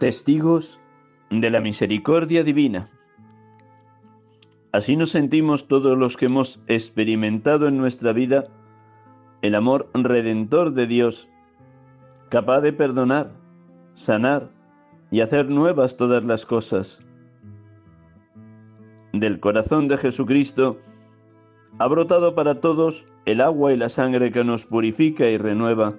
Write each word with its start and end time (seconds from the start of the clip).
Testigos 0.00 0.80
de 1.28 1.50
la 1.50 1.60
misericordia 1.60 2.42
divina. 2.42 2.88
Así 4.72 4.96
nos 4.96 5.10
sentimos 5.10 5.68
todos 5.68 5.98
los 5.98 6.16
que 6.16 6.24
hemos 6.24 6.58
experimentado 6.68 7.68
en 7.68 7.76
nuestra 7.76 8.14
vida 8.14 8.46
el 9.42 9.54
amor 9.54 9.90
redentor 9.92 10.72
de 10.72 10.86
Dios, 10.86 11.28
capaz 12.30 12.62
de 12.62 12.72
perdonar, 12.72 13.32
sanar 13.92 14.48
y 15.10 15.20
hacer 15.20 15.50
nuevas 15.50 15.98
todas 15.98 16.24
las 16.24 16.46
cosas. 16.46 17.04
Del 19.12 19.38
corazón 19.38 19.86
de 19.86 19.98
Jesucristo 19.98 20.78
ha 21.78 21.86
brotado 21.88 22.34
para 22.34 22.62
todos 22.62 23.06
el 23.26 23.42
agua 23.42 23.74
y 23.74 23.76
la 23.76 23.90
sangre 23.90 24.32
que 24.32 24.44
nos 24.44 24.64
purifica 24.64 25.28
y 25.28 25.36
renueva 25.36 25.94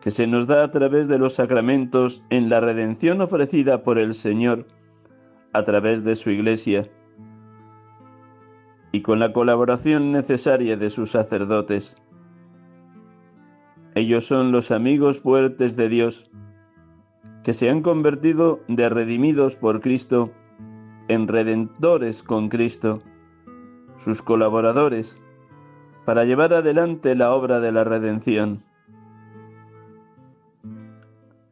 que 0.00 0.10
se 0.10 0.26
nos 0.26 0.46
da 0.46 0.64
a 0.64 0.70
través 0.70 1.08
de 1.08 1.18
los 1.18 1.34
sacramentos 1.34 2.22
en 2.30 2.48
la 2.48 2.60
redención 2.60 3.20
ofrecida 3.20 3.82
por 3.82 3.98
el 3.98 4.14
Señor 4.14 4.66
a 5.52 5.62
través 5.64 6.04
de 6.04 6.16
su 6.16 6.30
Iglesia 6.30 6.88
y 8.92 9.02
con 9.02 9.18
la 9.18 9.32
colaboración 9.32 10.10
necesaria 10.10 10.76
de 10.76 10.90
sus 10.90 11.10
sacerdotes. 11.10 11.96
Ellos 13.94 14.26
son 14.26 14.52
los 14.52 14.70
amigos 14.70 15.20
fuertes 15.20 15.76
de 15.76 15.88
Dios, 15.88 16.30
que 17.44 17.52
se 17.52 17.68
han 17.68 17.82
convertido 17.82 18.60
de 18.68 18.88
redimidos 18.88 19.54
por 19.54 19.80
Cristo 19.80 20.30
en 21.08 21.28
redentores 21.28 22.22
con 22.22 22.48
Cristo, 22.48 23.00
sus 23.98 24.22
colaboradores, 24.22 25.20
para 26.04 26.24
llevar 26.24 26.54
adelante 26.54 27.14
la 27.14 27.34
obra 27.34 27.60
de 27.60 27.72
la 27.72 27.84
redención 27.84 28.62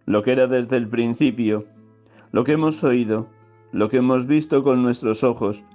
lo 0.09 0.23
que 0.23 0.33
era 0.33 0.47
desde 0.47 0.79
el 0.79 0.89
principio, 0.89 1.67
lo 2.33 2.43
que 2.43 2.53
hemos 2.53 2.83
oído, 2.83 3.27
lo 3.73 3.91
que 3.91 3.99
hemos 3.99 4.27
visto 4.27 4.65
con 4.65 4.83
nuestros 4.83 5.23
ojos, 5.23 5.67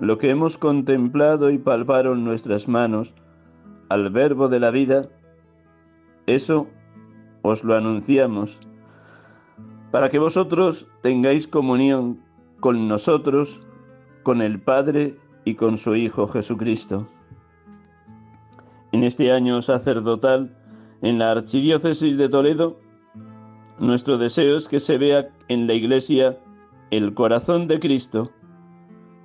lo 0.00 0.16
que 0.16 0.30
hemos 0.30 0.56
contemplado 0.56 1.50
y 1.50 1.58
palparon 1.58 2.24
nuestras 2.24 2.68
manos, 2.68 3.12
al 3.90 4.08
verbo 4.08 4.48
de 4.48 4.60
la 4.60 4.70
vida, 4.70 5.10
eso 6.26 6.68
os 7.42 7.64
lo 7.64 7.76
anunciamos, 7.76 8.58
para 9.90 10.08
que 10.08 10.18
vosotros 10.18 10.88
tengáis 11.02 11.46
comunión 11.46 12.18
con 12.60 12.88
nosotros, 12.88 13.60
con 14.22 14.40
el 14.40 14.58
Padre 14.58 15.18
y 15.44 15.54
con 15.54 15.76
su 15.76 15.94
Hijo 15.94 16.26
Jesucristo. 16.26 17.06
En 18.92 19.04
este 19.04 19.32
año 19.32 19.60
sacerdotal, 19.60 20.56
en 21.02 21.18
la 21.18 21.32
Archidiócesis 21.32 22.16
de 22.16 22.30
Toledo, 22.30 22.85
nuestro 23.78 24.18
deseo 24.18 24.56
es 24.56 24.68
que 24.68 24.80
se 24.80 24.98
vea 24.98 25.28
en 25.48 25.66
la 25.66 25.74
Iglesia 25.74 26.38
el 26.90 27.14
corazón 27.14 27.68
de 27.68 27.80
Cristo, 27.80 28.30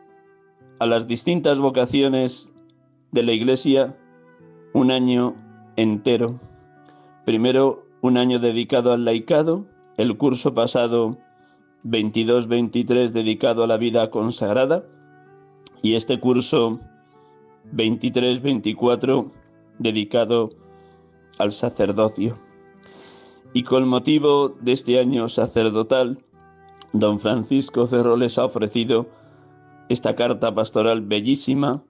a 0.79 0.87
las 0.87 1.06
distintas 1.06 1.59
vocaciones 1.59 2.53
de 3.12 3.23
la 3.23 3.33
Iglesia 3.33 3.97
un 4.73 4.91
año 4.91 5.35
entero. 5.77 6.41
Primero 7.25 7.85
un 8.00 8.17
año 8.17 8.41
dedicado 8.41 8.93
al 8.93 9.05
laicado, 9.05 9.65
el 9.97 10.17
curso 10.17 10.55
pasado 10.55 11.19
22-23 11.85 13.11
dedicado 13.11 13.62
a 13.62 13.67
la 13.67 13.77
vida 13.77 14.11
consagrada 14.11 14.85
y 15.83 15.94
este 15.94 16.19
curso 16.19 16.81
23-24 17.75 19.31
dedicado 19.79 20.50
al 21.39 21.53
sacerdocio. 21.53 22.39
Y 23.54 23.64
con 23.64 23.87
motivo 23.87 24.49
de 24.60 24.72
este 24.72 24.99
año 24.99 25.28
sacerdotal, 25.28 26.19
don 26.93 27.20
Francisco 27.20 27.87
Cerro 27.87 28.16
les 28.16 28.38
ha 28.38 28.46
ofrecido 28.46 29.06
esta 29.88 30.14
carta 30.14 30.54
pastoral 30.54 31.02
bellísima 31.02 31.82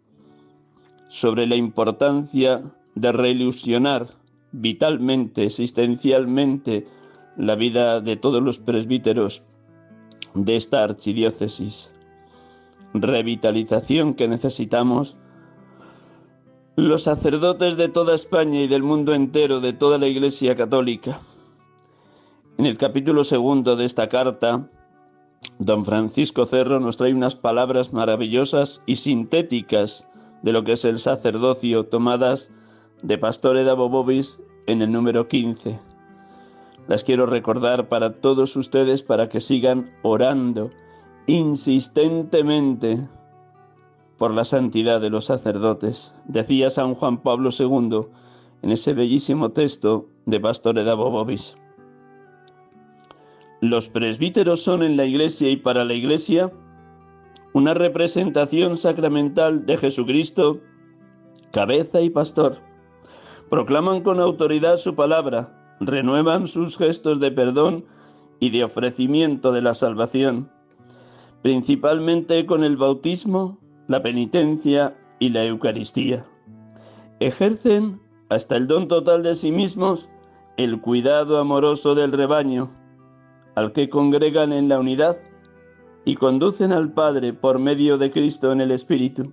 sobre 1.09 1.47
la 1.47 1.57
importancia 1.57 2.63
de 2.95 3.13
reilusionar 3.13 4.09
vitalmente, 4.51 5.45
existencialmente, 5.45 6.87
la 7.37 7.55
vida 7.55 8.01
de 8.01 8.17
todos 8.17 8.43
los 8.43 8.59
presbíteros 8.59 9.43
de 10.35 10.57
esta 10.57 10.83
archidiócesis. 10.85 11.91
revitalización 12.95 14.13
que 14.13 14.29
necesitamos 14.29 15.17
los 16.77 17.05
sacerdotes 17.05 17.79
de 17.79 17.89
toda 17.89 18.15
España 18.15 18.61
y 18.61 18.69
del 18.69 18.83
mundo 18.83 19.15
entero, 19.15 19.61
de 19.61 19.73
toda 19.73 19.97
la 19.97 20.09
Iglesia 20.09 20.57
Católica. 20.57 21.21
En 22.63 22.67
el 22.67 22.79
capítulo 22.79 23.25
segundo 23.25 23.75
de 23.75 23.85
esta 23.85 24.09
carta, 24.09 24.69
don 25.59 25.85
Francisco 25.85 26.47
Cerro 26.47 26.79
nos 26.79 26.97
trae 26.97 27.13
unas 27.13 27.35
palabras 27.35 27.93
maravillosas 27.93 28.85
y 28.87 28.95
sintéticas 28.95 30.07
de 30.43 30.53
lo 30.53 30.63
que 30.63 30.75
es 30.75 30.85
el 30.85 31.01
sacerdocio, 31.01 31.87
tomadas 31.87 32.53
de 33.03 33.19
Pastore 33.19 33.65
da 33.65 33.75
Bobobis 33.75 34.41
en 34.69 34.81
el 34.81 34.93
número 34.93 35.27
15. 35.27 35.81
Las 36.87 37.03
quiero 37.03 37.27
recordar 37.27 37.89
para 37.89 38.21
todos 38.21 38.55
ustedes 38.55 39.03
para 39.03 39.29
que 39.29 39.41
sigan 39.41 39.91
orando 40.03 40.71
insistentemente 41.27 43.09
por 44.19 44.33
la 44.33 44.45
santidad 44.45 45.01
de 45.01 45.11
los 45.11 45.25
sacerdotes. 45.25 46.15
Decía 46.27 46.71
San 46.71 46.95
Juan 46.95 47.23
Pablo 47.25 47.51
II 47.51 48.03
en 48.63 48.71
ese 48.71 48.93
bellísimo 48.93 49.51
texto 49.51 50.07
de 50.27 50.39
Pastore 50.39 50.85
da 50.85 50.95
Bobobis. 50.95 51.57
Los 53.63 53.89
presbíteros 53.89 54.61
son 54.61 54.83
en 54.83 54.97
la 54.97 55.05
iglesia 55.05 55.49
y 55.49 55.57
para 55.57 55.85
la 55.85 55.95
iglesia 55.95 56.51
una 57.53 57.75
representación 57.75 58.77
sacramental 58.77 59.67
de 59.67 59.77
Jesucristo, 59.77 60.59
cabeza 61.53 62.01
y 62.01 62.11
pastor. 62.11 62.57
Proclaman 63.51 64.01
con 64.01 64.19
autoridad 64.19 64.79
su 64.79 64.97
palabra, 64.97 65.77
renuevan 65.79 66.49
sus 66.49 66.77
gestos 66.77 67.21
de 67.21 67.31
perdón 67.31 67.85
y 68.41 68.51
de 68.51 68.65
ofrecimiento 68.65 69.53
de 69.53 69.63
la 69.63 69.75
salvación, 69.75 70.51
principalmente 71.43 72.45
con 72.47 72.65
el 72.65 72.77
bautismo, 72.77 73.61
la 73.87 74.03
penitencia 74.03 74.97
y 75.21 75.29
la 75.29 75.45
Eucaristía. 75.45 76.27
Ejercen 77.21 78.01
hasta 78.29 78.57
el 78.57 78.67
don 78.67 78.89
total 78.89 79.23
de 79.23 79.37
sí 79.37 79.53
mismos 79.53 80.11
el 80.57 80.81
cuidado 80.81 81.39
amoroso 81.39 81.95
del 81.95 82.11
rebaño, 82.11 82.82
al 83.55 83.73
que 83.73 83.89
congregan 83.89 84.53
en 84.53 84.69
la 84.69 84.79
unidad 84.79 85.19
y 86.05 86.17
conducen 86.17 86.73
al 86.73 86.93
Padre 86.93 87.33
por 87.33 87.59
medio 87.59 87.99
de 87.99 88.11
Cristo 88.11 88.53
en 88.53 88.61
el 88.61 88.71
Espíritu. 88.71 89.33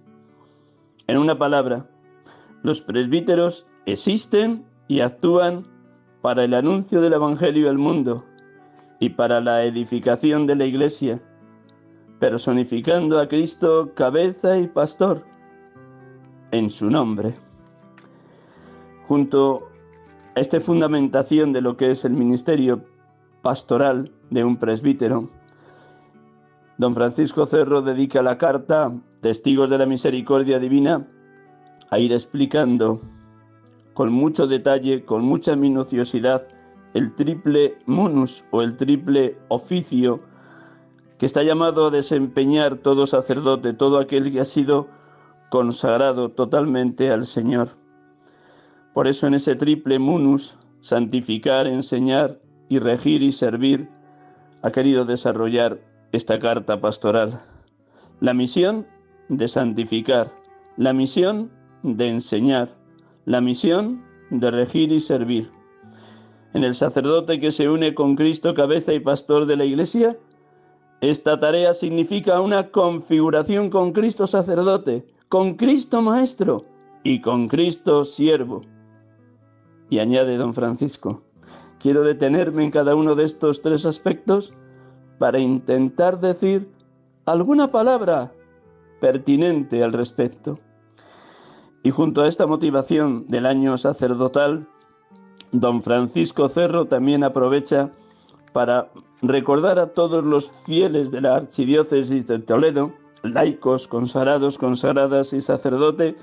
En 1.08 1.18
una 1.18 1.38
palabra, 1.38 1.90
los 2.64 2.82
presbíteros 2.82 3.66
existen 3.86 4.66
y 4.88 5.02
actúan 5.02 5.66
para 6.22 6.44
el 6.44 6.54
anuncio 6.54 7.02
del 7.02 7.14
Evangelio 7.14 7.70
al 7.70 7.78
mundo 7.78 8.26
y 9.00 9.10
para 9.10 9.40
la 9.40 9.64
edificación 9.64 10.46
de 10.46 10.56
la 10.56 10.66
Iglesia 10.66 11.22
personificando 12.20 13.18
a 13.20 13.28
Cristo 13.28 13.92
cabeza 13.96 14.58
y 14.58 14.68
pastor 14.68 15.24
en 16.52 16.70
su 16.70 16.90
nombre. 16.90 17.34
Junto 19.08 19.70
a 20.36 20.42
esta 20.42 20.60
fundamentación 20.60 21.54
de 21.54 21.62
lo 21.62 21.78
que 21.78 21.92
es 21.92 22.06
el 22.06 22.14
ministerio 22.14 22.84
pastoral 23.42 24.12
de 24.30 24.44
un 24.44 24.58
presbítero, 24.58 25.30
don 26.78 26.94
Francisco 26.94 27.46
Cerro 27.46 27.82
dedica 27.82 28.22
la 28.22 28.38
carta 28.38 28.92
Testigos 29.22 29.70
de 29.70 29.78
la 29.78 29.86
Misericordia 29.86 30.60
Divina 30.60 31.06
a 31.90 32.00
ir 32.00 32.14
explicando 32.14 33.02
con 33.94 34.14
mucho 34.14 34.48
detalle, 34.48 35.04
con 35.04 35.24
mucha 35.24 35.56
minuciosidad, 35.56 36.48
el 36.94 37.14
triple 37.16 37.78
munus 37.86 38.46
o 38.52 38.62
el 38.62 38.78
triple 38.78 39.38
oficio 39.50 40.22
que 41.18 41.26
está 41.26 41.44
llamado 41.44 41.88
a 41.88 41.92
desempeñar 41.92 42.78
todo 42.78 43.06
sacerdote, 43.06 43.74
todo 43.74 44.00
aquel 44.00 44.32
que 44.32 44.40
ha 44.40 44.46
sido 44.46 44.88
consagrado 45.50 46.30
totalmente 46.30 47.12
al 47.12 47.26
Señor. 47.26 47.70
Por 48.94 49.08
eso 49.08 49.28
en 49.28 49.34
ese 49.34 49.56
triple 49.56 50.00
munus, 50.00 50.58
santificar, 50.80 51.68
enseñar 51.68 52.40
y 52.70 52.80
regir 52.80 53.24
y 53.24 53.32
servir, 53.32 53.90
ha 54.62 54.72
querido 54.72 55.06
desarrollar 55.06 55.80
esta 56.12 56.40
carta 56.40 56.80
pastoral. 56.80 57.42
La 58.20 58.34
misión 58.34 58.86
de 59.28 59.48
santificar, 59.48 60.32
la 60.78 60.94
misión 60.94 61.52
de 61.84 62.10
enseñar, 62.10 62.70
la 63.26 63.42
misión 63.42 64.04
de 64.30 64.52
regir 64.52 64.92
y 64.92 65.00
servir. 65.00 65.52
En 66.54 66.64
el 66.64 66.76
sacerdote 66.76 67.40
que 67.40 67.52
se 67.52 67.70
une 67.70 67.94
con 67.94 68.16
Cristo, 68.16 68.54
cabeza 68.54 68.94
y 68.94 69.00
pastor 69.00 69.46
de 69.46 69.56
la 69.56 69.66
Iglesia, 69.66 70.18
esta 71.02 71.40
tarea 71.40 71.74
significa 71.74 72.42
una 72.42 72.72
configuración 72.72 73.70
con 73.70 73.94
Cristo 73.94 74.28
sacerdote, 74.28 75.06
con 75.30 75.56
Cristo 75.56 76.02
maestro 76.02 76.66
y 77.04 77.22
con 77.22 77.48
Cristo 77.48 78.04
siervo. 78.04 78.62
Y 79.90 80.00
añade 80.00 80.38
don 80.38 80.54
Francisco, 80.54 81.22
quiero 81.80 82.04
detenerme 82.04 82.66
en 82.66 82.72
cada 82.72 82.96
uno 82.96 83.16
de 83.16 83.26
estos 83.26 83.62
tres 83.62 83.86
aspectos 83.86 84.54
para 85.18 85.40
intentar 85.40 86.20
decir 86.20 86.70
alguna 87.26 87.72
palabra 87.72 88.32
pertinente 89.00 89.84
al 89.84 89.94
respecto. 89.94 90.60
Y 91.84 91.92
junto 91.92 92.22
a 92.22 92.28
esta 92.28 92.46
motivación 92.46 93.26
del 93.28 93.46
año 93.46 93.78
sacerdotal, 93.78 94.68
don 95.52 95.82
Francisco 95.82 96.50
Cerro 96.50 96.86
también 96.86 97.24
aprovecha 97.24 97.92
para 98.52 98.90
recordar 99.22 99.80
a 99.80 99.88
todos 99.88 100.24
los 100.24 100.52
fieles 100.66 101.12
de 101.12 101.22
la 101.22 101.36
Archidiócesis 101.36 102.28
de 102.28 102.40
Toledo, 102.40 102.92
laicos, 103.24 103.88
consagrados, 103.88 104.58
consagradas 104.58 105.34
y 105.34 105.42
sacerdote, 105.42 106.16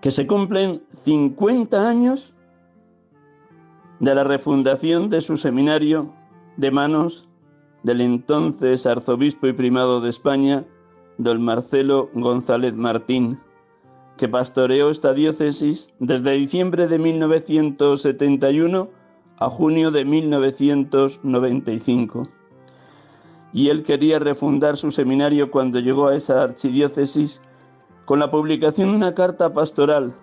que 0.00 0.10
se 0.10 0.26
cumplen 0.26 0.82
50 1.04 1.88
años 1.88 2.32
de 4.00 4.14
la 4.14 4.24
refundación 4.24 5.10
de 5.10 5.20
su 5.20 5.36
seminario 5.36 6.10
de 6.56 6.70
manos 6.70 7.28
del 7.82 8.00
entonces 8.00 8.86
arzobispo 8.86 9.46
y 9.46 9.52
primado 9.52 10.00
de 10.00 10.08
España, 10.10 10.64
don 11.16 11.42
Marcelo 11.42 12.10
González 12.14 12.74
Martín, 12.74 13.38
que 14.16 14.28
pastoreó 14.28 14.90
esta 14.90 15.14
diócesis 15.14 15.92
desde 15.98 16.32
diciembre 16.32 16.88
de 16.88 16.98
1971 16.98 18.88
a 19.38 19.48
junio 19.48 19.90
de 19.90 20.04
1995. 20.04 22.28
Y 23.52 23.68
él 23.68 23.84
quería 23.84 24.18
refundar 24.18 24.76
su 24.76 24.90
seminario 24.90 25.50
cuando 25.50 25.78
llegó 25.78 26.08
a 26.08 26.16
esa 26.16 26.42
archidiócesis 26.42 27.40
con 28.04 28.18
la 28.18 28.30
publicación 28.30 28.90
de 28.90 28.96
una 28.96 29.14
carta 29.14 29.50
pastoral, 29.52 30.14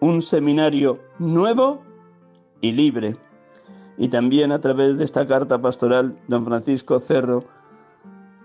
un 0.00 0.22
seminario 0.22 0.98
nuevo 1.18 1.82
y 2.60 2.72
libre. 2.72 3.16
Y 3.96 4.08
también 4.08 4.52
a 4.52 4.60
través 4.60 4.98
de 4.98 5.04
esta 5.04 5.26
carta 5.26 5.60
pastoral, 5.60 6.18
don 6.28 6.44
Francisco 6.44 6.98
Cerro 6.98 7.44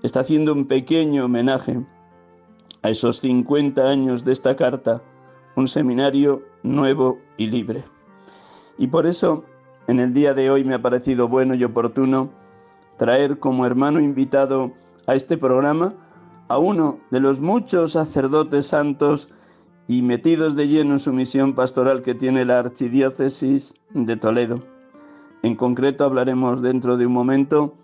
está 0.03 0.21
haciendo 0.21 0.53
un 0.53 0.65
pequeño 0.65 1.25
homenaje 1.25 1.79
a 2.81 2.89
esos 2.89 3.19
50 3.19 3.81
años 3.81 4.23
de 4.23 4.31
esta 4.31 4.55
carta, 4.55 5.01
un 5.55 5.67
seminario 5.67 6.41
nuevo 6.63 7.19
y 7.37 7.47
libre. 7.47 7.83
Y 8.77 8.87
por 8.87 9.05
eso 9.05 9.43
en 9.87 9.99
el 9.99 10.13
día 10.13 10.33
de 10.33 10.49
hoy 10.49 10.63
me 10.63 10.75
ha 10.75 10.81
parecido 10.81 11.27
bueno 11.27 11.55
y 11.55 11.63
oportuno 11.63 12.29
traer 12.97 13.39
como 13.39 13.65
hermano 13.65 13.99
invitado 13.99 14.71
a 15.07 15.15
este 15.15 15.37
programa 15.37 15.93
a 16.47 16.57
uno 16.57 16.99
de 17.11 17.19
los 17.19 17.39
muchos 17.39 17.93
sacerdotes 17.93 18.67
santos 18.67 19.29
y 19.87 20.01
metidos 20.01 20.55
de 20.55 20.67
lleno 20.67 20.93
en 20.93 20.99
su 20.99 21.11
misión 21.11 21.55
pastoral 21.55 22.03
que 22.03 22.13
tiene 22.13 22.45
la 22.45 22.59
Archidiócesis 22.59 23.73
de 23.93 24.17
Toledo. 24.17 24.59
En 25.41 25.55
concreto 25.55 26.03
hablaremos 26.03 26.61
dentro 26.61 26.97
de 26.97 27.05
un 27.05 27.13
momento 27.13 27.75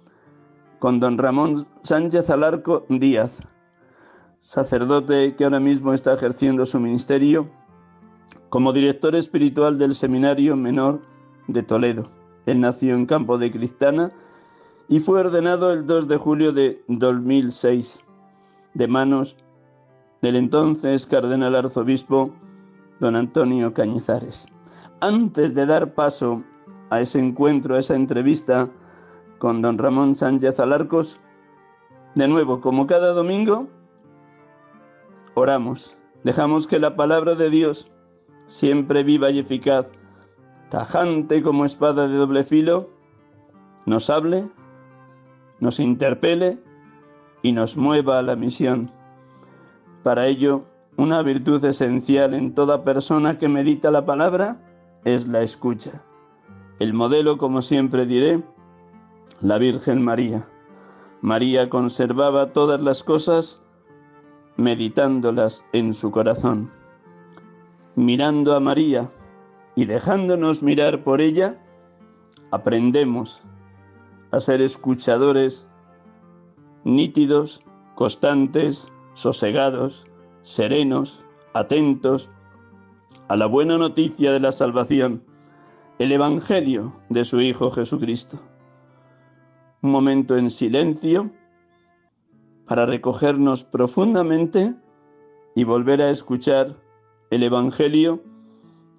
con 0.80 1.00
don 1.00 1.18
Ramón 1.18 1.66
Sánchez 1.84 2.30
Alarco 2.30 2.86
Díaz, 2.90 3.38
sacerdote 4.42 5.36
que 5.36 5.44
ahora 5.44 5.60
mismo 5.60 5.94
está 5.94 6.14
ejerciendo 6.14 6.66
su 6.66 6.80
ministerio 6.80 7.48
como 8.50 8.74
director 8.74 9.16
espiritual 9.16 9.78
del 9.78 9.96
Seminario 9.96 10.56
Menor 10.56 11.02
de 11.48 11.64
Toledo. 11.64 12.10
Él 12.46 12.60
nació 12.60 12.94
en 12.96 13.06
Campo 13.06 13.38
de 13.38 13.52
Cristana 13.52 14.12
y 14.88 15.00
fue 15.00 15.20
ordenado 15.20 15.72
el 15.72 15.86
2 15.86 16.08
de 16.08 16.18
julio 16.18 16.52
de 16.52 16.84
2006 16.88 18.00
de 18.76 18.88
manos 18.88 19.36
del 20.22 20.36
entonces 20.36 21.08
cardenal 21.08 21.56
arzobispo 21.56 22.32
don 23.00 23.16
Antonio 23.16 23.74
Cañizares. 23.74 24.48
Antes 25.02 25.54
de 25.54 25.66
dar 25.66 25.94
paso 25.94 26.44
a 26.90 27.02
ese 27.02 27.20
encuentro, 27.20 27.76
a 27.76 27.80
esa 27.80 27.96
entrevista 27.96 28.70
con 29.40 29.62
don 29.62 29.78
Ramón 29.78 30.16
Sánchez 30.16 30.60
Alarcos, 30.60 31.20
de 32.16 32.28
nuevo, 32.28 32.62
como 32.62 32.88
cada 32.88 33.12
domingo, 33.12 33.68
oramos, 35.34 35.98
dejamos 36.24 36.66
que 36.66 36.80
la 36.80 36.96
palabra 36.96 37.36
de 37.36 37.50
Dios, 37.50 37.92
siempre 38.48 39.04
viva 39.04 39.30
y 39.32 39.40
eficaz, 39.40 39.86
tajante 40.70 41.44
como 41.44 41.66
espada 41.66 42.08
de 42.08 42.16
doble 42.16 42.44
filo, 42.44 42.90
nos 43.86 44.10
hable, 44.10 44.48
nos 45.60 45.80
interpele 45.80 46.58
y 47.42 47.52
nos 47.52 47.76
mueva 47.76 48.20
a 48.20 48.24
la 48.24 48.36
misión. 48.36 48.90
Para 50.04 50.28
ello, 50.28 50.64
una 50.98 51.22
virtud 51.22 51.64
esencial 51.66 52.34
en 52.34 52.56
toda 52.56 52.84
persona 52.84 53.38
que 53.38 53.50
medita 53.50 53.92
la 53.92 54.06
palabra 54.06 54.58
es 55.06 55.28
la 55.28 55.42
escucha. 55.42 56.04
El 56.80 56.94
modelo, 56.94 57.38
como 57.38 57.62
siempre 57.62 58.06
diré, 58.06 58.44
la 59.40 59.58
Virgen 59.58 60.04
María. 60.04 60.46
María 61.22 61.70
conservaba 61.70 62.52
todas 62.52 62.82
las 62.82 63.04
cosas 63.04 63.62
meditándolas 64.58 65.64
en 65.72 65.94
su 65.94 66.12
corazón. 66.12 66.72
Mirando 67.96 68.56
a 68.56 68.60
María 68.60 69.10
y 69.76 69.86
dejándonos 69.86 70.62
mirar 70.62 71.04
por 71.04 71.22
ella, 71.22 71.62
aprendemos 72.52 73.42
a 74.32 74.40
ser 74.40 74.62
escuchadores 74.62 75.70
nítidos, 76.84 77.64
constantes, 77.96 78.92
sosegados, 79.14 80.08
serenos, 80.42 81.24
atentos 81.54 82.30
a 83.28 83.36
la 83.36 83.48
buena 83.48 83.78
noticia 83.78 84.32
de 84.32 84.40
la 84.40 84.52
salvación, 84.52 85.24
el 85.98 86.12
Evangelio 86.12 86.94
de 87.10 87.26
su 87.26 87.42
Hijo 87.42 87.72
Jesucristo. 87.72 88.40
Un 89.82 89.92
momento 89.92 90.38
en 90.38 90.52
silencio 90.52 91.32
para 92.68 92.86
recogernos 92.86 93.64
profundamente 93.64 94.76
y 95.56 95.64
volver 95.64 96.02
a 96.02 96.12
escuchar 96.12 96.76
el 97.32 97.44
Evangelio 97.44 98.22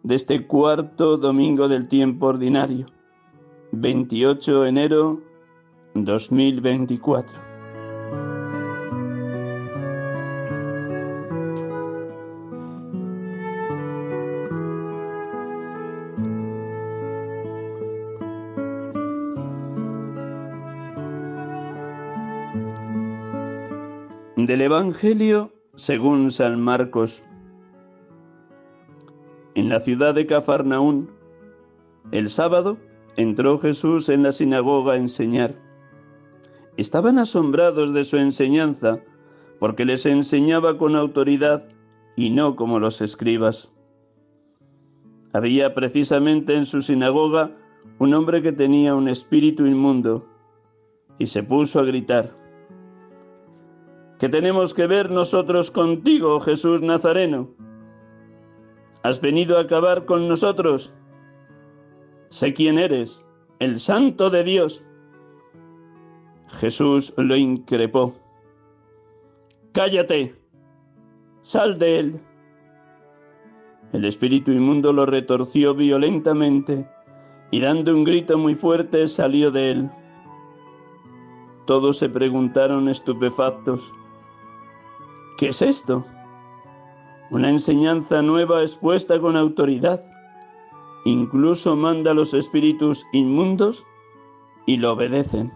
de 0.02 0.16
este 0.16 0.46
cuarto 0.46 1.16
domingo 1.16 1.68
del 1.68 1.86
tiempo 1.86 2.26
ordinario, 2.26 2.86
28 3.72 4.62
de 4.62 4.68
enero 4.68 5.20
2024. 5.94 7.45
Del 24.46 24.60
Evangelio 24.60 25.50
según 25.74 26.30
San 26.30 26.60
Marcos. 26.60 27.20
En 29.56 29.68
la 29.68 29.80
ciudad 29.80 30.14
de 30.14 30.24
Cafarnaún, 30.24 31.10
el 32.12 32.30
sábado, 32.30 32.76
entró 33.16 33.58
Jesús 33.58 34.08
en 34.08 34.22
la 34.22 34.30
sinagoga 34.30 34.92
a 34.92 34.98
enseñar. 34.98 35.56
Estaban 36.76 37.18
asombrados 37.18 37.92
de 37.92 38.04
su 38.04 38.18
enseñanza, 38.18 39.00
porque 39.58 39.84
les 39.84 40.06
enseñaba 40.06 40.78
con 40.78 40.94
autoridad 40.94 41.66
y 42.14 42.30
no 42.30 42.54
como 42.54 42.78
los 42.78 43.00
escribas. 43.00 43.72
Había 45.32 45.74
precisamente 45.74 46.54
en 46.54 46.66
su 46.66 46.82
sinagoga 46.82 47.50
un 47.98 48.14
hombre 48.14 48.42
que 48.42 48.52
tenía 48.52 48.94
un 48.94 49.08
espíritu 49.08 49.66
inmundo, 49.66 50.24
y 51.18 51.26
se 51.26 51.42
puso 51.42 51.80
a 51.80 51.84
gritar, 51.84 52.45
¿Qué 54.18 54.30
tenemos 54.30 54.72
que 54.72 54.86
ver 54.86 55.10
nosotros 55.10 55.70
contigo, 55.70 56.40
Jesús 56.40 56.80
Nazareno? 56.80 57.50
¿Has 59.02 59.20
venido 59.20 59.58
a 59.58 59.62
acabar 59.62 60.06
con 60.06 60.26
nosotros? 60.26 60.94
Sé 62.30 62.54
quién 62.54 62.78
eres, 62.78 63.22
el 63.58 63.78
santo 63.78 64.30
de 64.30 64.42
Dios. 64.42 64.84
Jesús 66.60 67.12
lo 67.18 67.36
increpó. 67.36 68.14
Cállate, 69.72 70.34
sal 71.42 71.78
de 71.78 71.98
él. 71.98 72.20
El 73.92 74.06
espíritu 74.06 74.50
inmundo 74.50 74.94
lo 74.94 75.04
retorció 75.04 75.74
violentamente 75.74 76.88
y 77.50 77.60
dando 77.60 77.94
un 77.94 78.04
grito 78.04 78.38
muy 78.38 78.54
fuerte 78.54 79.06
salió 79.06 79.50
de 79.50 79.72
él. 79.72 79.90
Todos 81.66 81.98
se 81.98 82.08
preguntaron 82.08 82.88
estupefactos, 82.88 83.92
¿qué 85.36 85.48
es 85.48 85.62
esto? 85.62 86.04
Una 87.30 87.50
enseñanza 87.50 88.22
nueva 88.22 88.62
expuesta 88.62 89.18
con 89.20 89.36
autoridad 89.36 90.02
incluso 91.04 91.76
manda 91.76 92.10
a 92.10 92.14
los 92.14 92.34
espíritus 92.34 93.06
inmundos 93.12 93.84
y 94.66 94.76
lo 94.76 94.92
obedecen. 94.92 95.52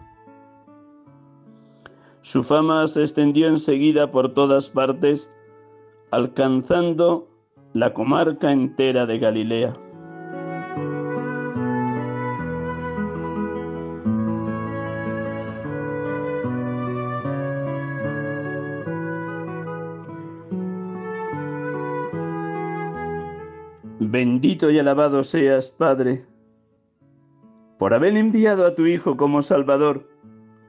Su 2.23 2.45
fama 2.45 2.87
se 2.87 3.03
extendió 3.03 3.49
enseguida 3.49 4.13
por 4.13 4.33
todas 4.35 4.71
partes, 4.71 5.33
alcanzando 6.13 7.29
la 7.73 7.93
comarca 7.93 8.53
entera 8.53 9.07
de 9.07 9.19
Galilea. 9.19 9.77
Y 24.69 24.79
alabado 24.79 25.25
seas, 25.25 25.71
Padre, 25.71 26.27
por 27.79 27.95
haber 27.95 28.15
enviado 28.17 28.67
a 28.67 28.75
tu 28.75 28.85
Hijo 28.85 29.17
como 29.17 29.41
Salvador, 29.41 30.07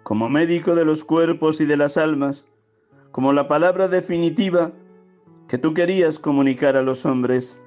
como 0.03 0.29
médico 0.29 0.75
de 0.75 0.85
los 0.85 1.03
cuerpos 1.03 1.59
y 1.59 1.65
de 1.65 1.75
las 1.75 1.97
almas, 1.97 2.47
como 3.11 3.33
la 3.33 3.49
palabra 3.49 3.89
definitiva 3.89 4.71
que 5.49 5.57
tú 5.57 5.73
querías 5.73 6.19
comunicar 6.19 6.77
a 6.77 6.83
los 6.83 7.05
hombres. 7.05 7.59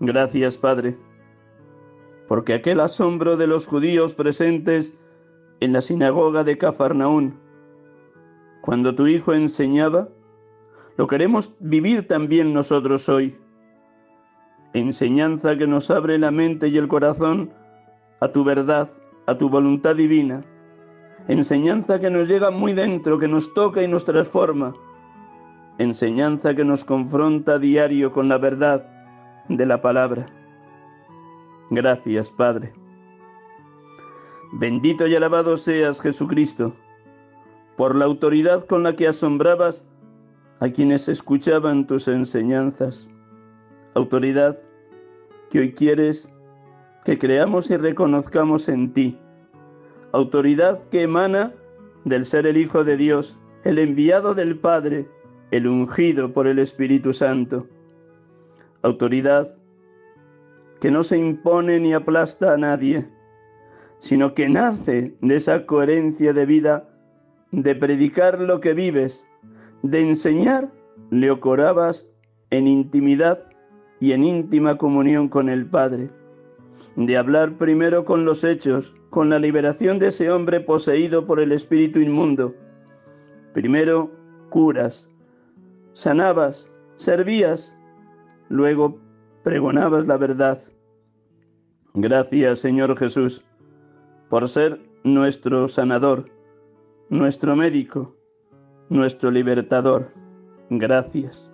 Gracias, 0.00 0.56
Padre, 0.56 0.96
porque 2.26 2.54
aquel 2.54 2.80
asombro 2.80 3.36
de 3.36 3.48
los 3.48 3.66
judíos 3.66 4.14
presentes 4.14 4.94
en 5.60 5.74
la 5.74 5.82
sinagoga 5.82 6.44
de 6.44 6.56
Cafarnaún, 6.56 7.38
cuando 8.62 8.94
tu 8.94 9.06
Hijo 9.06 9.34
enseñaba, 9.34 10.08
lo 10.96 11.06
queremos 11.08 11.54
vivir 11.60 12.08
también 12.08 12.54
nosotros 12.54 13.06
hoy 13.10 13.36
enseñanza 14.80 15.56
que 15.56 15.66
nos 15.66 15.90
abre 15.90 16.18
la 16.18 16.30
mente 16.30 16.68
y 16.68 16.76
el 16.76 16.86
corazón 16.86 17.50
a 18.20 18.28
tu 18.28 18.44
verdad, 18.44 18.90
a 19.26 19.36
tu 19.38 19.48
voluntad 19.48 19.96
divina, 19.96 20.44
enseñanza 21.28 21.98
que 21.98 22.10
nos 22.10 22.28
llega 22.28 22.50
muy 22.50 22.74
dentro, 22.74 23.18
que 23.18 23.28
nos 23.28 23.52
toca 23.54 23.82
y 23.82 23.88
nos 23.88 24.04
transforma, 24.04 24.74
enseñanza 25.78 26.54
que 26.54 26.64
nos 26.64 26.84
confronta 26.84 27.58
diario 27.58 28.12
con 28.12 28.28
la 28.28 28.38
verdad 28.38 28.86
de 29.48 29.64
la 29.64 29.80
palabra. 29.80 30.26
Gracias, 31.70 32.30
Padre. 32.30 32.72
Bendito 34.52 35.06
y 35.06 35.16
alabado 35.16 35.56
seas, 35.56 36.00
Jesucristo, 36.00 36.74
por 37.76 37.96
la 37.96 38.04
autoridad 38.04 38.66
con 38.66 38.82
la 38.82 38.94
que 38.94 39.08
asombrabas 39.08 39.86
a 40.60 40.68
quienes 40.68 41.08
escuchaban 41.08 41.86
tus 41.86 42.08
enseñanzas. 42.08 43.10
Autoridad 43.94 44.58
que 45.50 45.60
hoy 45.60 45.72
quieres 45.72 46.30
que 47.04 47.18
creamos 47.18 47.70
y 47.70 47.76
reconozcamos 47.76 48.68
en 48.68 48.92
ti. 48.92 49.18
Autoridad 50.12 50.82
que 50.90 51.02
emana 51.02 51.52
del 52.04 52.24
ser 52.24 52.46
el 52.46 52.56
Hijo 52.56 52.84
de 52.84 52.96
Dios, 52.96 53.38
el 53.64 53.78
enviado 53.78 54.34
del 54.34 54.58
Padre, 54.58 55.06
el 55.50 55.66
ungido 55.66 56.32
por 56.32 56.46
el 56.46 56.58
Espíritu 56.58 57.12
Santo. 57.12 57.66
Autoridad 58.82 59.54
que 60.80 60.90
no 60.90 61.02
se 61.02 61.16
impone 61.16 61.80
ni 61.80 61.94
aplasta 61.94 62.52
a 62.52 62.56
nadie, 62.56 63.06
sino 64.00 64.34
que 64.34 64.48
nace 64.48 65.14
de 65.20 65.36
esa 65.36 65.64
coherencia 65.64 66.32
de 66.32 66.46
vida, 66.46 66.88
de 67.52 67.74
predicar 67.74 68.40
lo 68.40 68.60
que 68.60 68.74
vives, 68.74 69.26
de 69.82 70.00
enseñar 70.00 70.70
le 71.10 71.38
corabas 71.38 72.08
en 72.50 72.66
intimidad 72.66 73.48
y 74.00 74.12
en 74.12 74.24
íntima 74.24 74.76
comunión 74.76 75.28
con 75.28 75.48
el 75.48 75.66
Padre, 75.66 76.10
de 76.96 77.16
hablar 77.16 77.56
primero 77.58 78.04
con 78.04 78.24
los 78.24 78.44
hechos, 78.44 78.94
con 79.10 79.28
la 79.28 79.38
liberación 79.38 79.98
de 79.98 80.08
ese 80.08 80.30
hombre 80.30 80.60
poseído 80.60 81.26
por 81.26 81.40
el 81.40 81.52
espíritu 81.52 82.00
inmundo. 82.00 82.54
Primero 83.52 84.10
curas, 84.50 85.10
sanabas, 85.92 86.70
servías, 86.96 87.76
luego 88.48 88.98
pregonabas 89.42 90.06
la 90.06 90.16
verdad. 90.16 90.62
Gracias, 91.94 92.58
Señor 92.58 92.96
Jesús, 92.98 93.44
por 94.28 94.48
ser 94.48 94.80
nuestro 95.04 95.68
sanador, 95.68 96.28
nuestro 97.08 97.56
médico, 97.56 98.14
nuestro 98.88 99.30
libertador. 99.30 100.12
Gracias. 100.68 101.50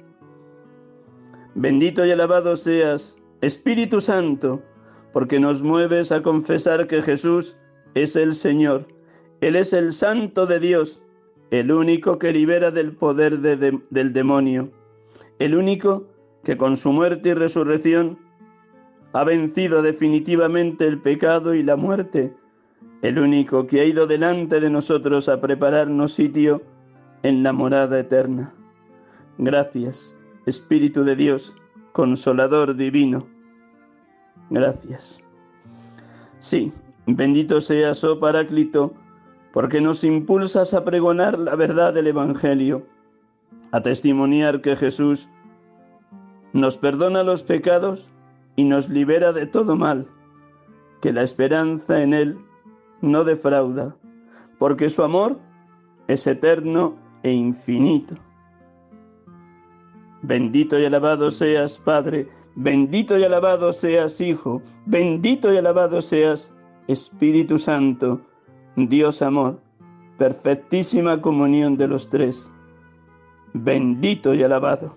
Bendito 1.54 2.04
y 2.06 2.10
alabado 2.10 2.56
seas, 2.56 3.18
Espíritu 3.42 4.00
Santo, 4.00 4.62
porque 5.12 5.38
nos 5.38 5.62
mueves 5.62 6.10
a 6.10 6.22
confesar 6.22 6.86
que 6.86 7.02
Jesús 7.02 7.58
es 7.94 8.16
el 8.16 8.34
Señor, 8.34 8.86
Él 9.40 9.56
es 9.56 9.72
el 9.72 9.92
Santo 9.92 10.46
de 10.46 10.60
Dios, 10.60 11.02
el 11.50 11.70
único 11.70 12.18
que 12.18 12.32
libera 12.32 12.70
del 12.70 12.92
poder 12.92 13.38
del 13.40 14.12
demonio, 14.12 14.70
el 15.38 15.54
único 15.54 16.06
que 16.42 16.56
con 16.56 16.76
su 16.78 16.92
muerte 16.92 17.30
y 17.30 17.34
resurrección 17.34 18.18
ha 19.12 19.24
vencido 19.24 19.82
definitivamente 19.82 20.86
el 20.86 20.98
pecado 21.02 21.54
y 21.54 21.62
la 21.62 21.76
muerte, 21.76 22.32
el 23.02 23.18
único 23.18 23.66
que 23.66 23.80
ha 23.80 23.84
ido 23.84 24.06
delante 24.06 24.58
de 24.58 24.70
nosotros 24.70 25.28
a 25.28 25.40
prepararnos 25.40 26.14
sitio 26.14 26.62
en 27.22 27.42
la 27.42 27.52
morada 27.52 28.00
eterna. 28.00 28.54
Gracias, 29.36 30.16
Espíritu 30.46 31.04
de 31.04 31.16
Dios, 31.16 31.54
Consolador 31.92 32.74
Divino. 32.76 33.26
Gracias. 34.50 35.22
Sí, 36.40 36.72
bendito 37.06 37.60
seas, 37.60 38.02
oh 38.04 38.18
Paráclito, 38.18 38.92
porque 39.52 39.80
nos 39.80 40.02
impulsas 40.02 40.74
a 40.74 40.84
pregonar 40.84 41.38
la 41.38 41.54
verdad 41.54 41.94
del 41.94 42.08
Evangelio, 42.08 42.84
a 43.70 43.80
testimoniar 43.80 44.60
que 44.60 44.76
Jesús 44.76 45.28
nos 46.52 46.76
perdona 46.76 47.22
los 47.22 47.42
pecados 47.42 48.10
y 48.56 48.64
nos 48.64 48.88
libera 48.88 49.32
de 49.32 49.46
todo 49.46 49.76
mal, 49.76 50.06
que 51.00 51.12
la 51.12 51.22
esperanza 51.22 52.02
en 52.02 52.12
Él 52.12 52.38
no 53.00 53.24
defrauda, 53.24 53.94
porque 54.58 54.90
su 54.90 55.02
amor 55.02 55.38
es 56.08 56.26
eterno 56.26 56.94
e 57.22 57.32
infinito. 57.32 58.14
Bendito 60.22 60.78
y 60.78 60.84
alabado 60.84 61.30
seas, 61.30 61.78
Padre, 61.78 62.28
bendito 62.54 63.18
y 63.18 63.24
alabado 63.24 63.72
seas, 63.72 64.20
Hijo, 64.20 64.62
bendito 64.86 65.52
y 65.52 65.56
alabado 65.56 66.00
seas, 66.00 66.54
Espíritu 66.88 67.58
Santo, 67.58 68.20
Dios 68.76 69.20
amor, 69.22 69.60
perfectísima 70.18 71.20
comunión 71.20 71.76
de 71.76 71.88
los 71.88 72.08
tres. 72.08 72.50
Bendito 73.52 74.34
y 74.34 74.42
alabado. 74.42 74.96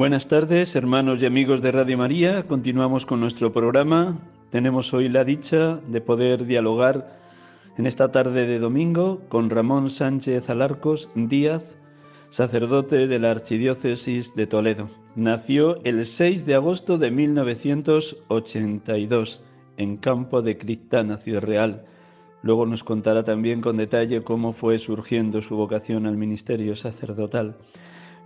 Buenas 0.00 0.28
tardes, 0.28 0.74
hermanos 0.76 1.22
y 1.22 1.26
amigos 1.26 1.60
de 1.60 1.72
Radio 1.72 1.98
María. 1.98 2.44
Continuamos 2.44 3.04
con 3.04 3.20
nuestro 3.20 3.52
programa. 3.52 4.16
Tenemos 4.48 4.94
hoy 4.94 5.10
la 5.10 5.24
dicha 5.24 5.78
de 5.88 6.00
poder 6.00 6.46
dialogar 6.46 7.20
en 7.76 7.86
esta 7.86 8.10
tarde 8.10 8.46
de 8.46 8.58
domingo 8.58 9.20
con 9.28 9.50
Ramón 9.50 9.90
Sánchez 9.90 10.48
Alarcos 10.48 11.10
Díaz, 11.14 11.64
sacerdote 12.30 13.08
de 13.08 13.18
la 13.18 13.32
Archidiócesis 13.32 14.34
de 14.34 14.46
Toledo. 14.46 14.88
Nació 15.16 15.84
el 15.84 16.06
6 16.06 16.46
de 16.46 16.54
agosto 16.54 16.96
de 16.96 17.10
1982 17.10 19.42
en 19.76 19.98
Campo 19.98 20.40
de 20.40 20.56
Criptana, 20.56 21.18
Ciudad 21.18 21.42
Real. 21.42 21.84
Luego 22.42 22.64
nos 22.64 22.84
contará 22.84 23.22
también 23.22 23.60
con 23.60 23.76
detalle 23.76 24.22
cómo 24.22 24.54
fue 24.54 24.78
surgiendo 24.78 25.42
su 25.42 25.56
vocación 25.56 26.06
al 26.06 26.16
ministerio 26.16 26.74
sacerdotal. 26.74 27.58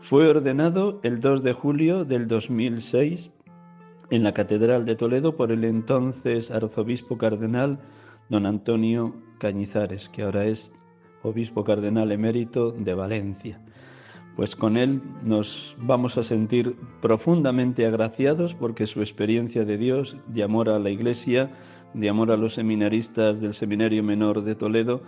Fue 0.08 0.28
ordenado 0.28 1.00
el 1.02 1.22
2 1.22 1.42
de 1.42 1.54
julio 1.54 2.04
del 2.04 2.28
2006 2.28 3.30
en 4.10 4.22
la 4.22 4.34
Catedral 4.34 4.84
de 4.84 4.96
Toledo 4.96 5.34
por 5.34 5.50
el 5.50 5.64
entonces 5.64 6.50
arzobispo 6.50 7.16
cardenal 7.16 7.78
don 8.28 8.44
Antonio 8.44 9.14
Cañizares, 9.38 10.10
que 10.10 10.22
ahora 10.22 10.44
es 10.44 10.74
obispo 11.22 11.64
cardenal 11.64 12.12
emérito 12.12 12.70
de 12.72 12.92
Valencia. 12.92 13.58
Pues 14.36 14.54
con 14.54 14.76
él 14.76 15.00
nos 15.22 15.74
vamos 15.78 16.18
a 16.18 16.22
sentir 16.22 16.76
profundamente 17.00 17.86
agraciados 17.86 18.52
porque 18.52 18.86
su 18.86 19.00
experiencia 19.00 19.64
de 19.64 19.78
Dios, 19.78 20.18
de 20.26 20.42
amor 20.42 20.68
a 20.68 20.78
la 20.78 20.90
Iglesia, 20.90 21.50
de 21.94 22.10
amor 22.10 22.30
a 22.30 22.36
los 22.36 22.52
seminaristas 22.52 23.40
del 23.40 23.54
Seminario 23.54 24.02
Menor 24.02 24.44
de 24.44 24.54
Toledo, 24.54 25.00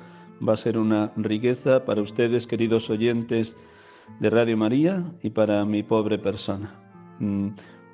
va 0.47 0.55
a 0.55 0.57
ser 0.57 0.79
una 0.79 1.13
riqueza 1.17 1.85
para 1.85 2.01
ustedes, 2.01 2.47
queridos 2.47 2.89
oyentes 2.89 3.59
de 4.21 4.31
Radio 4.31 4.57
María 4.57 5.05
y 5.23 5.31
para 5.31 5.65
mi 5.65 5.83
pobre 5.83 6.19
persona. 6.19 6.75
Mm, 7.19 7.49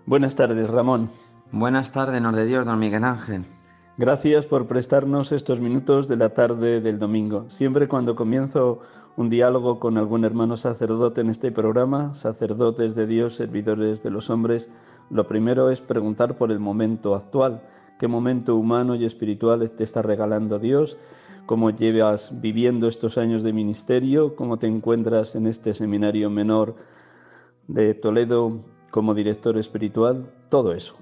buenas 0.06 0.34
tardes, 0.34 0.68
Ramón. 0.70 1.10
Buenas 1.50 1.92
tardes, 1.92 2.22
Nor 2.22 2.34
de 2.34 2.46
Dios, 2.46 2.64
don 2.64 2.78
Miguel 2.78 3.04
Ángel. 3.04 3.44
Gracias 3.98 4.46
por 4.46 4.66
prestarnos 4.66 5.32
estos 5.32 5.60
minutos 5.60 6.08
de 6.08 6.16
la 6.16 6.30
tarde 6.30 6.80
del 6.80 6.98
domingo. 6.98 7.44
Siempre 7.50 7.88
cuando 7.88 8.16
comienzo 8.16 8.80
un 9.16 9.28
diálogo 9.28 9.78
con 9.78 9.98
algún 9.98 10.24
hermano 10.24 10.56
sacerdote 10.56 11.20
en 11.20 11.28
este 11.28 11.52
programa, 11.52 12.14
sacerdotes 12.14 12.94
de 12.94 13.06
Dios, 13.06 13.36
servidores 13.36 14.02
de 14.02 14.10
los 14.10 14.30
hombres, 14.30 14.70
lo 15.10 15.28
primero 15.28 15.70
es 15.70 15.82
preguntar 15.82 16.38
por 16.38 16.50
el 16.50 16.58
momento 16.58 17.14
actual, 17.14 17.62
qué 17.98 18.08
momento 18.08 18.56
humano 18.56 18.94
y 18.94 19.04
espiritual 19.04 19.70
te 19.70 19.84
está 19.84 20.00
regalando 20.00 20.58
Dios 20.58 20.96
cómo 21.46 21.70
llevas 21.70 22.40
viviendo 22.40 22.88
estos 22.88 23.18
años 23.18 23.42
de 23.42 23.52
ministerio, 23.52 24.36
cómo 24.36 24.58
te 24.58 24.66
encuentras 24.66 25.34
en 25.34 25.46
este 25.46 25.74
seminario 25.74 26.30
menor 26.30 26.76
de 27.68 27.94
Toledo 27.94 28.60
como 28.90 29.14
director 29.14 29.58
espiritual, 29.58 30.30
todo 30.48 30.72
eso. 30.72 30.94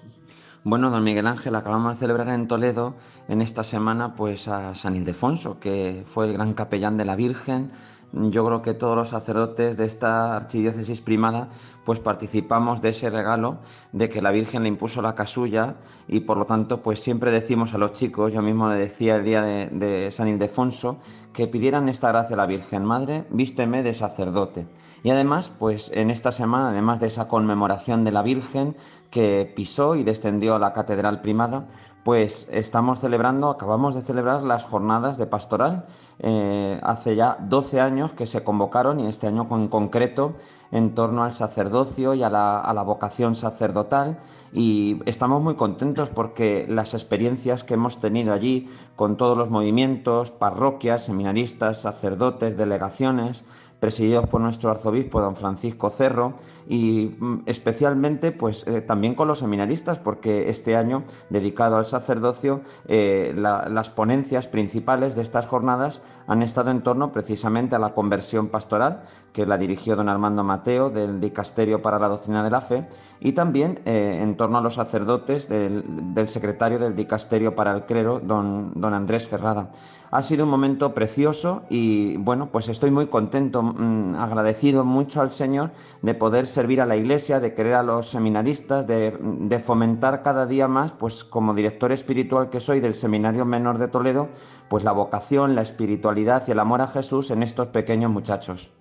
Bueno, 0.62 0.90
don 0.90 1.03
Miguel 1.03 1.26
Ángel, 1.26 1.55
acabamos 1.55 1.94
de 1.94 2.00
celebrar 2.00 2.29
en 2.29 2.46
Toledo 2.46 2.94
en 3.29 3.40
esta 3.40 3.64
semana 3.64 4.14
pues 4.14 4.46
a 4.46 4.74
San 4.74 4.94
Ildefonso, 4.94 5.59
que 5.59 6.05
fue 6.07 6.26
el 6.26 6.35
gran 6.35 6.53
capellán 6.53 6.96
de 6.96 7.07
la 7.07 7.16
Virgen, 7.16 7.70
yo 8.12 8.44
creo 8.44 8.62
que 8.62 8.75
todos 8.75 8.96
los 8.96 9.09
sacerdotes 9.09 9.77
de 9.77 9.85
esta 9.85 10.37
archidiócesis 10.37 11.01
primada 11.01 11.49
pues 11.85 11.99
participamos 11.99 12.83
de 12.83 12.90
ese 12.90 13.11
regalo 13.11 13.59
de 13.92 14.09
que 14.09 14.23
la 14.23 14.31
Virgen 14.31 14.62
le 14.62 14.68
impuso 14.68 15.01
la 15.01 15.14
casulla 15.14 15.77
y 16.09 16.20
por 16.20 16.37
lo 16.37 16.44
tanto 16.44 16.83
pues 16.83 17.01
siempre 17.01 17.31
decimos 17.31 17.73
a 17.73 17.79
los 17.79 17.92
chicos, 17.92 18.33
yo 18.33 18.42
mismo 18.42 18.68
le 18.68 18.79
decía 18.79 19.16
el 19.16 19.25
día 19.25 19.42
de, 19.42 20.11
San 20.11 20.29
Ildefonso, 20.29 20.99
que 21.33 21.46
pidieran 21.46 21.88
esta 21.88 22.09
gracia 22.09 22.35
a 22.35 22.37
la 22.37 22.46
Virgen 22.46 22.85
Madre, 22.85 23.25
vísteme 23.31 23.83
de 23.83 23.94
sacerdote. 23.94 24.66
Y 25.03 25.11
además 25.11 25.53
pues 25.59 25.90
en 25.94 26.11
esta 26.11 26.33
semana, 26.33 26.70
además 26.70 27.01
de 27.01 27.07
esa 27.07 27.29
conmemoración 27.29 28.05
de 28.05 28.12
la 28.12 28.23
Virgen 28.23 28.77
que 29.11 29.51
pisó 29.57 29.96
y 29.96 30.03
descendió 30.03 30.57
a 30.57 30.59
la 30.59 30.73
catedral 30.73 31.20
primada, 31.20 31.66
pues 32.04 32.48
estamos 32.50 33.00
celebrando, 33.00 33.50
acabamos 33.50 33.94
de 33.94 34.02
celebrar 34.02 34.42
las 34.42 34.64
jornadas 34.64 35.18
de 35.18 35.26
pastoral. 35.26 35.84
Eh, 36.18 36.80
hace 36.82 37.16
ya 37.16 37.36
12 37.40 37.80
años 37.80 38.12
que 38.12 38.26
se 38.26 38.44
convocaron 38.44 39.00
y 39.00 39.06
este 39.06 39.26
año 39.26 39.46
en 39.50 39.68
concreto 39.68 40.34
en 40.70 40.94
torno 40.94 41.24
al 41.24 41.32
sacerdocio 41.32 42.14
y 42.14 42.22
a 42.22 42.30
la, 42.30 42.60
a 42.60 42.72
la 42.74 42.82
vocación 42.82 43.34
sacerdotal 43.34 44.18
y 44.52 45.00
estamos 45.06 45.42
muy 45.42 45.54
contentos 45.54 46.10
porque 46.10 46.66
las 46.68 46.94
experiencias 46.94 47.62
que 47.62 47.74
hemos 47.74 48.00
tenido 48.00 48.32
allí 48.32 48.68
con 48.96 49.16
todos 49.16 49.38
los 49.38 49.48
movimientos, 49.48 50.30
parroquias, 50.30 51.04
seminaristas, 51.04 51.80
sacerdotes, 51.80 52.56
delegaciones, 52.56 53.44
presididos 53.81 54.29
por 54.29 54.40
nuestro 54.40 54.71
arzobispo 54.71 55.21
don 55.21 55.35
Francisco 55.35 55.90
Cerro 55.90 56.35
y 56.69 57.16
mm, 57.19 57.43
especialmente 57.47 58.31
pues 58.31 58.66
eh, 58.66 58.83
también 58.83 59.14
con 59.14 59.27
los 59.27 59.40
seminaristas 59.40 59.99
porque 59.99 60.51
este 60.51 60.77
año 60.77 61.05
dedicado 61.31 61.79
al 61.79 61.87
sacerdocio 61.87 62.61
eh, 62.87 63.35
las 63.35 63.90
ponencias 63.90 64.47
principales 64.47 65.14
de 65.14 65.23
estas 65.23 65.47
jornadas 65.47 66.03
han 66.27 66.43
estado 66.43 66.71
en 66.71 66.83
torno 66.83 67.11
precisamente 67.11 67.75
a 67.75 67.79
la 67.79 67.95
conversión 67.95 68.49
pastoral 68.49 69.03
que 69.33 69.47
la 69.47 69.57
dirigió 69.57 69.97
don 69.97 70.09
Armando 70.09 70.45
Mateo 70.45 70.90
del 70.90 71.21
Dicasterio 71.21 71.81
para 71.81 71.99
la 71.99 72.09
Doctrina 72.09 72.45
de 72.45 72.51
la 72.51 72.61
Fe 72.61 72.87
y 73.19 73.33
también 73.33 73.81
eh, 73.87 74.21
en 74.23 74.37
torno 74.37 74.59
a 74.59 74.61
los 74.61 74.75
sacerdotes 74.75 75.49
del, 75.49 76.14
del, 76.14 76.29
secretario 76.29 76.79
del 76.79 76.95
Dicasterio 76.95 77.55
para 77.55 77.73
el 77.73 77.85
Clero 77.85 78.21
don, 78.21 78.73
don 78.75 78.95
Andrés 78.95 79.27
Ferrada. 79.27 79.71
Ha 80.11 80.23
sido 80.23 80.44
un 80.44 80.51
momento 80.51 80.92
precioso 80.92 81.62
y 81.70 82.16
bueno, 82.16 82.51
pues 82.51 82.68
estoy 82.68 82.90
muy 82.90 83.07
contento, 83.07 83.62
mm, 83.62 84.16
agradecido 84.16 84.85
mucho 84.85 85.20
al 85.20 85.31
Señor 85.31 85.70
de 86.03 86.14
poder 86.14 86.46
servir 86.46 86.81
a 86.81 86.87
la 86.87 86.96
Iglesia, 86.96 87.38
de 87.38 87.55
querer 87.55 87.75
a 87.75 87.83
los 87.83 88.11
seminaristas, 88.11 88.87
de, 88.87 89.16
de, 89.20 89.59
fomentar 89.61 90.23
cada 90.23 90.46
día 90.46 90.66
más, 90.66 90.92
pues 90.92 91.23
como 91.23 91.55
director 91.55 91.92
espiritual 91.92 92.51
que 92.51 92.59
soy 92.59 92.81
del 92.81 92.94
Seminario 92.94 93.44
Menor 93.44 93.79
de 93.79 93.87
Toledo, 93.87 94.29
pues 94.68 94.83
la 94.83 94.92
vocación, 94.92 95.55
la 95.55 95.62
espiritualidad 95.62 96.42
y 96.49 96.51
el 96.51 96.59
amor 96.59 96.81
a 96.81 96.88
Jesús 96.88 97.31
en 97.31 97.44
estos 97.44 97.68
pequeños 97.68 98.11
muchachos. 98.11 98.73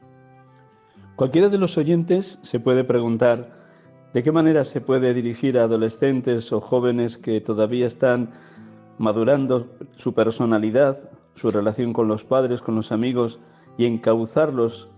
Cualquiera 1.16 1.50
de 1.50 1.58
los 1.58 1.78
oyentes 1.78 2.40
se 2.42 2.60
puede 2.60 2.84
preguntar 2.84 3.60
de 4.14 4.24
qué 4.24 4.32
manera 4.32 4.64
se 4.64 4.82
puede 4.82 5.14
dirigir 5.14 5.60
a 5.60 5.64
adolescentes 5.64 6.52
o 6.52 6.62
jóvenes 6.62 7.18
que 7.18 7.42
todavía 7.42 7.86
están 7.86 8.32
madurando 8.98 9.68
su 9.98 10.14
personalidad, 10.14 11.00
su 11.40 11.52
relación 11.52 11.94
con 11.94 12.08
los 12.08 12.24
padres, 12.24 12.62
con 12.62 12.76
los 12.76 12.92
amigos 12.92 13.40
y 13.78 13.86
encauzarlos 13.86 14.90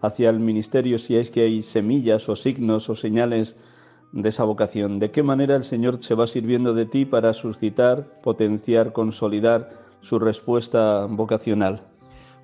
hacia 0.00 0.30
el 0.30 0.40
ministerio 0.40 0.98
si 0.98 1.16
es 1.16 1.30
que 1.30 1.42
hay 1.42 1.62
semillas 1.62 2.28
o 2.28 2.36
signos 2.36 2.88
o 2.88 2.94
señales 2.94 3.56
de 4.12 4.28
esa 4.28 4.44
vocación. 4.44 4.98
¿De 4.98 5.10
qué 5.10 5.22
manera 5.22 5.54
el 5.56 5.64
Señor 5.64 6.02
se 6.02 6.14
va 6.14 6.26
sirviendo 6.26 6.74
de 6.74 6.86
ti 6.86 7.04
para 7.04 7.32
suscitar, 7.32 8.20
potenciar, 8.22 8.92
consolidar 8.92 9.70
su 10.00 10.18
respuesta 10.18 11.06
vocacional? 11.08 11.91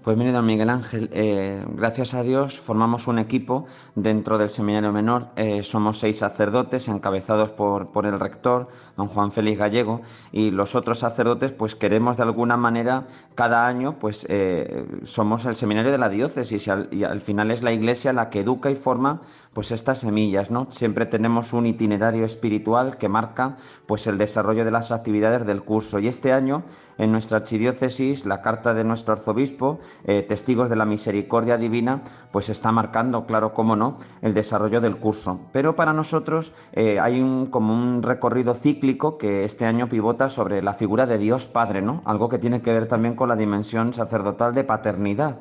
Pues 0.09 0.33
don 0.33 0.47
Miguel 0.47 0.71
Ángel, 0.71 1.11
eh, 1.13 1.63
gracias 1.75 2.15
a 2.15 2.23
Dios 2.23 2.59
formamos 2.59 3.09
un 3.09 3.19
equipo 3.19 3.67
dentro 3.95 4.39
del 4.39 4.49
Seminario 4.49 4.91
Menor. 4.91 5.27
Eh, 5.37 5.63
somos 5.63 5.99
seis 5.99 6.17
sacerdotes 6.17 6.89
encabezados 6.89 7.51
por, 7.51 7.93
por, 7.93 8.07
el 8.07 8.19
rector, 8.19 8.69
don 8.97 9.09
Juan 9.09 9.33
Félix 9.33 9.59
Gallego, 9.59 10.01
y 10.33 10.51
los 10.51 10.75
otros 10.75 11.01
sacerdotes, 11.01 11.53
pues 11.53 11.75
queremos 11.75 12.17
de 12.17 12.23
alguna 12.23 12.57
manera 12.57 13.07
cada 13.35 13.67
año, 13.67 13.99
pues 13.99 14.25
eh, 14.31 14.87
somos 15.05 15.45
el 15.45 15.57
Seminario 15.57 15.93
de 15.93 15.99
la 15.99 16.09
Diócesis 16.09 16.67
y 16.67 16.71
al, 16.71 16.89
y 16.91 17.05
al 17.05 17.21
final 17.21 17.51
es 17.51 17.63
la 17.63 17.73
Iglesia 17.73 18.15
la 18.15 18.31
que 18.31 18.41
educa 18.41 18.71
y 18.71 18.77
forma 18.77 19.21
pues 19.53 19.71
estas 19.71 19.99
semillas, 19.99 20.51
¿no? 20.51 20.67
Siempre 20.71 21.07
tenemos 21.07 21.53
un 21.53 21.67
itinerario 21.67 22.25
espiritual 22.25 22.99
que 22.99 23.09
marca 23.09 23.57
pues 23.87 24.07
el 24.07 24.19
desarrollo 24.19 24.65
de 24.65 24.71
las 24.71 24.93
actividades 24.93 25.47
del 25.47 25.63
curso 25.63 25.99
y 25.99 26.09
este 26.09 26.33
año 26.33 26.65
en 26.99 27.13
nuestra 27.13 27.39
archidiócesis 27.39 28.27
la 28.27 28.43
carta 28.43 28.75
de 28.75 28.85
nuestro 28.85 29.15
arzobispo, 29.15 29.79
eh, 30.05 30.23
Testigos 30.23 30.69
de 30.69 30.77
la 30.77 30.85
Misericordia 30.85 31.57
Divina, 31.57 32.03
pues 32.33 32.49
está 32.49 32.73
marcando, 32.73 33.25
claro, 33.25 33.55
cómo 33.55 33.77
no, 33.77 33.99
el 34.21 34.35
desarrollo 34.35 34.81
del 34.81 34.97
curso. 34.97 35.41
Pero 35.53 35.77
para 35.77 35.93
nosotros 35.93 36.53
eh, 36.73 36.99
hay 37.01 37.21
un, 37.21 37.47
como 37.47 37.73
un 37.73 38.03
recorrido 38.03 38.55
cíclico 38.55 39.17
que 39.17 39.45
este 39.45 39.65
año 39.65 39.89
pivota 39.89 40.29
sobre 40.29 40.63
la 40.63 40.75
figura 40.75 41.07
de 41.07 41.19
Dios 41.19 41.47
Padre, 41.47 41.81
¿no? 41.81 42.03
Algo 42.05 42.29
que 42.29 42.39
tiene 42.39 42.61
que 42.61 42.73
ver 42.73 42.87
también 42.87 43.15
con 43.15 43.29
la 43.29 43.37
dimensión 43.37 43.95
sacerdotal 43.95 44.55
de 44.55 44.65
paternidad 44.65 45.39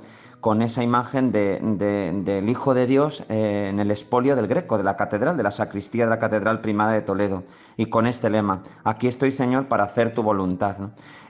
con 0.48 0.62
esa 0.62 0.82
imagen 0.82 1.34
del 1.34 2.48
Hijo 2.48 2.74
de 2.74 2.88
Dios 2.88 3.22
eh, 3.28 3.68
en 3.70 3.82
el 3.82 3.92
espolio 3.92 4.34
del 4.38 4.48
Greco, 4.48 4.78
de 4.78 4.86
la 4.86 4.96
catedral, 4.96 5.36
de 5.36 5.44
la 5.44 5.52
sacristía 5.52 6.06
de 6.06 6.10
la 6.10 6.20
Catedral 6.20 6.62
Primada 6.62 6.94
de 6.94 7.02
Toledo, 7.02 7.44
y 7.76 7.88
con 7.88 8.08
este 8.08 8.30
lema, 8.30 8.64
aquí 8.86 9.10
estoy 9.10 9.34
Señor 9.34 9.66
para 9.66 9.84
hacer 9.84 10.14
tu 10.14 10.24
voluntad. 10.24 10.78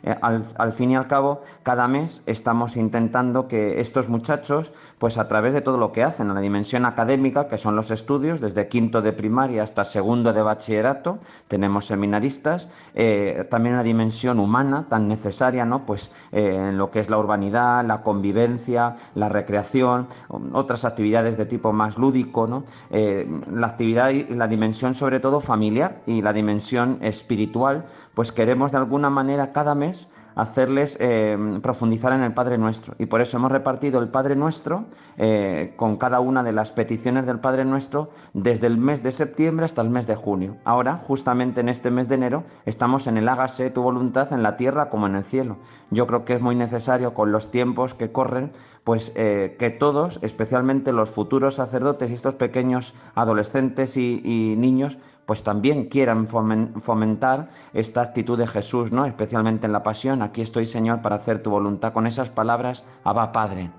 Eh, 0.03 0.15
al, 0.21 0.71
fin 0.73 0.91
y 0.91 0.95
al 0.95 1.07
cabo, 1.07 1.41
cada 1.63 1.87
mes 1.87 2.21
estamos 2.27 2.77
intentando 2.77 3.47
que 3.47 3.79
estos 3.79 4.07
muchachos, 4.07 4.71
pues 4.99 5.17
a 5.17 5.27
través 5.27 5.53
de 5.53 5.61
todo 5.61 5.77
lo 5.77 5.91
que 5.91 6.03
hacen, 6.03 6.27
en 6.27 6.35
la 6.35 6.41
dimensión 6.41 6.85
académica, 6.85 7.47
que 7.47 7.57
son 7.57 7.75
los 7.75 7.91
estudios, 7.91 8.41
desde 8.41 8.67
quinto 8.67 9.01
de 9.01 9.13
primaria 9.13 9.63
hasta 9.63 9.85
segundo 9.85 10.33
de 10.33 10.41
bachillerato, 10.41 11.19
tenemos 11.47 11.85
seminaristas, 11.85 12.67
eh, 12.95 13.45
también 13.49 13.75
la 13.75 13.83
dimensión 13.83 14.39
humana 14.39 14.87
tan 14.89 15.07
necesaria, 15.07 15.65
¿no? 15.65 15.85
Pues 15.85 16.11
eh, 16.31 16.55
en 16.69 16.77
lo 16.77 16.89
que 16.89 16.99
es 16.99 17.09
la 17.09 17.17
urbanidad, 17.19 17.85
la 17.85 18.01
convivencia, 18.01 18.95
la 19.13 19.29
recreación, 19.29 20.07
otras 20.53 20.83
actividades 20.83 21.37
de 21.37 21.45
tipo 21.45 21.73
más 21.73 21.97
lúdico, 21.97 22.47
¿no? 22.47 22.63
la 22.89 23.67
actividad 23.67 24.09
y 24.09 24.23
la 24.33 24.47
dimensión 24.47 24.93
sobre 24.93 25.19
todo 25.19 25.41
familiar 25.41 26.01
y 26.05 26.21
la 26.21 26.33
dimensión 26.33 26.97
espiritual, 27.01 27.85
pues 28.13 28.31
queremos 28.31 28.71
de 28.71 28.77
alguna 28.77 29.09
manera 29.09 29.51
cada 29.51 29.75
mes 29.75 30.07
hacerles 30.37 30.97
eh, 30.99 31.35
profundizar 31.63 32.13
en 32.13 32.21
el 32.21 32.33
Padre 32.33 32.59
Nuestro. 32.59 32.93
Y 32.99 33.07
por 33.07 33.21
eso 33.21 33.37
hemos 33.37 33.51
repartido 33.51 33.99
el 33.99 34.07
Padre 34.07 34.35
Nuestro 34.35 34.85
eh, 35.17 35.73
con 35.75 35.97
cada 35.97 36.19
una 36.19 36.43
de 36.43 36.51
las 36.51 36.71
peticiones 36.71 37.25
del 37.25 37.39
Padre 37.39 37.65
Nuestro 37.65 38.11
desde 38.33 38.67
el 38.67 38.77
mes 38.77 39.01
de 39.01 39.11
septiembre 39.11 39.65
hasta 39.65 39.81
el 39.81 39.89
mes 39.89 40.05
de 40.05 40.15
junio. 40.15 40.57
Ahora, 40.63 41.01
justamente 41.07 41.61
en 41.61 41.69
este 41.69 41.89
mes 41.89 42.07
de 42.07 42.15
enero, 42.15 42.43
estamos 42.65 43.07
en 43.07 43.17
el 43.17 43.27
hágase 43.27 43.71
tu 43.71 43.81
voluntad 43.81 44.31
en 44.31 44.43
la 44.43 44.57
tierra 44.57 44.89
como 44.91 45.07
en 45.07 45.15
el 45.15 45.23
cielo. 45.23 45.57
Yo 45.89 46.05
creo 46.05 46.23
que 46.23 46.33
es 46.33 46.41
muy 46.41 46.55
necesario 46.55 47.15
con 47.15 47.31
los 47.31 47.49
tiempos 47.49 47.95
que 47.95 48.11
corren, 48.11 48.51
pues 48.83 49.11
eh, 49.15 49.55
que 49.57 49.71
todos, 49.71 50.19
especialmente 50.21 50.93
los 50.93 51.09
futuros 51.09 51.55
sacerdotes 51.55 52.11
y 52.11 52.13
estos 52.13 52.35
pequeños 52.35 52.93
adolescentes 53.15 53.97
y 53.97 54.55
niños, 54.57 54.97
pues 55.27 55.43
también 55.43 55.89
quieran 55.89 56.29
fomentar 56.29 57.49
esta 57.73 58.01
actitud 58.01 58.37
de 58.37 58.47
Jesús, 58.47 58.93
¿no? 58.93 59.05
Especialmente 59.05 59.65
en 59.65 59.73
la 59.73 59.83
pasión, 59.83 60.21
aquí 60.21 60.41
estoy 60.41 60.65
Señor 60.65 61.01
para 61.01 61.17
hacer 61.17 61.43
tu 61.43 61.49
voluntad. 61.49 61.91
Con 61.91 62.07
esas 62.07 62.29
palabras, 62.29 62.85
Abba 63.03 63.33
Padre. 63.33 63.69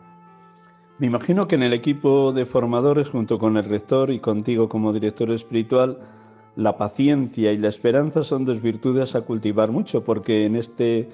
Me 0.98 1.06
imagino 1.06 1.48
que 1.48 1.54
en 1.54 1.62
el 1.62 1.72
equipo 1.72 2.32
de 2.34 2.44
formadores, 2.44 3.08
junto 3.08 3.38
con 3.38 3.56
el 3.56 3.64
rector 3.64 4.10
y 4.10 4.20
contigo 4.20 4.68
como 4.68 4.92
director 4.92 5.30
espiritual, 5.30 5.98
la 6.54 6.76
paciencia 6.76 7.50
y 7.50 7.56
la 7.56 7.68
esperanza 7.68 8.24
son 8.24 8.44
dos 8.44 8.60
virtudes 8.60 9.14
a 9.14 9.22
cultivar 9.22 9.70
mucho, 9.70 10.04
porque 10.04 10.44
en, 10.44 10.54
este, 10.54 11.08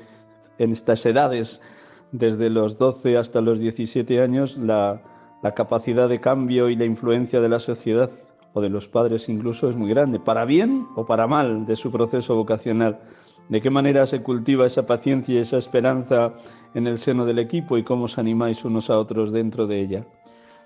en 0.59 0.73
estas 0.73 1.07
edades, 1.07 1.63
desde 2.11 2.51
los 2.51 2.77
12 2.77 3.19
hasta 3.19 3.41
los 3.41 3.61
17 3.61 4.21
años, 4.21 4.57
la, 4.57 5.01
la 5.45 5.55
capacidad 5.55 6.09
de 6.09 6.21
cambio 6.21 6.71
y 6.71 6.75
la 6.75 6.87
influencia 6.87 7.41
de 7.41 7.49
la 7.49 7.61
sociedad 7.61 8.11
o 8.55 8.61
de 8.61 8.71
los 8.71 8.89
padres 8.89 9.29
incluso 9.29 9.69
es 9.69 9.77
muy 9.77 9.91
grande, 9.91 10.19
para 10.21 10.45
bien 10.45 10.87
o 10.95 11.05
para 11.05 11.27
mal 11.27 11.67
de 11.67 11.77
su 11.77 11.91
proceso 11.91 12.35
vocacional. 12.37 13.01
¿De 13.49 13.61
qué 13.61 13.69
manera 13.69 14.07
se 14.07 14.23
cultiva 14.23 14.67
esa 14.67 14.87
paciencia 14.87 15.35
y 15.35 15.39
esa 15.39 15.59
esperanza 15.59 16.33
en 16.73 16.87
el 16.87 16.99
seno 16.99 17.27
del 17.27 17.39
equipo 17.39 17.77
y 17.77 17.85
cómo 17.85 18.05
os 18.05 18.17
animáis 18.17 18.65
unos 18.65 18.89
a 18.89 18.99
otros 18.99 19.33
dentro 19.33 19.67
de 19.67 19.81
ella? 19.81 20.05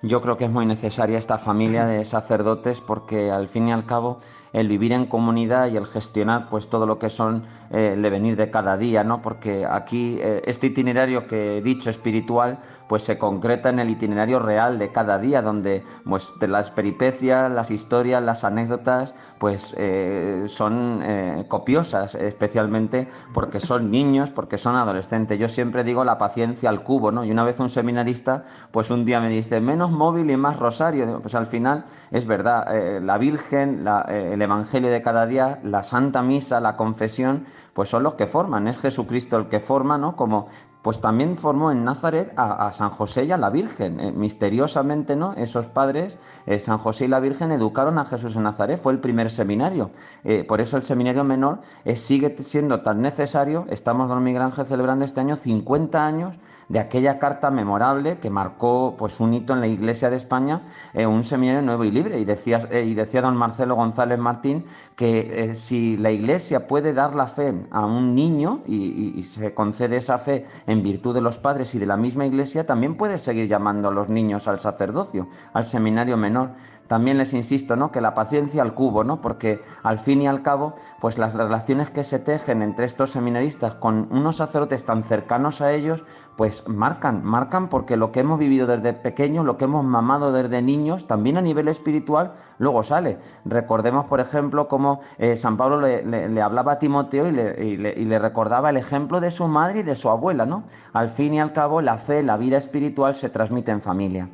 Yo 0.03 0.23
creo 0.23 0.37
que 0.37 0.45
es 0.45 0.51
muy 0.51 0.65
necesaria 0.65 1.19
esta 1.19 1.39
familia 1.39 1.85
de 1.87 2.05
sacerdotes 2.05 2.81
porque 2.81 3.33
al 3.33 3.49
fin 3.49 3.69
y 3.69 3.73
al 3.73 3.85
cabo 3.85 4.21
el 4.53 4.69
vivir 4.69 4.93
en 4.93 5.07
comunidad 5.07 5.69
y 5.69 5.77
el 5.77 5.87
gestionar 5.87 6.49
pues 6.49 6.69
todo 6.69 6.87
lo 6.87 7.01
que 7.01 7.11
son 7.11 7.45
eh, 7.71 7.95
el 7.95 8.03
devenir 8.03 8.37
de 8.37 8.51
cada 8.51 8.77
día, 8.77 9.03
¿no? 9.03 9.21
Porque 9.21 9.67
aquí 9.67 10.19
eh, 10.21 10.43
este 10.47 10.69
itinerario 10.69 11.27
que 11.27 11.59
he 11.59 11.63
dicho 11.63 11.91
espiritual 11.91 12.61
pues 12.89 13.03
se 13.05 13.19
concreta 13.19 13.69
en 13.69 13.79
el 13.79 13.91
itinerario 13.91 14.39
real 14.39 14.79
de 14.79 14.91
cada 14.91 15.19
día, 15.19 15.43
donde 15.43 15.85
pues, 16.05 16.33
de 16.41 16.49
las 16.49 16.71
peripecias, 16.71 17.51
las 17.51 17.71
historias, 17.71 18.23
las 18.23 18.45
anécdotas, 18.45 19.15
pues 19.39 19.75
eh, 19.79 20.45
son 20.49 21.01
eh, 21.03 21.45
copiosas, 21.49 22.15
especialmente 22.15 23.09
porque 23.35 23.61
son 23.61 23.91
niños, 23.91 24.31
porque 24.31 24.59
son 24.59 24.75
adolescentes. 24.77 25.39
Yo 25.39 25.49
siempre 25.49 25.85
digo 25.85 26.05
la 26.05 26.19
paciencia 26.19 26.71
al 26.71 26.83
cubo, 26.83 27.13
¿no? 27.13 27.25
Y 27.25 27.31
una 27.31 27.45
vez 27.45 27.61
un 27.61 27.71
seminarista, 27.71 28.45
pues 28.73 28.91
un 28.91 29.05
día 29.05 29.21
me 29.21 29.29
dice, 29.29 29.61
menos 29.61 29.91
móvil 29.91 30.31
y 30.31 30.37
más 30.37 30.59
rosario. 30.59 31.21
Pues 31.21 31.35
al 31.35 31.47
final 31.47 31.85
es 32.11 32.27
verdad, 32.27 32.75
eh, 32.75 33.01
la 33.01 33.19
Virgen, 33.19 33.87
el 34.09 34.41
Evangelio 34.41 34.91
de 34.91 35.03
cada 35.03 35.27
día, 35.27 35.61
la 35.63 35.83
Santa 35.83 36.23
Misa, 36.23 36.61
la 36.61 36.77
confesión, 36.77 37.47
pues 37.75 37.91
son 37.91 38.03
los 38.03 38.15
que 38.15 38.27
forman, 38.27 38.67
es 38.67 38.77
Jesucristo 38.79 39.37
el 39.37 39.47
que 39.47 39.61
forma, 39.61 39.99
¿no? 39.99 40.17
Como 40.17 40.49
pues 40.89 41.03
también 41.03 41.37
formó 41.37 41.71
en 41.71 41.85
Nazaret 41.85 42.33
a, 42.39 42.73
San 42.73 42.89
José 42.89 43.27
y 43.27 43.31
a 43.31 43.37
la 43.37 43.51
Virgen. 43.51 44.01
Eh, 44.01 44.11
misteriosamente, 44.11 45.17
¿no? 45.17 45.35
Esos 45.35 45.67
padres, 45.67 46.17
eh, 46.47 46.61
San 46.61 46.79
José 46.79 47.05
y 47.05 47.09
la 47.09 47.21
Virgen, 47.21 47.53
educaron 47.53 47.99
a 47.99 48.07
Jesús 48.07 48.37
en 48.37 48.45
Nazaret. 48.45 48.81
Fue 48.81 48.95
el 48.95 48.99
primer 48.99 49.31
seminario. 49.31 49.91
Eh, 50.25 50.45
por 50.45 50.63
eso 50.63 50.79
el 50.79 50.85
seminario 50.85 51.25
menor 51.25 51.61
sigue 51.95 52.35
siendo 52.43 52.81
tan 52.81 53.03
necesario. 53.03 53.67
Estamos, 53.69 54.09
don 54.09 54.25
Miguel 54.25 54.41
Ángel, 54.41 54.65
celebrando 54.65 55.05
este 55.05 55.21
año 55.21 55.37
50 55.37 56.07
años 56.07 56.37
de 56.69 56.79
aquella 56.79 57.19
carta 57.19 57.51
memorable 57.51 58.19
que 58.19 58.31
marcó 58.31 58.95
pues 58.99 59.21
un 59.21 59.33
hito 59.35 59.55
en 59.55 59.61
la 59.61 59.67
Iglesia 59.67 60.11
de 60.11 60.17
España, 60.17 60.63
eh, 60.93 61.07
un 61.07 61.25
seminario 61.25 61.63
nuevo 61.63 61.85
y 61.85 61.91
libre. 61.91 62.19
Y 62.19 62.25
decía, 62.25 62.69
eh, 62.71 62.85
y 62.85 62.95
decía 62.95 63.23
don 63.23 63.37
Marcelo 63.37 63.75
González 63.75 64.19
Martín 64.19 64.67
que 64.97 65.51
eh, 65.51 65.55
si 65.55 65.97
la 65.97 66.11
Iglesia 66.11 66.67
puede 66.67 66.93
dar 66.93 67.15
la 67.15 67.27
fe 67.27 67.55
a 67.71 67.87
un 67.87 68.15
niño 68.15 68.63
y, 68.67 69.23
se 69.23 69.55
concede 69.55 69.97
esa 69.97 70.19
fe 70.19 70.47
en 70.67 70.83
virtud 70.83 71.15
de 71.15 71.21
los 71.21 71.39
padres 71.39 71.75
y 71.75 71.79
de 71.79 71.87
la 71.87 71.97
misma 71.97 72.27
Iglesia, 72.27 72.67
también 72.67 72.97
puede 72.97 73.19
seguir 73.19 73.49
llamando 73.49 73.89
a 73.89 73.93
los 73.93 74.09
niños 74.09 74.49
al 74.49 74.59
sacerdocio, 74.59 75.29
al 75.53 75.67
seminario 75.67 76.17
menor. 76.17 76.51
También 76.89 77.19
les 77.19 77.35
insisto, 77.35 77.77
¿no? 77.77 77.93
Que 77.93 78.01
la 78.01 78.15
paciencia 78.15 78.63
al 78.63 78.75
cubo, 78.75 79.05
¿no? 79.05 79.21
Porque 79.21 79.63
al 79.83 79.99
fin 79.99 80.23
y 80.23 80.27
al 80.27 80.43
cabo, 80.43 80.75
pues 81.01 81.19
las 81.19 81.35
relaciones 81.35 81.91
que 81.91 82.03
se 82.03 82.19
tejen 82.19 82.63
entre 82.63 82.87
estos 82.87 83.11
seminaristas 83.11 83.75
con 83.75 84.09
unos 84.11 84.37
sacerdotes 84.37 84.85
tan 84.85 85.05
cercanos 85.05 85.61
a 85.61 85.73
ellos, 85.73 86.03
pues 86.37 86.67
marcan, 86.67 87.23
marcan 87.25 87.69
porque 87.69 87.97
lo 87.97 88.11
que 88.11 88.21
hemos 88.21 88.39
vivido 88.39 88.67
desde 88.67 88.95
pequeños, 88.95 89.45
lo 89.45 89.59
que 89.59 89.65
hemos 89.65 89.85
mamado 89.85 90.33
desde 90.33 90.63
niños, 90.63 91.07
también 91.07 91.37
a 91.37 91.43
nivel 91.43 91.69
espiritual, 91.69 92.33
luego 92.59 92.83
sale. 92.83 93.19
Recordemos, 93.45 94.07
por 94.07 94.21
ejemplo, 94.21 94.67
cómo 94.67 95.01
eh, 95.19 95.37
San 95.37 95.59
Pablo 95.59 95.81
le, 95.81 96.43
hablaba 96.43 96.73
a 96.73 96.79
Timoteo 96.79 97.29
y 97.29 97.33
le, 97.33 97.63
y 97.63 98.05
le 98.05 98.19
recordaba 98.19 98.71
el 98.71 98.79
ejemplo 98.79 99.21
de 99.21 99.31
su 99.31 99.47
madre 99.47 99.81
y 99.81 99.83
de 99.83 99.95
su 99.95 100.09
abuela, 100.09 100.47
¿no? 100.47 100.65
Al 100.95 101.11
fin 101.11 101.35
y 101.35 101.41
al 101.41 101.53
cabo, 101.53 101.83
la 101.83 101.99
fe, 101.99 102.23
la 102.23 102.39
vida 102.39 102.57
espiritual 102.57 103.15
se 103.15 103.29
transmite 103.29 103.73
en 103.73 103.83
familia. 103.83 104.29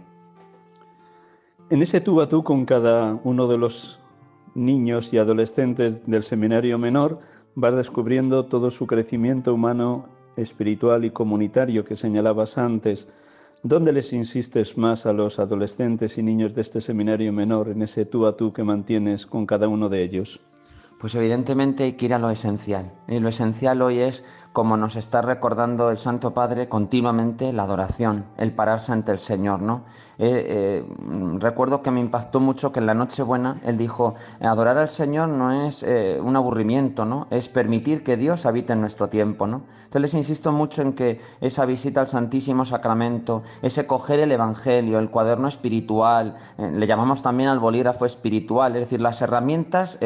En 1.70 1.80
ese 1.80 2.02
tú 2.02 2.20
a 2.20 2.28
tú 2.28 2.44
con 2.44 2.66
cada 2.66 3.18
uno 3.24 3.48
de 3.48 3.56
los 3.56 3.98
niños 4.54 5.12
y 5.14 5.18
adolescentes 5.18 6.06
del 6.06 6.22
seminario 6.22 6.78
menor, 6.78 7.20
vas 7.54 7.74
descubriendo 7.74 8.44
todo 8.44 8.70
su 8.70 8.86
crecimiento 8.86 9.54
humano, 9.54 10.04
espiritual 10.36 11.06
y 11.06 11.10
comunitario 11.10 11.84
que 11.84 11.96
señalabas 11.96 12.58
antes. 12.58 13.08
¿Dónde 13.62 13.94
les 13.94 14.12
insistes 14.12 14.76
más 14.76 15.06
a 15.06 15.14
los 15.14 15.38
adolescentes 15.38 16.18
y 16.18 16.22
niños 16.22 16.54
de 16.54 16.60
este 16.60 16.82
seminario 16.82 17.32
menor 17.32 17.68
en 17.68 17.80
ese 17.80 18.04
tú 18.04 18.26
a 18.26 18.36
tú 18.36 18.52
que 18.52 18.62
mantienes 18.62 19.24
con 19.24 19.46
cada 19.46 19.66
uno 19.66 19.88
de 19.88 20.04
ellos? 20.04 20.40
Pues 21.00 21.14
evidentemente 21.14 21.84
hay 21.84 21.92
que 21.94 22.04
ir 22.04 22.14
a 22.14 22.18
lo 22.18 22.28
esencial. 22.28 22.92
Y 23.08 23.20
lo 23.20 23.30
esencial 23.30 23.80
hoy 23.80 24.00
es 24.00 24.22
como 24.54 24.76
nos 24.76 24.94
está 24.94 25.20
recordando 25.20 25.90
el 25.90 25.98
Santo 25.98 26.32
Padre 26.32 26.68
continuamente, 26.68 27.52
la 27.52 27.64
adoración, 27.64 28.24
el 28.36 28.52
pararse 28.52 28.92
ante 28.92 29.10
el 29.10 29.18
Señor, 29.18 29.60
¿no? 29.60 29.82
Eh, 30.18 30.46
eh, 30.48 30.84
recuerdo 31.40 31.82
que 31.82 31.90
me 31.90 32.00
impactó 32.00 32.38
mucho 32.38 32.70
que 32.72 32.78
en 32.78 32.86
la 32.86 32.94
Nochebuena 32.94 33.60
él 33.64 33.76
dijo, 33.76 34.14
adorar 34.40 34.78
al 34.78 34.88
Señor 34.88 35.28
no 35.28 35.66
es 35.66 35.82
eh, 35.82 36.20
un 36.22 36.36
aburrimiento, 36.36 37.04
¿no? 37.04 37.26
Es 37.30 37.48
permitir 37.48 38.04
que 38.04 38.16
Dios 38.16 38.46
habite 38.46 38.72
en 38.72 38.80
nuestro 38.80 39.08
tiempo, 39.08 39.48
¿no? 39.48 39.62
Entonces 39.84 40.02
les 40.02 40.14
insisto 40.14 40.50
mucho 40.50 40.82
en 40.82 40.92
que 40.92 41.20
esa 41.40 41.64
visita 41.66 42.00
al 42.00 42.08
Santísimo 42.08 42.64
Sacramento, 42.64 43.42
ese 43.62 43.86
coger 43.86 44.18
el 44.20 44.32
Evangelio, 44.32 44.98
el 44.98 45.10
cuaderno 45.10 45.46
espiritual, 45.46 46.36
le 46.58 46.86
llamamos 46.88 47.22
también 47.22 47.48
al 47.48 47.60
bolígrafo 47.60 48.04
espiritual, 48.04 48.74
es 48.74 48.80
decir, 48.80 49.00
las 49.00 49.22
herramientas 49.22 50.00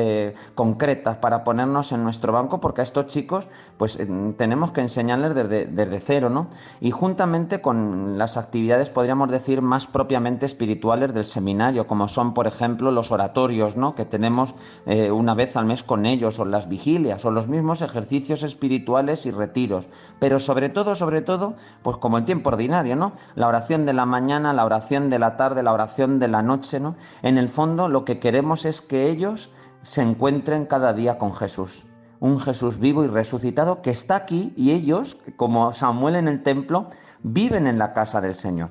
concretas 0.54 1.16
para 1.16 1.42
ponernos 1.42 1.92
en 1.92 2.04
nuestro 2.04 2.34
banco, 2.34 2.60
porque 2.60 2.82
a 2.82 2.84
estos 2.84 3.06
chicos, 3.06 3.48
pues 3.78 3.98
tenemos 4.38 4.70
que 4.70 4.80
enseñarles 4.80 5.34
desde, 5.34 6.00
cero, 6.00 6.30
¿no? 6.30 6.46
Y 6.80 6.92
juntamente 6.92 7.60
con 7.60 8.16
las 8.16 8.36
actividades, 8.36 8.88
podríamos 8.88 9.30
decir, 9.30 9.60
más 9.60 9.86
propiamente 9.86 10.46
espirituales 10.46 11.12
del 11.12 11.26
seminario, 11.26 11.86
como 11.86 12.08
son, 12.08 12.32
por 12.32 12.46
ejemplo, 12.46 12.90
los 12.90 13.10
oratorios, 13.10 13.76
¿no? 13.76 13.94
Que 13.94 14.06
tenemos 14.06 14.54
eh, 14.86 15.10
una 15.10 15.34
vez 15.34 15.56
al 15.56 15.66
mes 15.66 15.82
con 15.82 16.06
ellos, 16.06 16.38
o 16.38 16.44
las 16.44 16.68
vigilias, 16.68 17.24
o 17.24 17.30
los 17.30 17.48
mismos 17.48 17.82
ejercicios 17.82 18.42
espirituales 18.42 19.26
y 19.26 19.30
retiros. 19.30 19.86
Pero 20.18 20.40
sobre 20.40 20.70
todo, 20.70 20.94
sobre 20.94 21.20
todo, 21.20 21.56
pues 21.82 21.98
como 21.98 22.16
el 22.16 22.24
tiempo 22.24 22.48
ordinario, 22.48 22.96
¿no? 22.96 23.12
La 23.34 23.48
oración 23.48 23.84
de 23.84 23.92
la 23.92 24.06
mañana, 24.06 24.52
la 24.52 24.64
oración 24.64 25.10
de 25.10 25.18
la 25.18 25.36
tarde, 25.36 25.62
la 25.62 25.72
oración 25.72 26.18
de 26.18 26.28
la 26.28 26.42
noche, 26.42 26.80
¿no? 26.80 26.94
En 27.22 27.36
el 27.36 27.48
fondo, 27.48 27.88
lo 27.88 28.04
que 28.04 28.20
queremos 28.20 28.64
es 28.64 28.80
que 28.80 29.10
ellos 29.10 29.50
se 29.82 30.02
encuentren 30.02 30.64
cada 30.64 30.92
día 30.92 31.18
con 31.18 31.34
Jesús 31.34 31.87
un 32.20 32.40
Jesús 32.40 32.78
vivo 32.78 33.04
y 33.04 33.08
resucitado 33.08 33.82
que 33.82 33.90
está 33.90 34.16
aquí 34.16 34.52
y 34.56 34.72
ellos, 34.72 35.18
como 35.36 35.72
Samuel 35.74 36.16
en 36.16 36.28
el 36.28 36.42
templo, 36.42 36.90
viven 37.22 37.66
en 37.66 37.78
la 37.78 37.92
casa 37.92 38.20
del 38.20 38.34
Señor. 38.34 38.70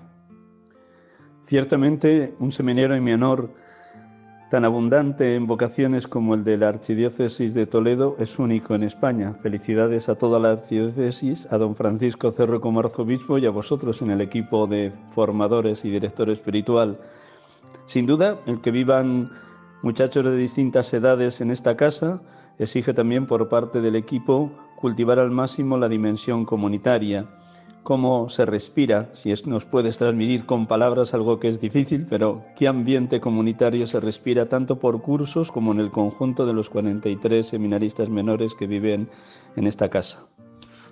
Ciertamente, 1.45 2.35
un 2.39 2.51
seminario 2.51 3.01
menor 3.01 3.51
tan 4.49 4.63
abundante 4.63 5.35
en 5.35 5.45
vocaciones 5.45 6.07
como 6.07 6.33
el 6.33 6.43
de 6.43 6.57
la 6.57 6.69
Archidiócesis 6.69 7.53
de 7.53 7.65
Toledo 7.65 8.15
es 8.19 8.39
único 8.39 8.75
en 8.75 8.83
España. 8.83 9.33
Felicidades 9.41 10.07
a 10.07 10.15
toda 10.15 10.39
la 10.39 10.51
Archidiócesis, 10.51 11.47
a 11.51 11.57
don 11.57 11.75
Francisco 11.75 12.31
Cerro 12.31 12.61
como 12.61 12.79
arzobispo 12.79 13.37
y 13.37 13.45
a 13.45 13.49
vosotros 13.49 14.01
en 14.01 14.11
el 14.11 14.21
equipo 14.21 14.67
de 14.67 14.93
formadores 15.13 15.83
y 15.83 15.89
director 15.89 16.29
espiritual. 16.29 16.97
Sin 17.85 18.05
duda, 18.05 18.37
el 18.45 18.61
que 18.61 18.71
vivan 18.71 19.31
muchachos 19.81 20.23
de 20.23 20.35
distintas 20.37 20.93
edades 20.93 21.41
en 21.41 21.51
esta 21.51 21.75
casa, 21.75 22.21
exige 22.59 22.93
también 22.93 23.25
por 23.25 23.49
parte 23.49 23.81
del 23.81 23.95
equipo 23.95 24.51
cultivar 24.75 25.19
al 25.19 25.31
máximo 25.31 25.77
la 25.77 25.89
dimensión 25.89 26.45
comunitaria, 26.45 27.25
cómo 27.83 28.29
se 28.29 28.45
respira, 28.45 29.09
si 29.13 29.33
nos 29.45 29.65
puedes 29.65 29.97
transmitir 29.97 30.45
con 30.45 30.67
palabras 30.67 31.13
algo 31.13 31.39
que 31.39 31.47
es 31.47 31.61
difícil, 31.61 32.05
pero 32.09 32.43
qué 32.57 32.67
ambiente 32.67 33.21
comunitario 33.21 33.87
se 33.87 33.99
respira 33.99 34.47
tanto 34.47 34.77
por 34.77 35.01
cursos 35.01 35.51
como 35.51 35.71
en 35.71 35.79
el 35.79 35.91
conjunto 35.91 36.45
de 36.45 36.53
los 36.53 36.69
43 36.69 37.47
seminaristas 37.47 38.09
menores 38.09 38.53
que 38.55 38.67
viven 38.67 39.09
en 39.55 39.67
esta 39.67 39.89
casa. 39.89 40.27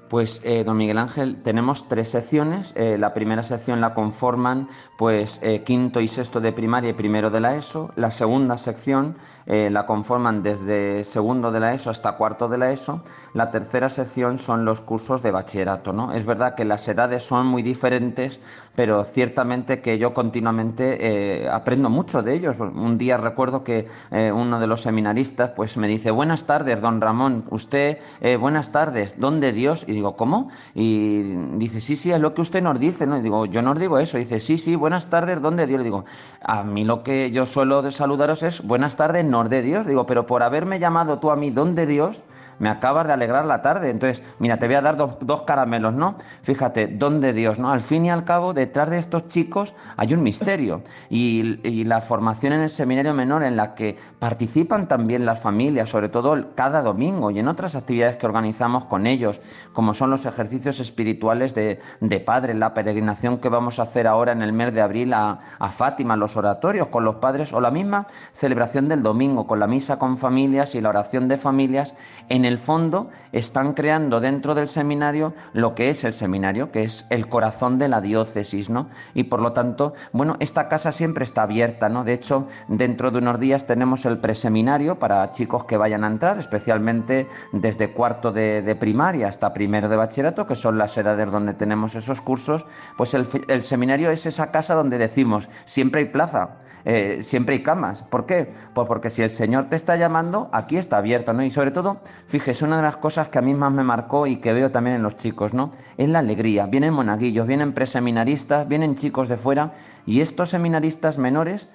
Pues, 0.09 0.39
eh, 0.43 0.63
don 0.63 0.77
Miguel 0.77 0.99
Ángel, 0.99 1.41
tenemos 1.41 1.89
tres 1.89 2.09
secciones. 2.09 2.73
Eh, 2.75 2.97
la 2.99 3.13
primera 3.13 3.41
sección 3.41 3.81
la 3.81 3.95
conforman, 3.95 4.69
pues, 4.97 5.39
eh, 5.41 5.63
quinto 5.63 5.99
y 5.99 6.07
sexto 6.07 6.39
de 6.39 6.51
primaria 6.51 6.91
y 6.91 6.93
primero 6.93 7.31
de 7.31 7.39
la 7.39 7.55
ESO. 7.55 7.91
La 7.95 8.11
segunda 8.11 8.57
sección 8.57 9.17
la 9.47 9.85
conforman 9.85 10.41
desde 10.41 11.03
segundo 11.03 11.51
de 11.51 11.59
la 11.59 11.75
ESO 11.75 11.91
hasta 11.91 12.13
cuarto 12.13 12.47
de 12.47 12.57
la 12.57 12.71
ESO. 12.71 13.03
La 13.35 13.51
tercera 13.51 13.91
sección 13.91 14.39
son 14.39 14.65
los 14.65 14.81
cursos 14.81 15.21
de 15.21 15.29
bachillerato, 15.29 15.93
¿no? 15.93 16.13
Es 16.13 16.25
verdad 16.25 16.55
que 16.55 16.65
las 16.65 16.87
edades 16.87 17.21
son 17.21 17.45
muy 17.45 17.61
diferentes, 17.61 18.39
pero 18.75 19.03
ciertamente 19.03 19.83
que 19.83 19.99
yo 19.99 20.15
continuamente 20.15 21.47
aprendo 21.47 21.91
mucho 21.91 22.23
de 22.23 22.33
ellos. 22.33 22.55
Un 22.59 22.97
día 22.97 23.17
recuerdo 23.17 23.63
que 23.63 23.87
uno 24.09 24.59
de 24.59 24.65
los 24.65 24.81
seminaristas, 24.81 25.51
pues, 25.51 25.77
me 25.77 25.87
dice, 25.87 26.09
buenas 26.09 26.47
tardes, 26.47 26.81
don 26.81 26.99
Ramón. 26.99 27.43
Usted, 27.51 27.99
buenas 28.39 28.71
tardes, 28.71 29.13
¿dónde 29.19 29.53
Dios? 29.53 29.85
Digo, 29.95 30.15
¿cómo? 30.15 30.49
Y 30.73 31.21
dice, 31.57 31.81
sí, 31.81 31.95
sí, 31.95 32.11
es 32.11 32.19
lo 32.19 32.33
que 32.33 32.41
usted 32.41 32.61
nos 32.61 32.79
dice, 32.79 33.05
¿no? 33.05 33.17
Y 33.17 33.21
digo, 33.21 33.45
yo 33.45 33.61
no 33.61 33.71
os 33.71 33.79
digo 33.79 33.97
eso. 33.99 34.17
dice, 34.17 34.39
sí, 34.39 34.57
sí, 34.57 34.75
buenas 34.75 35.09
tardes, 35.09 35.41
¿dónde 35.41 35.65
Dios? 35.67 35.79
Le 35.79 35.85
digo, 35.85 36.05
a 36.41 36.63
mí 36.63 36.85
lo 36.85 37.03
que 37.03 37.31
yo 37.31 37.45
suelo 37.45 37.89
saludaros 37.91 38.43
es 38.43 38.61
buenas 38.61 38.95
tardes, 38.97 39.25
no 39.25 39.43
de 39.43 39.61
Dios. 39.61 39.85
Digo, 39.85 40.05
pero 40.05 40.25
por 40.25 40.43
haberme 40.43 40.79
llamado 40.79 41.19
tú 41.19 41.31
a 41.31 41.35
mí, 41.35 41.51
¿dónde 41.51 41.85
Dios? 41.85 42.21
Me 42.59 42.69
acabas 42.69 43.07
de 43.07 43.13
alegrar 43.13 43.45
la 43.45 43.61
tarde. 43.61 43.89
Entonces, 43.89 44.23
mira, 44.39 44.57
te 44.57 44.67
voy 44.67 44.75
a 44.75 44.81
dar 44.81 44.97
dos, 44.97 45.41
caramelos, 45.43 45.93
¿no? 45.93 46.15
Fíjate, 46.43 46.87
don 46.87 47.21
de 47.21 47.33
Dios, 47.33 47.59
¿no? 47.59 47.71
Al 47.71 47.81
fin 47.81 48.05
y 48.05 48.09
al 48.09 48.23
cabo, 48.23 48.53
detrás 48.53 48.89
de 48.89 48.97
estos 48.97 49.27
chicos 49.27 49.73
hay 49.97 50.13
un 50.13 50.23
misterio. 50.23 50.81
Y, 51.09 51.59
y, 51.67 51.83
la 51.83 52.01
formación 52.01 52.53
en 52.53 52.61
el 52.61 52.69
seminario 52.69 53.13
menor 53.13 53.43
en 53.43 53.55
la 53.55 53.75
que 53.75 53.97
participan 54.19 54.87
también 54.87 55.25
las 55.25 55.39
familias, 55.39 55.89
sobre 55.89 56.09
todo 56.09 56.55
cada 56.55 56.81
domingo 56.81 57.31
y 57.31 57.39
en 57.39 57.47
otras 57.47 57.75
actividades 57.75 58.17
que 58.17 58.25
organizamos 58.25 58.85
con 58.85 59.05
ellos, 59.05 59.41
como 59.73 59.93
son 59.93 60.09
los 60.09 60.25
ejercicios 60.25 60.79
espirituales 60.79 61.53
de, 61.53 61.79
de 61.99 62.19
padres, 62.19 62.55
la 62.55 62.73
peregrinación 62.73 63.37
que 63.37 63.49
vamos 63.49 63.79
a 63.79 63.83
hacer 63.83 64.07
ahora 64.07 64.31
en 64.31 64.41
el 64.41 64.53
mes 64.53 64.73
de 64.73 64.81
abril 64.81 65.13
a, 65.13 65.39
a 65.59 65.69
Fátima, 65.71 66.15
los 66.15 66.37
oratorios 66.37 66.87
con 66.87 67.03
los 67.03 67.15
padres, 67.15 67.53
o 67.53 67.61
la 67.61 67.71
misma 67.71 68.07
celebración 68.33 68.87
del 68.87 69.03
domingo, 69.03 69.45
con 69.45 69.59
la 69.59 69.67
misa 69.67 69.97
con 69.97 70.17
familias 70.17 70.75
y 70.75 70.81
la 70.81 70.89
oración 70.89 71.27
de 71.27 71.37
familias 71.37 71.93
en 72.29 72.44
en 72.45 72.53
el 72.53 72.59
fondo 72.59 73.09
están 73.31 73.73
creando 73.73 74.21
dentro 74.21 74.53
del 74.53 74.67
seminario 74.67 75.33
lo 75.53 75.73
que 75.73 75.89
es 75.89 76.03
el 76.03 76.13
seminario, 76.13 76.71
que 76.71 76.83
es 76.83 77.05
el 77.09 77.27
corazón 77.27 77.79
de 77.79 77.87
la 77.89 78.01
diócesis, 78.01 78.69
¿no? 78.69 78.89
Y 79.13 79.23
por 79.23 79.41
lo 79.41 79.51
tanto, 79.51 79.93
bueno, 80.11 80.37
esta 80.39 80.69
casa 80.69 80.91
siempre 80.91 81.23
está 81.23 81.43
abierta, 81.43 81.89
¿no? 81.89 82.03
De 82.03 82.13
hecho, 82.13 82.47
dentro 82.67 83.09
de 83.11 83.17
unos 83.17 83.39
días 83.39 83.65
tenemos 83.65 84.05
el 84.05 84.19
preseminario 84.19 84.99
para 84.99 85.31
chicos 85.31 85.65
que 85.65 85.77
vayan 85.77 86.03
a 86.03 86.07
entrar, 86.07 86.37
especialmente 86.37 87.27
desde 87.51 87.91
cuarto 87.91 88.31
de, 88.31 88.75
primaria 88.79 89.27
hasta 89.27 89.53
primero 89.53 89.89
de 89.89 89.95
bachillerato, 89.95 90.45
que 90.45 90.55
son 90.55 90.77
las 90.77 90.97
edades 90.97 91.31
donde 91.31 91.53
tenemos 91.53 91.95
esos 91.95 92.21
cursos, 92.21 92.65
pues 92.97 93.13
el, 93.13 93.27
el 93.47 93.63
seminario 93.63 94.11
es 94.11 94.25
esa 94.25 94.51
casa 94.51 94.75
donde 94.75 94.97
decimos, 94.97 95.49
siempre 95.65 96.01
hay 96.01 96.07
plaza, 96.07 96.57
eh, 96.85 97.23
siempre 97.23 97.55
hay 97.55 97.63
camas. 97.63 98.03
¿Por 98.03 98.27
qué? 98.27 98.53
Pues 98.75 98.87
porque 98.87 99.09
si 99.09 99.23
el 99.23 99.31
Señor 99.31 99.69
te 99.69 99.75
está 99.75 99.95
llamando, 99.95 100.49
aquí 100.53 100.77
está 100.77 100.97
abierto, 100.97 101.33
¿no? 101.33 101.43
Y 101.43 101.49
sobre 101.49 101.71
todo, 101.71 102.01
fíjese, 102.27 102.63
una 102.63 102.77
de 102.77 102.83
las 102.83 102.97
cosas 102.97 103.27
que 103.27 103.39
a 103.39 103.41
mí 103.41 103.55
más 103.55 103.73
me 103.73 103.83
marcó 103.83 104.27
y 104.27 104.37
que 104.37 104.53
veo 104.53 104.71
también 104.71 104.97
en 104.97 105.03
los 105.03 105.17
chicos, 105.17 105.53
¿no? 105.53 105.73
Es 105.97 106.07
la 106.07 106.19
alegría. 106.19 106.67
Vienen 106.67 106.93
monaguillos, 106.93 107.47
vienen 107.47 107.73
preseminaristas, 107.73 108.67
vienen 108.67 108.95
chicos 108.95 109.27
de 109.27 109.37
fuera 109.37 109.73
y 110.05 110.21
estos 110.21 110.49
seminaristas 110.49 111.17
menores 111.17 111.69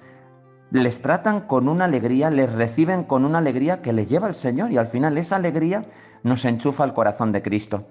les 0.71 1.01
tratan 1.01 1.41
con 1.41 1.67
una 1.67 1.85
alegría, 1.85 2.29
les 2.29 2.51
reciben 2.51 3.03
con 3.03 3.25
una 3.25 3.39
alegría 3.39 3.81
que 3.81 3.91
les 3.91 4.07
lleva 4.07 4.29
el 4.29 4.33
Señor 4.33 4.71
y 4.71 4.77
al 4.77 4.87
final 4.87 5.17
esa 5.17 5.35
alegría 5.35 5.83
nos 6.23 6.45
enchufa 6.45 6.85
al 6.85 6.93
corazón 6.93 7.33
de 7.33 7.41
Cristo. 7.41 7.83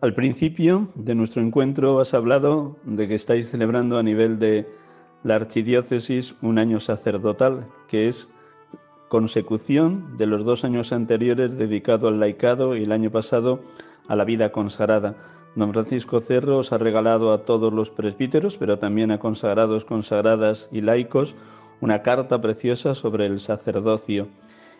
Al 0.00 0.14
principio 0.14 0.88
de 0.96 1.14
nuestro 1.14 1.40
encuentro 1.40 2.00
has 2.00 2.12
hablado 2.12 2.76
de 2.84 3.06
que 3.06 3.14
estáis 3.14 3.48
celebrando 3.48 3.96
a 3.96 4.02
nivel 4.02 4.40
de 4.40 4.66
la 5.24 5.34
archidiócesis 5.34 6.34
un 6.42 6.58
año 6.58 6.78
sacerdotal, 6.78 7.66
que 7.88 8.08
es 8.08 8.30
consecución 9.08 10.16
de 10.16 10.26
los 10.26 10.44
dos 10.44 10.64
años 10.64 10.92
anteriores 10.92 11.56
dedicado 11.56 12.08
al 12.08 12.20
laicado 12.20 12.76
y 12.76 12.84
el 12.84 12.92
año 12.92 13.10
pasado 13.10 13.60
a 14.06 14.16
la 14.16 14.24
vida 14.24 14.52
consagrada. 14.52 15.16
Don 15.56 15.72
Francisco 15.72 16.20
Cerro 16.20 16.58
os 16.58 16.72
ha 16.72 16.78
regalado 16.78 17.32
a 17.32 17.42
todos 17.42 17.72
los 17.72 17.90
presbíteros, 17.90 18.56
pero 18.56 18.78
también 18.78 19.10
a 19.12 19.18
consagrados, 19.18 19.84
consagradas 19.84 20.68
y 20.72 20.80
laicos, 20.80 21.34
una 21.80 22.02
carta 22.02 22.40
preciosa 22.40 22.94
sobre 22.94 23.26
el 23.26 23.40
sacerdocio. 23.40 24.28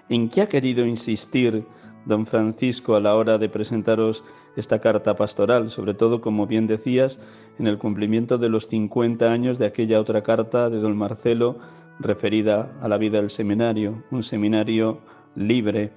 ¿En 0.08 0.28
qué 0.28 0.42
ha 0.42 0.48
querido 0.48 0.84
insistir 0.84 1.64
don 2.04 2.26
Francisco 2.26 2.96
a 2.96 3.00
la 3.00 3.14
hora 3.14 3.38
de 3.38 3.48
presentaros 3.48 4.24
esta 4.56 4.80
carta 4.80 5.16
pastoral? 5.16 5.70
Sobre 5.70 5.94
todo, 5.94 6.20
como 6.20 6.46
bien 6.46 6.66
decías, 6.66 7.20
en 7.58 7.66
el 7.66 7.78
cumplimiento 7.78 8.38
de 8.38 8.48
los 8.48 8.68
50 8.68 9.26
años 9.26 9.58
de 9.58 9.66
aquella 9.66 10.00
otra 10.00 10.22
carta 10.22 10.70
de 10.70 10.78
don 10.78 10.96
Marcelo 10.96 11.58
referida 11.98 12.72
a 12.82 12.88
la 12.88 12.98
vida 12.98 13.18
del 13.18 13.30
seminario, 13.30 14.02
un 14.10 14.22
seminario 14.22 14.98
libre. 15.36 15.92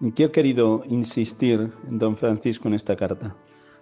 ¿En 0.00 0.12
qué 0.12 0.24
ha 0.24 0.32
querido 0.32 0.82
insistir 0.88 1.72
don 1.88 2.16
Francisco 2.16 2.68
en 2.68 2.74
esta 2.74 2.96
carta? 2.96 3.34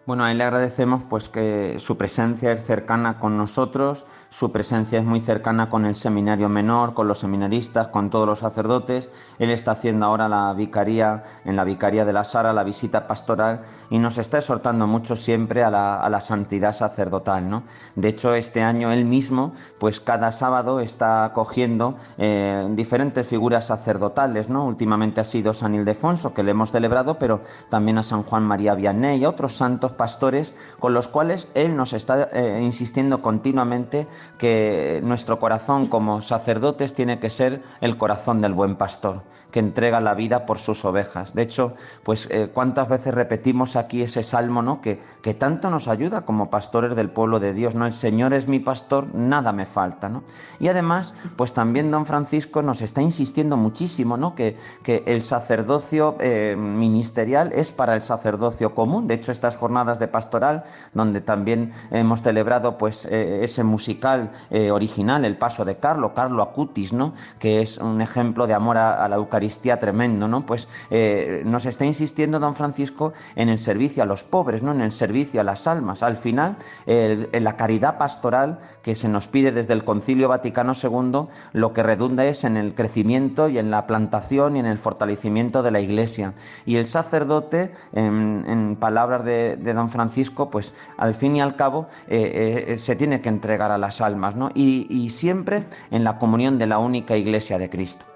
Bueno, 0.06 0.24
a 0.24 0.32
él 0.32 0.38
le 0.38 0.44
agradecemos 0.44 1.02
pues 1.08 1.28
que 1.28 1.76
su 1.78 1.96
presencia 1.96 2.52
es 2.52 2.64
cercana 2.64 3.18
con 3.18 3.36
nosotros, 3.36 4.06
su 4.30 4.52
presencia 4.52 5.00
es 5.00 5.04
muy 5.04 5.20
cercana 5.20 5.68
con 5.68 5.84
el 5.84 5.96
seminario 5.96 6.48
menor, 6.48 6.94
con 6.94 7.08
los 7.08 7.18
seminaristas, 7.18 7.88
con 7.88 8.10
todos 8.10 8.26
los 8.28 8.38
sacerdotes. 8.38 9.10
Él 9.40 9.50
está 9.50 9.72
haciendo 9.72 10.06
ahora 10.06 10.28
la 10.28 10.52
vicaría, 10.54 11.24
en 11.44 11.56
la 11.56 11.64
vicaría 11.64 12.04
de 12.04 12.12
la 12.12 12.22
Sara, 12.22 12.52
la 12.52 12.62
visita 12.62 13.08
pastoral, 13.08 13.62
y 13.90 13.98
nos 13.98 14.18
está 14.18 14.38
exhortando 14.38 14.86
mucho 14.86 15.16
siempre 15.16 15.64
a 15.64 15.70
la, 15.70 16.20
santidad 16.20 16.72
sacerdotal. 16.72 17.50
¿no? 17.50 17.64
De 17.96 18.08
hecho, 18.08 18.34
este 18.34 18.62
año 18.62 18.92
él 18.92 19.04
mismo, 19.04 19.52
pues 19.80 20.00
cada 20.00 20.30
sábado 20.30 20.78
está 20.78 21.24
acogiendo 21.24 21.96
eh, 22.16 22.68
diferentes 22.70 23.26
figuras 23.26 23.66
sacerdotales. 23.66 24.48
¿no? 24.48 24.64
Últimamente 24.64 25.20
ha 25.20 25.24
sido 25.24 25.52
San 25.52 25.74
Ildefonso, 25.74 26.34
que 26.34 26.44
le 26.44 26.52
hemos 26.52 26.70
celebrado, 26.70 27.18
pero 27.18 27.40
también 27.68 27.98
a 27.98 28.04
San 28.04 28.22
Juan 28.22 28.44
María 28.44 28.74
Vianney 28.74 29.20
y 29.20 29.26
otros 29.26 29.56
santos 29.56 29.90
pastores 29.92 30.54
con 30.78 30.94
los 30.94 31.08
cuales 31.08 31.48
él 31.54 31.76
nos 31.76 31.92
está 31.92 32.28
eh, 32.32 32.60
insistiendo 32.62 33.22
continuamente 33.22 34.06
que 34.38 35.00
nuestro 35.02 35.38
corazón 35.38 35.86
como 35.86 36.20
sacerdotes 36.20 36.94
tiene 36.94 37.18
que 37.18 37.30
ser 37.30 37.62
el 37.80 37.96
corazón 37.96 38.40
del 38.40 38.54
buen 38.54 38.76
pastor 38.76 39.22
que 39.50 39.60
entrega 39.60 40.00
la 40.00 40.14
vida 40.14 40.46
por 40.46 40.58
sus 40.58 40.84
ovejas. 40.84 41.34
De 41.34 41.42
hecho, 41.42 41.74
pues 42.04 42.28
eh, 42.30 42.50
cuántas 42.52 42.88
veces 42.88 43.14
repetimos 43.14 43.76
aquí 43.76 44.02
ese 44.02 44.22
salmo, 44.22 44.62
¿no? 44.62 44.80
Que, 44.80 45.00
que 45.22 45.34
tanto 45.34 45.70
nos 45.70 45.88
ayuda 45.88 46.22
como 46.22 46.50
pastores 46.50 46.96
del 46.96 47.10
pueblo 47.10 47.40
de 47.40 47.52
Dios, 47.52 47.74
¿no? 47.74 47.86
El 47.86 47.92
Señor 47.92 48.32
es 48.32 48.48
mi 48.48 48.58
pastor, 48.58 49.14
nada 49.14 49.52
me 49.52 49.66
falta, 49.66 50.08
¿no? 50.08 50.22
Y 50.58 50.68
además, 50.68 51.14
pues 51.36 51.52
también 51.52 51.90
don 51.90 52.06
Francisco 52.06 52.62
nos 52.62 52.82
está 52.82 53.02
insistiendo 53.02 53.56
muchísimo, 53.56 54.16
¿no? 54.16 54.34
Que, 54.34 54.56
que 54.82 55.02
el 55.06 55.22
sacerdocio 55.22 56.16
eh, 56.20 56.56
ministerial 56.56 57.52
es 57.52 57.72
para 57.72 57.94
el 57.94 58.02
sacerdocio 58.02 58.74
común. 58.74 59.08
De 59.08 59.14
hecho, 59.14 59.32
estas 59.32 59.56
jornadas 59.56 59.98
de 59.98 60.08
pastoral, 60.08 60.64
donde 60.94 61.20
también 61.20 61.72
hemos 61.90 62.22
celebrado 62.22 62.78
pues 62.78 63.06
eh, 63.06 63.40
ese 63.42 63.64
musical 63.64 64.30
original, 64.72 65.24
el 65.24 65.36
paso 65.36 65.64
de 65.64 65.76
Carlo, 65.76 66.14
Carlo 66.14 66.42
Acutis, 66.42 66.92
¿no? 66.92 67.14
Que 67.38 67.62
es 67.62 67.78
un 67.78 68.00
ejemplo 68.00 68.46
de 68.46 68.54
amor 68.54 68.76
a, 68.76 69.04
a 69.04 69.08
la 69.08 69.16
Eucaristía 69.16 69.39
tremendo, 69.80 70.28
¿no? 70.28 70.46
Pues 70.46 70.68
eh, 70.90 71.42
nos 71.44 71.66
está 71.66 71.84
insistiendo 71.84 72.38
don 72.38 72.54
Francisco 72.54 73.12
en 73.36 73.48
el 73.48 73.58
servicio 73.58 74.02
a 74.02 74.06
los 74.06 74.24
pobres, 74.24 74.62
¿no? 74.62 74.72
En 74.72 74.80
el 74.80 74.92
servicio 74.92 75.40
a 75.40 75.44
las 75.44 75.66
almas. 75.66 76.02
Al 76.02 76.16
final, 76.18 76.56
en 76.86 77.44
la 77.44 77.56
caridad 77.56 77.98
pastoral 77.98 78.58
que 78.82 78.94
se 78.94 79.08
nos 79.08 79.28
pide 79.28 79.52
desde 79.52 79.74
el 79.74 79.84
Concilio 79.84 80.28
Vaticano 80.28 80.72
II, 80.80 81.28
lo 81.52 81.72
que 81.72 81.82
redunda 81.82 82.24
es 82.24 82.44
en 82.44 82.56
el 82.56 82.74
crecimiento 82.74 83.48
y 83.48 83.58
en 83.58 83.70
la 83.70 83.86
plantación 83.86 84.56
y 84.56 84.60
en 84.60 84.66
el 84.66 84.78
fortalecimiento 84.78 85.62
de 85.62 85.70
la 85.70 85.80
Iglesia. 85.80 86.34
Y 86.66 86.76
el 86.76 86.86
sacerdote, 86.86 87.74
en, 87.92 88.76
palabras 88.80 89.24
de, 89.24 89.56
don 89.56 89.90
Francisco, 89.90 90.50
pues 90.50 90.74
al 90.96 91.14
fin 91.14 91.36
y 91.36 91.40
al 91.40 91.56
cabo 91.56 91.88
eh, 92.08 92.66
eh, 92.68 92.78
se 92.78 92.96
tiene 92.96 93.20
que 93.20 93.28
entregar 93.28 93.70
a 93.70 93.78
las 93.78 94.00
almas, 94.00 94.36
¿no? 94.36 94.50
y 94.54 95.10
siempre 95.10 95.64
en 95.90 96.04
la 96.04 96.18
comunión 96.18 96.58
de 96.58 96.66
la 96.66 96.78
única 96.78 97.16
Iglesia 97.16 97.58
de 97.58 97.68
Cristo. 97.68 98.09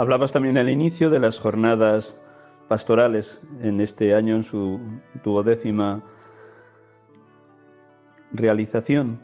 Hablabas 0.00 0.32
también 0.32 0.56
al 0.56 0.70
inicio 0.70 1.10
de 1.10 1.18
las 1.18 1.38
jornadas 1.38 2.18
pastorales 2.68 3.38
en 3.60 3.82
este 3.82 4.14
año, 4.14 4.34
en 4.34 4.44
su 4.44 4.80
duodécima 5.22 6.02
realización. 8.32 9.20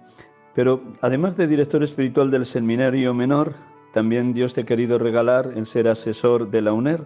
Pero 0.55 0.83
además 1.01 1.35
de 1.35 1.47
director 1.47 1.83
espiritual 1.83 2.31
del 2.31 2.45
Seminario 2.45 3.15
Menor, 3.15 3.55
también 3.95 4.35
Dios 4.35 4.53
te 4.53 4.61
ha 4.61 4.67
querido 4.67 4.99
regalar 4.99 5.51
el 5.57 5.65
ser 5.65 5.89
asesor 5.89 6.51
de 6.51 6.61
la 6.61 6.75
UNER, 6.75 7.05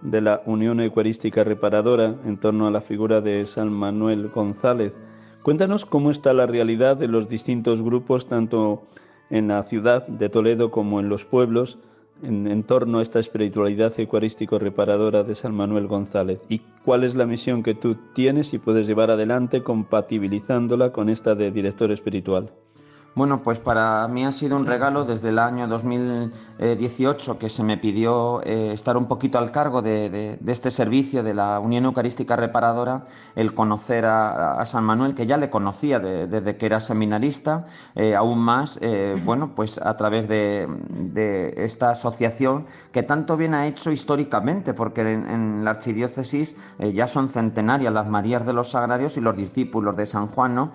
de 0.00 0.22
la 0.22 0.40
Unión 0.46 0.80
Eucarística 0.80 1.44
Reparadora, 1.44 2.14
en 2.24 2.38
torno 2.38 2.68
a 2.68 2.70
la 2.70 2.80
figura 2.80 3.20
de 3.20 3.44
San 3.44 3.70
Manuel 3.70 4.30
González. 4.30 4.94
Cuéntanos 5.42 5.84
cómo 5.84 6.10
está 6.10 6.32
la 6.32 6.46
realidad 6.46 6.96
de 6.96 7.08
los 7.08 7.28
distintos 7.28 7.82
grupos, 7.82 8.28
tanto 8.28 8.84
en 9.28 9.48
la 9.48 9.62
ciudad 9.64 10.06
de 10.06 10.30
Toledo 10.30 10.70
como 10.70 11.00
en 11.00 11.10
los 11.10 11.26
pueblos, 11.26 11.78
en, 12.22 12.62
torno 12.64 12.98
a 12.98 13.02
esta 13.02 13.20
espiritualidad 13.20 13.92
eucarístico 13.98 14.58
reparadora 14.58 15.22
de 15.22 15.34
San 15.34 15.54
Manuel 15.54 15.86
González 15.86 16.40
y 16.48 16.60
cuál 16.84 17.04
es 17.04 17.14
la 17.14 17.26
misión 17.26 17.62
que 17.62 17.74
tú 17.74 17.96
tienes 18.14 18.52
y 18.54 18.58
puedes 18.58 18.86
llevar 18.86 19.10
adelante 19.10 19.62
compatibilizándola 19.62 20.92
con 20.92 21.08
esta 21.08 21.34
de 21.34 21.50
director 21.50 21.90
espiritual. 21.92 22.50
Bueno, 23.12 23.42
pues 23.42 23.58
para 23.58 24.06
mí 24.06 24.24
ha 24.24 24.30
sido 24.30 24.56
un 24.56 24.66
regalo 24.66 25.04
desde 25.04 25.30
el 25.30 25.40
año 25.40 25.66
2018 25.66 27.40
que 27.40 27.48
se 27.48 27.64
me 27.64 27.76
pidió 27.76 28.40
eh, 28.44 28.70
estar 28.72 28.96
un 28.96 29.06
poquito 29.06 29.36
al 29.36 29.50
cargo 29.50 29.82
de, 29.82 30.38
este 30.46 30.70
servicio 30.70 31.24
de 31.24 31.34
la 31.34 31.58
Unión 31.58 31.86
Eucarística 31.86 32.36
Reparadora, 32.36 33.06
el 33.34 33.52
conocer 33.52 34.04
a, 34.06 34.64
San 34.64 34.84
Manuel, 34.84 35.16
que 35.16 35.26
ya 35.26 35.38
le 35.38 35.50
conocía 35.50 35.98
desde 35.98 36.56
que 36.56 36.66
era 36.66 36.78
seminarista, 36.78 37.66
eh, 37.96 38.14
aún 38.14 38.38
más, 38.38 38.78
eh, 38.80 39.20
bueno, 39.24 39.56
pues 39.56 39.78
a 39.78 39.96
través 39.96 40.28
de, 40.28 40.68
esta 41.56 41.90
asociación 41.90 42.66
que 42.92 43.02
tanto 43.02 43.36
bien 43.36 43.54
ha 43.54 43.66
hecho 43.66 43.90
históricamente, 43.90 44.72
porque 44.72 45.00
en, 45.00 45.64
la 45.64 45.72
archidiócesis 45.72 46.54
ya 46.78 47.08
son 47.08 47.28
centenarias 47.28 47.92
las 47.92 48.06
Marías 48.06 48.46
de 48.46 48.52
los 48.52 48.70
Sagrarios 48.70 49.16
y 49.16 49.20
los 49.20 49.36
discípulos 49.36 49.96
de 49.96 50.06
San 50.06 50.28
Juan, 50.28 50.54
¿no? 50.54 50.70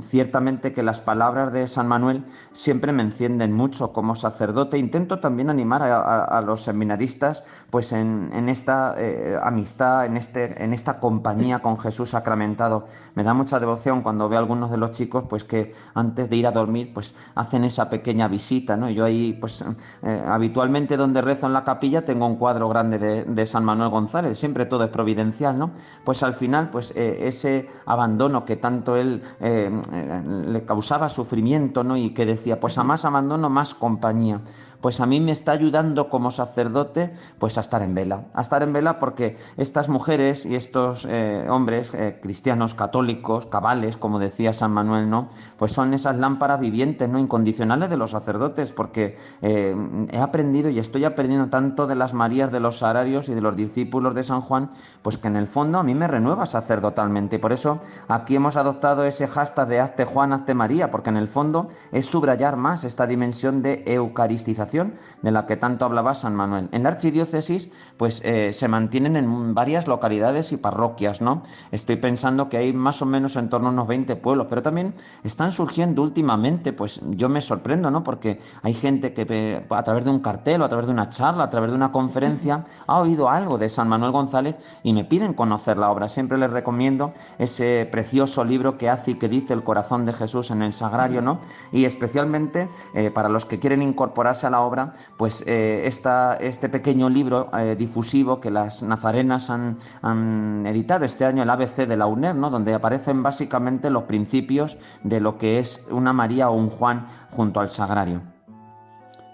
ciertamente 0.00 0.72
que 0.72 0.82
las 0.82 1.00
palabras 1.00 1.33
de 1.34 1.66
San 1.66 1.88
Manuel 1.88 2.24
siempre 2.52 2.92
me 2.92 3.02
encienden 3.02 3.52
mucho 3.52 3.92
como 3.92 4.14
sacerdote. 4.14 4.78
Intento 4.78 5.18
también 5.18 5.50
animar 5.50 5.82
a, 5.82 6.40
los 6.42 6.62
seminaristas 6.62 7.44
pues 7.70 7.92
en, 7.92 8.48
esta 8.48 8.94
eh, 8.96 9.38
amistad, 9.42 10.06
en, 10.06 10.16
este, 10.16 10.62
en 10.62 10.72
esta 10.72 11.00
compañía 11.00 11.60
con 11.60 11.78
Jesús 11.78 12.10
sacramentado. 12.10 12.86
Me 13.14 13.24
da 13.24 13.34
mucha 13.34 13.58
devoción 13.58 14.02
cuando 14.02 14.28
veo 14.28 14.38
a 14.38 14.42
algunos 14.42 14.70
de 14.70 14.76
los 14.76 14.92
chicos 14.92 15.24
pues 15.28 15.44
que 15.44 15.74
antes 15.94 16.30
de 16.30 16.36
ir 16.36 16.46
a 16.46 16.52
dormir 16.52 16.92
pues 16.94 17.14
hacen 17.34 17.64
esa 17.64 17.90
pequeña 17.90 18.28
visita. 18.28 18.76
¿no? 18.76 18.88
Yo 18.90 19.04
ahí 19.04 19.32
pues 19.32 19.64
eh, 20.02 20.24
habitualmente 20.26 20.96
donde 20.96 21.20
rezo 21.20 21.46
en 21.46 21.52
la 21.52 21.64
capilla 21.64 22.04
tengo 22.04 22.26
un 22.26 22.36
cuadro 22.36 22.68
grande 22.68 23.24
de, 23.24 23.44
San 23.46 23.64
Manuel 23.64 23.90
González, 23.90 24.38
siempre 24.38 24.64
todo 24.64 24.84
es 24.84 24.90
providencial, 24.90 25.58
¿no? 25.58 25.72
Pues 26.04 26.22
al 26.22 26.34
final 26.34 26.70
pues 26.70 26.92
eh, 26.96 27.26
ese 27.28 27.68
abandono 27.84 28.46
que 28.46 28.56
tanto 28.56 28.96
él 28.96 29.22
le 29.40 30.64
causaba 30.64 31.08
su 31.08 31.23
sufrimiento, 31.24 31.84
¿no? 31.84 31.96
Y 31.96 32.10
que 32.10 32.26
decía, 32.26 32.60
pues 32.60 32.78
a 32.78 32.84
más 32.84 33.04
abandono, 33.04 33.50
más 33.50 33.74
compañía 33.74 34.40
pues 34.84 35.00
a 35.00 35.06
mí 35.06 35.18
me 35.18 35.32
está 35.32 35.52
ayudando 35.52 36.10
como 36.10 36.30
sacerdote 36.30 37.10
pues 37.38 37.56
a 37.56 37.62
estar 37.62 37.80
en 37.80 37.94
vela, 37.94 38.24
a 38.34 38.42
estar 38.42 38.62
en 38.62 38.74
vela 38.74 38.98
porque 38.98 39.38
estas 39.56 39.88
mujeres 39.88 40.44
y 40.44 40.56
estos 40.56 41.06
eh, 41.08 41.46
hombres 41.48 41.94
eh, 41.94 42.18
cristianos 42.20 42.74
católicos, 42.74 43.46
cabales, 43.46 43.96
como 43.96 44.18
decía 44.18 44.52
San 44.52 44.72
Manuel, 44.72 45.08
¿no? 45.08 45.30
Pues 45.58 45.72
son 45.72 45.94
esas 45.94 46.18
lámparas 46.18 46.60
vivientes, 46.60 47.08
¿no? 47.08 47.18
Incondicionales 47.18 47.88
de 47.88 47.96
los 47.96 48.10
sacerdotes, 48.10 48.72
porque 48.72 49.16
eh, 49.40 49.74
he 50.10 50.18
aprendido 50.18 50.68
y 50.68 50.78
estoy 50.78 51.06
aprendiendo 51.06 51.48
tanto 51.48 51.86
de 51.86 51.94
las 51.94 52.12
Marías 52.12 52.52
de 52.52 52.60
los 52.60 52.80
Sararios 52.80 53.30
y 53.30 53.34
de 53.34 53.40
los 53.40 53.56
discípulos 53.56 54.14
de 54.14 54.22
San 54.22 54.42
Juan, 54.42 54.72
pues 55.00 55.16
que 55.16 55.28
en 55.28 55.36
el 55.36 55.46
fondo 55.46 55.78
a 55.78 55.82
mí 55.82 55.94
me 55.94 56.08
renueva 56.08 56.44
sacerdotalmente. 56.44 57.36
Y 57.36 57.38
por 57.38 57.54
eso 57.54 57.80
aquí 58.06 58.36
hemos 58.36 58.56
adoptado 58.56 59.04
ese 59.04 59.28
hashtag 59.28 59.66
de 59.66 59.80
Hazte 59.80 60.04
Juan, 60.04 60.34
Hazte 60.34 60.52
María, 60.52 60.90
porque 60.90 61.08
en 61.08 61.16
el 61.16 61.28
fondo 61.28 61.70
es 61.90 62.04
subrayar 62.04 62.56
más 62.56 62.84
esta 62.84 63.06
dimensión 63.06 63.62
de 63.62 63.82
eucaristización 63.86 64.73
de 65.22 65.30
la 65.30 65.46
que 65.46 65.56
tanto 65.56 65.84
hablaba 65.84 66.14
San 66.14 66.34
Manuel. 66.34 66.68
En 66.72 66.82
la 66.82 66.88
archidiócesis, 66.90 67.70
pues 67.96 68.20
eh, 68.24 68.52
se 68.52 68.68
mantienen 68.68 69.16
en 69.16 69.54
varias 69.54 69.86
localidades 69.86 70.52
y 70.52 70.56
parroquias, 70.56 71.20
¿no? 71.20 71.44
Estoy 71.70 71.96
pensando 71.96 72.48
que 72.48 72.56
hay 72.56 72.72
más 72.72 73.00
o 73.02 73.06
menos 73.06 73.36
en 73.36 73.48
torno 73.48 73.68
a 73.68 73.70
unos 73.70 73.86
20 73.86 74.16
pueblos, 74.16 74.46
pero 74.50 74.62
también 74.62 74.94
están 75.22 75.52
surgiendo 75.52 76.02
últimamente, 76.02 76.72
pues 76.72 77.00
yo 77.10 77.28
me 77.28 77.40
sorprendo, 77.40 77.90
¿no? 77.90 78.02
Porque 78.02 78.40
hay 78.62 78.74
gente 78.74 79.14
que 79.14 79.64
a 79.68 79.82
través 79.82 80.04
de 80.04 80.10
un 80.10 80.20
cartel 80.20 80.62
o 80.62 80.64
a 80.64 80.68
través 80.68 80.86
de 80.86 80.92
una 80.92 81.08
charla, 81.10 81.44
a 81.44 81.50
través 81.50 81.70
de 81.70 81.76
una 81.76 81.92
conferencia, 81.92 82.66
ha 82.86 82.98
oído 82.98 83.28
algo 83.28 83.58
de 83.58 83.68
San 83.68 83.88
Manuel 83.88 84.12
González 84.12 84.56
y 84.82 84.92
me 84.92 85.04
piden 85.04 85.34
conocer 85.34 85.78
la 85.78 85.90
obra. 85.90 86.08
Siempre 86.08 86.38
les 86.38 86.50
recomiendo 86.50 87.12
ese 87.38 87.88
precioso 87.90 88.44
libro 88.44 88.78
que 88.78 88.88
hace 88.88 89.12
y 89.12 89.14
que 89.14 89.28
dice 89.28 89.54
el 89.54 89.62
corazón 89.62 90.06
de 90.06 90.12
Jesús 90.12 90.50
en 90.50 90.62
el 90.62 90.72
sagrario, 90.72 91.22
¿no? 91.22 91.40
Y 91.72 91.84
especialmente 91.84 92.68
eh, 92.94 93.10
para 93.10 93.28
los 93.28 93.44
que 93.44 93.58
quieren 93.58 93.82
incorporarse 93.82 94.46
a 94.46 94.50
la 94.50 94.53
obra, 94.60 94.92
pues 95.16 95.44
eh, 95.46 95.86
este 95.86 96.68
pequeño 96.68 97.08
libro 97.08 97.50
eh, 97.56 97.76
difusivo 97.76 98.40
que 98.40 98.50
las 98.50 98.82
nazarenas 98.82 99.50
han, 99.50 100.66
editado 100.66 101.04
este 101.04 101.24
año, 101.24 101.42
el 101.42 101.50
ABC 101.50 101.86
de 101.86 101.96
la 101.96 102.06
UNER, 102.06 102.34
¿no? 102.34 102.50
donde 102.50 102.74
aparecen 102.74 103.22
básicamente 103.22 103.90
los 103.90 104.04
principios 104.04 104.76
de 105.02 105.20
lo 105.20 105.38
que 105.38 105.58
es 105.58 105.84
una 105.90 106.12
María 106.12 106.50
o 106.50 106.54
un 106.54 106.70
Juan 106.70 107.06
junto 107.30 107.60
al 107.60 107.70
sagrario. 107.70 108.22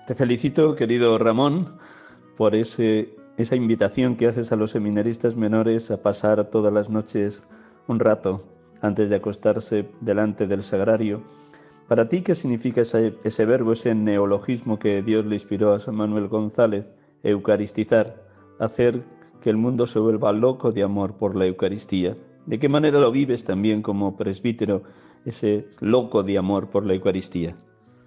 Te 0.06 0.14
felicito, 0.14 0.74
querido 0.74 1.18
Ramón, 1.18 1.78
por 2.36 2.54
esa 2.54 3.56
invitación 3.56 4.16
que 4.16 4.28
haces 4.28 4.50
a 4.52 4.56
los 4.56 4.72
seminaristas 4.72 5.36
menores 5.36 5.90
a 5.90 6.02
pasar 6.02 6.50
todas 6.50 6.72
las 6.72 6.88
noches 6.88 7.46
un 7.86 8.00
rato 8.00 8.44
antes 8.82 9.10
de 9.10 9.16
acostarse 9.16 9.88
delante 10.00 10.46
del 10.46 10.62
sagrario. 10.62 11.22
Para 11.90 12.08
ti, 12.08 12.22
¿qué 12.22 12.36
significa 12.36 12.82
ese, 12.82 13.44
verbo, 13.46 13.72
ese 13.72 13.96
neologismo 13.96 14.78
que 14.78 15.02
Dios 15.02 15.26
le 15.26 15.34
inspiró 15.34 15.74
a 15.74 15.80
San 15.80 15.96
Manuel 15.96 16.28
González, 16.28 16.86
eucaristizar, 17.24 18.14
hacer 18.60 19.02
que 19.40 19.50
el 19.50 19.56
mundo 19.56 19.88
se 19.88 19.98
vuelva 19.98 20.30
loco 20.30 20.70
de 20.70 20.84
amor 20.84 21.14
por 21.14 21.34
la 21.34 21.46
Eucaristía? 21.46 22.16
¿De 22.46 22.60
qué 22.60 22.68
manera 22.68 23.00
lo 23.00 23.10
vives 23.10 23.42
también 23.42 23.82
como 23.82 24.16
presbítero, 24.16 24.84
ese 25.24 25.66
loco 25.80 26.22
de 26.22 26.38
amor 26.38 26.68
por 26.68 26.86
la 26.86 26.94
Eucaristía? 26.94 27.56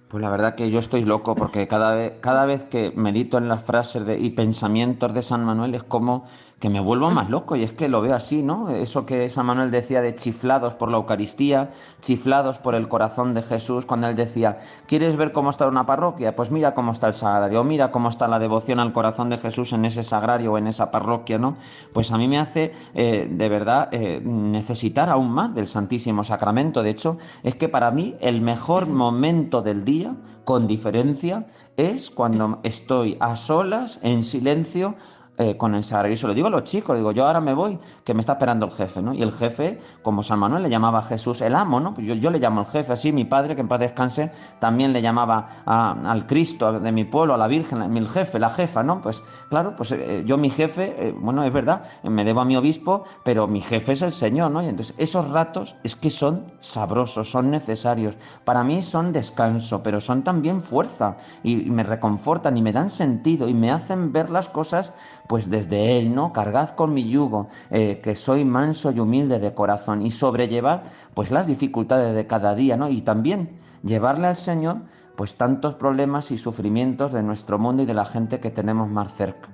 Pues 0.07 0.21
la 0.21 0.29
verdad 0.29 0.55
que 0.55 0.71
yo 0.71 0.79
estoy 0.79 1.03
loco 1.03 1.36
porque 1.36 1.67
cada 1.67 1.93
vez, 1.93 2.13
cada 2.21 2.45
vez 2.45 2.63
que 2.63 2.93
medito 2.95 3.38
en 3.38 3.49
las 3.49 3.63
frases 3.63 4.03
y 4.17 4.29
pensamientos 4.29 5.13
de 5.13 5.23
San 5.23 5.43
Manuel 5.43 5.75
es 5.75 5.84
como 5.84 6.23
que 6.64 6.70
me 6.70 6.80
vuelvo 6.80 7.11
más 7.11 7.30
loco 7.30 7.57
y 7.57 7.64
es 7.64 7.74
que 7.74 7.89
lo 7.89 7.99
veo 7.99 8.16
así, 8.16 8.41
¿no? 8.41 8.70
Eso 8.70 9.05
que 9.05 9.28
San 9.28 9.47
Manuel 9.47 9.70
decía 9.70 9.99
de 9.99 10.16
chiflados 10.16 10.76
por 10.76 10.89
la 10.89 10.95
Eucaristía, 10.95 11.72
chiflados 11.99 12.57
por 12.57 12.74
el 12.74 12.88
corazón 12.88 13.34
de 13.34 13.43
Jesús, 13.43 13.86
cuando 13.86 14.07
él 14.07 14.16
decía, 14.16 14.59
¿quieres 14.88 15.18
ver 15.18 15.34
cómo 15.34 15.49
está 15.49 15.68
una 15.68 15.86
parroquia? 15.86 16.38
Pues 16.38 16.51
mira 16.51 16.74
cómo 16.74 16.93
está 16.93 17.09
el 17.09 17.16
sagrario, 17.16 17.66
mira 17.66 17.91
cómo 17.91 18.07
está 18.07 18.30
la 18.30 18.39
devoción 18.39 18.80
al 18.80 18.93
corazón 18.93 19.30
de 19.30 19.39
Jesús 19.39 19.74
en 19.74 19.84
ese 19.84 20.03
sagrario 20.03 20.53
o 20.53 20.57
en 20.57 20.68
esa 20.68 20.89
parroquia, 20.89 21.38
¿no? 21.38 21.57
Pues 21.91 22.14
a 22.14 22.18
mí 22.18 22.30
me 22.30 22.39
hace 22.39 22.74
eh, 22.93 23.28
de 23.30 23.49
verdad 23.49 23.89
eh, 23.91 24.22
necesitar 24.24 25.09
aún 25.09 25.32
más 25.32 25.53
del 25.53 25.68
Santísimo 25.68 26.24
Sacramento. 26.24 26.82
De 26.82 26.91
hecho, 26.91 27.18
es 27.43 27.55
que 27.55 27.68
para 27.68 27.91
mí 27.91 28.16
el 28.22 28.39
mejor 28.39 28.88
momento 28.88 29.61
del 29.64 29.84
día, 29.84 30.16
con 30.45 30.68
diferencia, 30.68 31.45
es 31.76 32.09
cuando 32.09 32.59
estoy 32.64 33.18
a 33.20 33.36
solas, 33.36 33.99
en 34.03 34.24
silencio, 34.24 34.95
eh, 35.38 35.57
con 35.57 35.73
el 35.73 35.84
sagrario. 35.84 36.15
Lo 36.27 36.34
digo 36.36 36.45
a 36.45 36.51
los 36.51 36.63
chicos, 36.63 36.95
digo, 36.95 37.11
yo 37.11 37.25
ahora 37.25 37.41
me 37.41 37.55
voy, 37.55 37.79
que 38.03 38.13
me 38.13 38.19
está 38.19 38.34
esperando 38.34 38.67
el 38.67 38.71
jefe, 38.71 39.01
¿no? 39.01 39.15
Y 39.15 39.23
el 39.23 39.31
jefe, 39.31 39.81
como 40.03 40.21
San 40.21 40.38
Manuel 40.38 40.61
le 40.61 40.69
llamaba 40.69 40.99
a 40.99 41.01
Jesús 41.01 41.41
el 41.41 41.55
amo, 41.55 41.79
¿no? 41.79 41.95
Pues 41.95 42.05
yo, 42.05 42.13
yo 42.13 42.29
le 42.29 42.38
llamo 42.38 42.61
el 42.61 42.67
jefe, 42.67 42.93
así 42.93 43.11
mi 43.11 43.25
padre, 43.25 43.55
que 43.55 43.61
en 43.61 43.67
paz 43.67 43.79
descanse, 43.79 44.31
también 44.59 44.93
le 44.93 45.01
llamaba 45.01 45.63
al 45.65 46.27
Cristo 46.27 46.79
de 46.79 46.91
mi 46.91 47.05
pueblo, 47.05 47.34
a 47.34 47.38
la 47.38 47.47
Virgen, 47.47 47.81
el 47.81 48.09
jefe, 48.09 48.38
la 48.38 48.51
jefa, 48.51 48.84
¿no? 48.84 49.01
Pues 49.01 49.23
claro, 49.49 49.75
pues 49.75 49.91
eh, 49.93 50.23
yo 50.23 50.38
mi 50.38 50.51
jefe, 50.51 50.95
eh, 50.99 51.15
bueno, 51.17 51.43
es 51.43 51.51
verdad, 51.51 51.84
me 52.03 52.23
debo 52.23 52.41
a 52.41 52.45
mi 52.45 52.55
obispo, 52.55 53.05
pero 53.23 53.47
mi 53.47 53.61
jefe 53.61 53.93
es 53.93 54.03
el 54.03 54.13
Señor, 54.13 54.51
¿no? 54.51 54.61
Y 54.61 54.67
entonces 54.67 54.93
esos 54.99 55.29
ratos 55.31 55.75
es 55.84 55.95
que 55.95 56.11
son 56.11 56.45
sabrosos, 56.59 57.31
son 57.31 57.49
necesarios. 57.49 58.17
Para 58.45 58.63
mí 58.63 58.84
son 58.84 59.11
descanso, 59.11 59.81
pero 59.81 59.99
son 59.99 60.23
también 60.23 60.61
fuerza 60.61 61.17
y 61.41 61.55
me 61.55 61.84
reconfortan 61.84 62.55
y 62.55 62.61
me 62.61 62.71
dan 62.71 62.91
sentido 62.91 63.49
y 63.49 63.53
me 63.53 63.71
hacen 63.71 64.13
ver 64.13 64.29
las 64.29 64.47
cosas 64.49 64.93
pues 65.28 65.49
desde 65.49 65.97
Él, 65.97 66.13
¿no? 66.13 66.34
Cargad 66.34 66.71
con 66.71 66.93
mi 66.93 67.09
yugo, 67.09 67.47
eh, 67.71 67.99
que 68.03 68.15
soy 68.15 68.45
manso 68.45 68.91
y 68.91 68.99
humilde 68.99 69.39
de 69.39 69.53
corazón, 69.53 70.01
y 70.01 70.11
sobrellevar, 70.11 70.84
pues 71.13 71.32
las 71.32 71.47
dificultades 71.47 72.13
de 72.13 72.28
cada 72.28 72.55
día, 72.55 72.78
¿no? 72.78 72.89
Y 72.89 73.01
también 73.01 73.57
llevarle 73.84 74.28
al 74.28 74.38
Señor, 74.38 74.78
pues 75.15 75.36
tantos 75.36 75.76
problemas 75.76 76.32
y 76.32 76.38
sufrimientos 76.38 77.13
de 77.13 77.24
nuestro 77.24 77.59
mundo 77.59 77.84
y 77.84 77.86
de 77.86 77.93
la 77.93 78.05
gente 78.05 78.39
que 78.39 78.49
tenemos 78.49 78.89
más 78.89 79.13
cerca. 79.15 79.49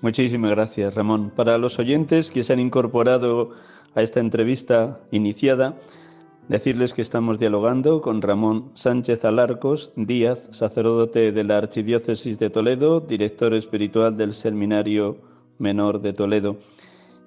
Muchísimas 0.00 0.50
gracias, 0.50 0.94
Ramón. 0.94 1.30
Para 1.34 1.56
los 1.56 1.78
oyentes 1.78 2.30
que 2.30 2.42
se 2.42 2.52
han 2.52 2.60
incorporado 2.60 3.52
a 3.94 4.02
esta 4.02 4.20
entrevista 4.20 5.00
iniciada, 5.10 5.76
Decirles 6.48 6.92
que 6.92 7.00
estamos 7.00 7.38
dialogando 7.38 8.02
con 8.02 8.20
Ramón 8.20 8.70
Sánchez 8.74 9.24
Alarcos 9.24 9.92
Díaz, 9.96 10.46
sacerdote 10.50 11.32
de 11.32 11.42
la 11.42 11.56
Archidiócesis 11.56 12.38
de 12.38 12.50
Toledo, 12.50 13.00
director 13.00 13.54
espiritual 13.54 14.18
del 14.18 14.34
Seminario 14.34 15.16
Menor 15.58 16.02
de 16.02 16.12
Toledo, 16.12 16.58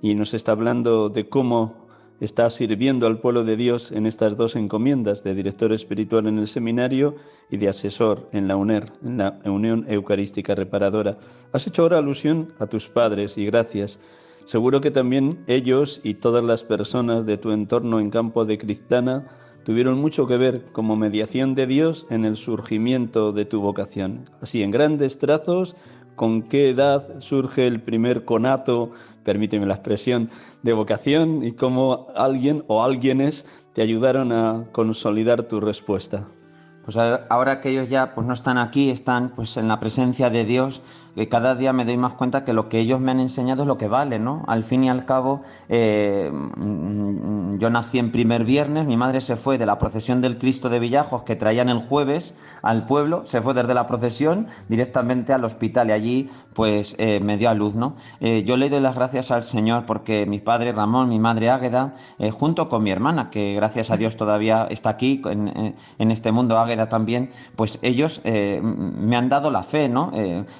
y 0.04 0.14
nos 0.14 0.36
está 0.36 0.52
hablando 0.52 1.10
de 1.10 1.28
cómo 1.28 1.88
está 2.20 2.48
sirviendo 2.52 3.08
al 3.08 3.18
pueblo 3.18 3.44
de 3.44 3.56
Dios 3.56 3.92
en 3.92 4.06
estas 4.06 4.38
dos 4.38 4.56
encomiendas, 4.56 5.24
de 5.24 5.34
director 5.34 5.74
espiritual 5.74 6.28
en 6.28 6.38
el 6.38 6.48
seminario 6.48 7.16
y 7.50 7.58
de 7.58 7.70
asesor 7.70 8.30
en 8.34 8.48
la 8.48 8.56
UNER, 8.56 8.92
en 9.04 9.18
la 9.18 9.40
Unión 9.46 9.86
Eucarística 9.88 10.54
Reparadora. 10.54 11.18
Has 11.54 11.66
hecho 11.66 11.82
ahora 11.82 11.98
alusión 11.98 12.54
a 12.60 12.68
tus 12.68 12.88
padres 12.88 13.36
y 13.40 13.48
gracias 13.48 14.00
Seguro 14.48 14.80
que 14.80 14.92
también 14.92 15.44
ellos 15.48 16.00
y 16.06 16.14
todas 16.14 16.42
las 16.42 16.64
personas 16.64 17.26
de 17.26 17.38
tu 17.38 17.52
entorno 17.52 18.00
en 18.00 18.10
campo 18.10 18.46
de 18.46 18.58
Cristana 18.58 19.28
tuvieron 19.66 20.00
mucho 20.00 20.26
que 20.26 20.38
ver 20.38 20.68
como 20.72 20.96
mediación 20.96 21.54
de 21.54 21.68
Dios 21.68 22.08
en 22.10 22.24
el 22.24 22.38
surgimiento 22.38 23.34
de 23.34 23.44
tu 23.44 23.60
vocación. 23.60 24.30
Así, 24.40 24.64
en 24.64 24.72
grandes 24.72 25.20
trazos, 25.20 25.76
¿con 26.16 26.44
qué 26.44 26.70
edad 26.70 27.20
surge 27.20 27.68
el 27.68 27.82
primer 27.82 28.24
conato, 28.24 28.92
permíteme 29.26 29.66
la 29.66 29.74
expresión, 29.74 30.30
de 30.64 30.72
vocación 30.72 31.44
y 31.44 31.52
cómo 31.52 32.08
alguien 32.16 32.64
o 32.68 32.86
alguienes 32.86 33.46
te 33.74 33.82
ayudaron 33.82 34.32
a 34.32 34.64
consolidar 34.72 35.44
tu 35.44 35.60
respuesta? 35.60 36.26
Pues 36.86 36.96
ahora 36.96 37.60
que 37.60 37.72
ellos 37.72 37.90
ya 37.90 38.16
pues 38.16 38.26
no 38.26 38.32
están 38.32 38.58
aquí, 38.58 38.92
están 38.92 39.36
pues 39.36 39.58
en 39.58 39.68
la 39.68 39.82
presencia 39.82 40.30
de 40.30 40.46
Dios, 40.46 40.82
que 41.18 41.28
cada 41.28 41.56
día 41.56 41.74
me 41.74 41.84
doy 41.84 41.98
más 41.98 42.14
cuenta 42.14 42.44
que 42.44 42.54
lo 42.54 42.70
que 42.70 42.78
ellos 42.78 43.00
me 43.00 43.10
han 43.10 43.20
enseñado 43.20 43.64
es 43.64 43.68
lo 43.68 43.80
que 43.80 43.88
vale, 43.88 44.20
¿no? 44.20 44.44
Al 44.46 44.64
fin 44.64 44.84
y 44.84 44.90
al 44.90 45.04
cabo, 45.04 45.42
eh, 45.68 46.32
mm, 46.32 47.58
yo 47.58 47.72
nací 47.72 47.98
en 47.98 48.12
primer 48.12 48.44
viernes, 48.44 48.86
mi 48.86 48.98
madre 48.98 49.20
se 49.20 49.36
fue 49.36 49.58
de 49.58 49.66
la 49.66 49.80
procesión 49.80 50.22
del 50.22 50.38
Cristo 50.38 50.70
de 50.70 50.78
Villajos 50.78 51.24
que 51.24 51.36
traían 51.36 51.70
el 51.70 51.80
jueves 51.80 52.36
al 52.62 52.86
pueblo, 52.86 53.26
se 53.26 53.42
fue 53.42 53.56
desde 53.56 53.74
la 53.74 53.88
procesión 53.88 54.46
directamente 54.70 55.34
al 55.34 55.44
hospital 55.44 55.90
y 55.90 55.92
allí 55.92 56.30
pues 56.54 56.96
eh, 57.00 57.20
me 57.20 57.38
dio 57.38 57.50
a 57.50 57.56
luz, 57.56 57.74
¿no? 57.74 57.96
Eh, 58.20 58.44
yo 58.46 58.56
le 58.56 58.70
doy 58.70 58.80
las 58.80 58.96
gracias 58.96 59.32
al 59.32 59.44
Señor 59.44 59.86
porque 59.88 60.28
mi 60.28 60.40
padre 60.40 60.72
Ramón, 60.72 61.10
mi 61.10 61.20
madre 61.20 61.50
Águeda, 61.50 61.96
junto 62.32 62.70
con 62.70 62.84
mi 62.84 62.92
hermana, 62.92 63.32
que 63.32 63.56
gracias 63.56 63.90
a 63.90 63.98
Dios 63.98 64.18
todavía 64.18 64.68
está 64.70 64.90
aquí 64.90 65.22
en, 65.26 65.76
en 65.98 66.12
este 66.12 66.32
mundo, 66.32 66.60
Águeda 66.60 66.90
también, 66.90 67.32
pues 67.56 67.80
ellos 67.82 68.22
me 68.24 69.16
han 69.16 69.30
dado 69.30 69.52
la 69.52 69.64
fe, 69.64 69.88
¿no? 69.88 70.12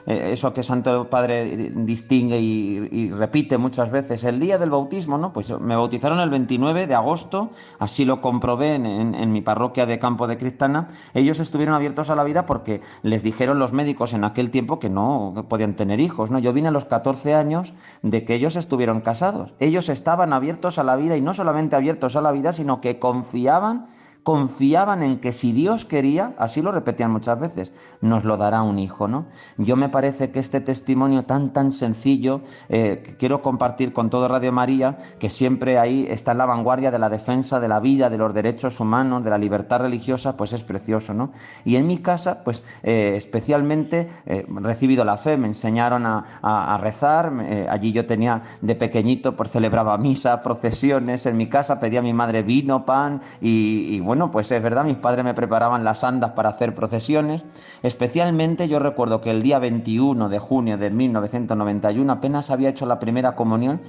eso 0.06 0.47
que 0.54 0.64
Santo 0.64 1.10
Padre 1.10 1.72
distingue 1.74 2.40
y, 2.40 3.10
repite 3.12 3.58
muchas 3.58 3.92
veces, 3.92 4.24
el 4.24 4.40
día 4.40 4.58
del 4.58 4.70
bautismo, 4.70 5.18
¿no? 5.18 5.34
Pues 5.34 5.50
me 5.60 5.76
bautizaron 5.76 6.20
el 6.20 6.30
29 6.30 6.88
de 6.88 6.96
agosto, 6.96 7.52
así 7.80 8.06
lo 8.06 8.22
comprobé 8.22 8.76
en, 8.76 9.32
mi 9.32 9.42
parroquia 9.42 9.86
de 9.86 10.00
Campo 10.00 10.28
de 10.28 10.38
Cristana. 10.38 10.90
Ellos 11.14 11.40
estuvieron 11.40 11.76
abiertos 11.76 12.10
a 12.10 12.16
la 12.16 12.24
vida 12.24 12.46
porque 12.46 12.82
les 13.04 13.24
dijeron 13.24 13.60
los 13.60 13.74
médicos 13.74 14.14
en 14.14 14.24
aquel 14.24 14.52
tiempo 14.52 14.80
que 14.80 14.90
no 14.90 15.46
podían 15.50 15.76
tener 15.76 16.00
hijos, 16.00 16.32
¿no? 16.32 16.40
Yo 16.40 16.54
vine 16.54 16.70
a 16.70 16.72
los 16.72 16.86
14 16.86 17.36
años 17.36 17.74
de 18.02 18.26
que 18.26 18.36
ellos 18.36 18.56
estuvieron 18.56 19.02
casados. 19.02 19.54
Ellos 19.60 19.90
estaban 19.90 20.34
abiertos 20.34 20.78
a 20.78 20.84
la 20.84 20.96
vida 20.96 21.18
y 21.18 21.22
no 21.22 21.34
solamente 21.34 21.76
abiertos 21.76 22.16
a 22.16 22.22
la 22.22 22.32
vida, 22.32 22.54
sino 22.54 22.82
que 22.82 23.00
confiaban 23.00 23.88
confiaban 24.28 25.04
en 25.04 25.20
que 25.22 25.32
si 25.32 25.54
Dios 25.54 25.86
quería, 25.86 26.34
así 26.38 26.62
lo 26.62 26.74
repetían 26.74 27.10
muchas 27.12 27.40
veces, 27.40 27.72
nos 28.02 28.26
lo 28.26 28.36
dará 28.36 28.62
un 28.62 28.78
hijo, 28.78 29.08
¿no? 29.08 29.28
Yo 29.58 29.78
me 29.78 29.88
parece 29.88 30.32
que 30.32 30.40
este 30.40 30.60
testimonio 30.60 31.24
tan, 31.24 31.54
tan 31.54 31.72
sencillo, 31.72 32.42
eh, 32.68 33.04
que 33.06 33.16
quiero 33.16 33.42
compartir 33.42 33.94
con 33.94 34.10
todo 34.10 34.28
Radio 34.28 34.52
María, 34.52 34.98
que 35.18 35.30
siempre 35.30 35.80
ahí 35.80 36.06
está 36.10 36.34
en 36.34 36.40
la 36.40 36.46
vanguardia 36.46 36.92
de 36.92 37.00
la 37.00 37.08
defensa 37.08 37.62
de 37.62 37.70
la 37.70 37.80
vida, 37.80 38.10
de 38.10 38.18
los 38.18 38.34
derechos 38.34 38.82
humanos, 38.82 39.24
de 39.24 39.30
la 39.30 39.38
libertad 39.38 39.80
religiosa, 39.80 40.36
pues 40.36 40.52
es 40.52 40.62
precioso, 40.62 41.14
¿no? 41.14 41.32
Y 41.64 41.78
en 41.78 41.88
mi 41.88 42.00
casa, 42.00 42.44
pues 42.44 42.66
eh, 42.84 43.14
especialmente 43.16 44.10
eh, 44.26 44.46
recibido 44.50 45.06
la 45.06 45.16
fe, 45.16 45.38
me 45.38 45.48
enseñaron 45.48 46.06
a, 46.06 46.78
rezar, 46.82 47.32
allí 47.70 47.94
yo 47.94 48.06
tenía 48.06 48.44
de 48.62 48.76
pequeñito, 48.76 49.38
pues 49.38 49.52
celebraba 49.52 49.98
misa, 49.98 50.44
procesiones, 50.44 51.26
en 51.26 51.38
mi 51.38 51.48
casa 51.48 51.80
pedía 51.80 52.00
a 52.00 52.04
mi 52.04 52.14
madre 52.14 52.44
vino, 52.44 52.86
pan 52.86 53.22
y, 53.40 53.96
y 53.96 54.00
bueno, 54.02 54.17
bueno, 54.18 54.32
pues 54.32 54.52
es 54.52 54.64
verdad, 54.64 54.84
mis 54.84 54.98
padres 54.98 55.24
me 55.24 55.36
preparaban 55.36 55.84
las 55.84 56.04
andas 56.04 56.32
para 56.32 56.50
hacer 56.50 56.74
procesiones. 56.74 57.44
Especialmente 57.84 58.68
yo 58.68 58.80
recuerdo 58.80 59.22
que 59.22 59.30
el 59.30 59.44
día 59.44 59.60
21 59.60 60.28
de 60.28 60.40
junio 60.40 60.80
de 60.80 60.90
1991 60.90 62.12
apenas 62.12 62.50
había 62.50 62.70
hecho 62.70 62.88
la 62.88 62.98
primera 62.98 63.36
comunión 63.36 63.80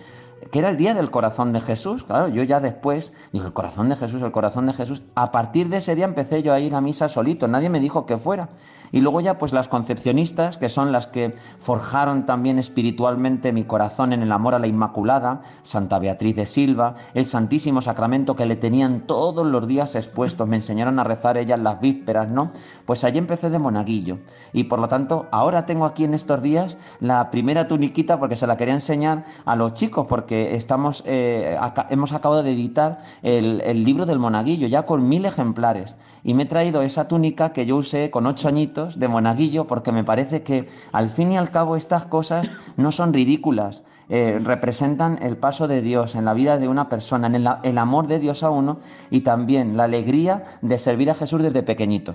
que 0.52 0.58
era 0.58 0.68
el 0.68 0.76
día 0.76 0.92
del 0.92 1.10
corazón 1.10 1.54
de 1.54 1.62
Jesús. 1.62 2.04
Claro, 2.04 2.28
yo 2.28 2.42
ya 2.42 2.60
después 2.60 3.14
dije, 3.32 3.46
el 3.46 3.54
corazón 3.54 3.88
de 3.88 3.96
Jesús, 3.96 4.20
el 4.20 4.30
corazón 4.30 4.66
de 4.66 4.74
Jesús. 4.74 5.02
A 5.14 5.32
partir 5.32 5.70
de 5.70 5.78
ese 5.78 5.94
día 5.94 6.04
empecé 6.04 6.42
yo 6.42 6.52
a 6.52 6.60
ir 6.60 6.74
a 6.74 6.82
misa 6.82 7.08
solito, 7.08 7.48
nadie 7.48 7.70
me 7.70 7.80
dijo 7.80 8.04
que 8.04 8.18
fuera. 8.18 8.50
Y 8.92 9.00
luego 9.00 9.20
ya 9.20 9.38
pues 9.38 9.52
las 9.52 9.68
concepcionistas, 9.68 10.56
que 10.56 10.68
son 10.68 10.92
las 10.92 11.06
que 11.06 11.34
forjaron 11.58 12.26
también 12.26 12.58
espiritualmente 12.58 13.52
mi 13.52 13.64
corazón 13.64 14.12
en 14.12 14.22
el 14.22 14.32
amor 14.32 14.54
a 14.54 14.58
la 14.58 14.66
Inmaculada, 14.66 15.42
Santa 15.62 15.98
Beatriz 15.98 16.36
de 16.36 16.46
Silva, 16.46 16.94
el 17.14 17.26
Santísimo 17.26 17.82
Sacramento 17.82 18.36
que 18.36 18.46
le 18.46 18.56
tenían 18.56 19.00
todos 19.06 19.46
los 19.46 19.66
días 19.66 19.94
expuestos, 19.94 20.48
me 20.48 20.56
enseñaron 20.56 20.98
a 20.98 21.04
rezar 21.04 21.36
ellas 21.36 21.58
las 21.60 21.80
vísperas, 21.80 22.28
¿no? 22.28 22.52
Pues 22.86 23.04
allí 23.04 23.18
empecé 23.18 23.50
de 23.50 23.58
monaguillo. 23.58 24.18
Y 24.52 24.64
por 24.64 24.78
lo 24.78 24.88
tanto, 24.88 25.26
ahora 25.30 25.66
tengo 25.66 25.84
aquí 25.84 26.04
en 26.04 26.14
estos 26.14 26.42
días 26.42 26.78
la 27.00 27.30
primera 27.30 27.68
tuniquita 27.68 28.18
porque 28.18 28.36
se 28.36 28.46
la 28.46 28.56
quería 28.56 28.74
enseñar 28.74 29.24
a 29.44 29.56
los 29.56 29.74
chicos, 29.74 30.06
porque 30.08 30.54
estamos, 30.54 31.02
eh, 31.06 31.58
hemos 31.90 32.12
acabado 32.12 32.42
de 32.42 32.52
editar 32.52 32.98
el, 33.22 33.60
el 33.60 33.84
libro 33.84 34.06
del 34.06 34.18
monaguillo, 34.18 34.66
ya 34.68 34.86
con 34.86 35.08
mil 35.08 35.24
ejemplares. 35.24 35.96
Y 36.24 36.34
me 36.34 36.44
he 36.44 36.46
traído 36.46 36.82
esa 36.82 37.08
túnica 37.08 37.52
que 37.52 37.66
yo 37.66 37.76
usé 37.76 38.10
con 38.10 38.26
ocho 38.26 38.48
añitos 38.48 38.77
de 38.86 39.08
monaguillo 39.08 39.66
porque 39.66 39.92
me 39.92 40.04
parece 40.04 40.42
que 40.42 40.68
al 40.92 41.10
fin 41.10 41.32
y 41.32 41.36
al 41.36 41.50
cabo 41.50 41.76
estas 41.76 42.06
cosas 42.06 42.48
no 42.76 42.92
son 42.92 43.12
ridículas. 43.12 43.82
Eh, 44.10 44.40
representan 44.42 45.18
el 45.20 45.36
paso 45.36 45.68
de 45.68 45.82
Dios 45.82 46.14
en 46.14 46.24
la 46.24 46.32
vida 46.32 46.58
de 46.58 46.68
una 46.68 46.88
persona, 46.88 47.26
en 47.26 47.34
el, 47.34 47.48
el 47.62 47.76
amor 47.76 48.06
de 48.06 48.18
Dios 48.18 48.42
a 48.42 48.50
uno 48.50 48.78
y 49.10 49.20
también 49.20 49.76
la 49.76 49.84
alegría 49.84 50.44
de 50.62 50.78
servir 50.78 51.10
a 51.10 51.14
Jesús 51.14 51.42
desde 51.42 51.62
pequeñito. 51.62 52.14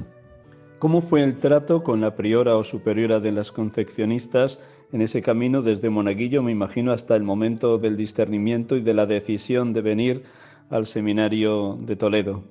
¿Cómo 0.80 1.01
fue 1.01 1.22
el 1.24 1.38
trato 1.38 1.84
con 1.84 2.01
la 2.01 2.16
priora 2.16 2.57
o 2.57 2.64
superiora 2.64 3.20
de 3.20 3.32
las 3.32 3.51
concepcionistas 3.51 4.59
en 4.91 5.01
ese 5.01 5.22
camino 5.22 5.61
desde 5.61 5.89
Monaguillo, 5.89 6.43
me 6.43 6.51
imagino, 6.51 6.91
hasta 6.91 7.16
el 7.16 7.24
momento 7.24 7.78
del 7.78 7.95
discernimiento 7.95 8.76
y 8.76 8.82
de 8.82 8.93
la 8.93 9.05
decisión 9.05 9.72
de 9.74 9.82
venir 9.82 10.24
al 10.70 10.86
seminario 10.86 11.78
de 11.80 11.95
Toledo? 11.95 12.43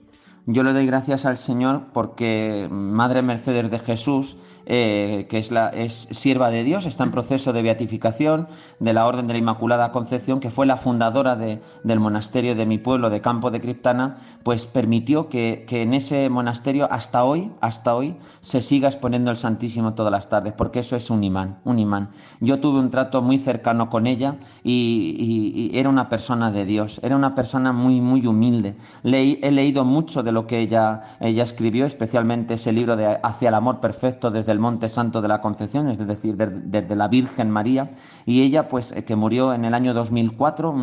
Yo 0.47 0.65
le 0.65 0.73
doy 0.73 0.87
gracias 0.87 1.25
al 1.25 1.39
Señor 1.39 1.83
porque 1.93 2.67
Madre 2.71 3.23
Mercedes 3.23 3.71
de 3.71 3.79
Jesús 3.79 4.37
eh, 4.65 5.27
que 5.29 5.39
es, 5.39 5.51
la, 5.51 5.69
es 5.71 6.09
sierva 6.11 6.51
de 6.51 6.65
Dios, 6.65 6.87
está 6.87 7.05
en 7.05 7.11
proceso 7.11 7.53
de 7.53 7.63
beatificación 7.63 8.49
de 8.79 8.93
la 8.93 9.07
Orden 9.07 9.27
de 9.27 9.33
la 9.33 9.39
Inmaculada 9.39 9.93
Concepción, 9.93 10.41
que 10.41 10.51
fue 10.51 10.67
la 10.67 10.77
fundadora 10.77 11.37
del 11.37 12.01
monasterio 12.01 12.55
de 12.55 12.67
mi 12.67 12.79
pueblo, 12.79 13.11
de 13.11 13.21
Campo 13.21 13.51
de 13.51 13.61
Criptana, 13.61 14.19
pues 14.43 14.67
permitió 14.67 15.29
que, 15.29 15.67
en 15.69 15.95
ese 15.95 16.29
monasterio 16.29 16.89
hasta 16.91 17.25
hoy, 17.25 17.51
hasta 17.61 17.95
hoy, 17.95 18.17
se 18.41 18.63
siga 18.63 18.89
exponiendo 18.89 19.31
el 19.31 19.37
Santísimo 19.37 19.95
todas 19.95 20.13
las 20.13 20.29
tardes, 20.29 20.53
porque 20.53 20.81
eso 20.81 20.97
es 20.97 21.11
un 21.11 21.25
imán, 21.25 21.59
un 21.65 21.79
imán. 21.79 22.11
Yo 22.41 22.61
tuve 22.61 22.79
un 22.79 22.91
trato 22.91 23.23
muy 23.23 23.39
cercano 23.39 23.91
con 23.91 24.07
ella 24.07 24.37
y, 24.63 25.71
era 25.75 25.89
una 25.89 26.09
persona 26.09 26.51
de 26.51 26.65
Dios, 26.65 27.01
era 27.03 27.17
una 27.17 27.35
persona 27.35 27.73
muy, 27.73 28.01
muy 28.01 28.27
humilde. 28.27 28.77
he 29.03 29.51
leído 29.51 29.85
mucho 29.85 30.23
de 30.23 30.33
lo 30.33 30.47
que 30.47 30.61
ella, 30.61 31.17
ella 31.21 31.43
escribió, 31.43 31.87
especialmente 31.87 32.55
ese 32.55 32.73
libro 32.73 32.97
de 32.97 33.19
Hacia 33.23 33.49
el 33.49 33.55
amor 33.55 33.81
perfecto 33.81 34.31
desde 34.31 34.52
el 34.53 34.59
Monte 34.59 34.89
Santo 34.89 35.21
de 35.21 35.29
la 35.29 35.41
Concepción, 35.41 35.89
es 35.89 35.99
decir, 35.99 36.37
desde 36.37 36.97
la 36.97 37.09
Virgen 37.09 37.51
María, 37.51 37.91
y 38.25 38.43
ella, 38.43 38.69
pues, 38.69 38.93
eh, 38.93 39.05
que 39.05 39.17
murió 39.17 39.53
en 39.53 39.65
el 39.65 39.75
año 39.75 39.95
2004, 39.95 40.75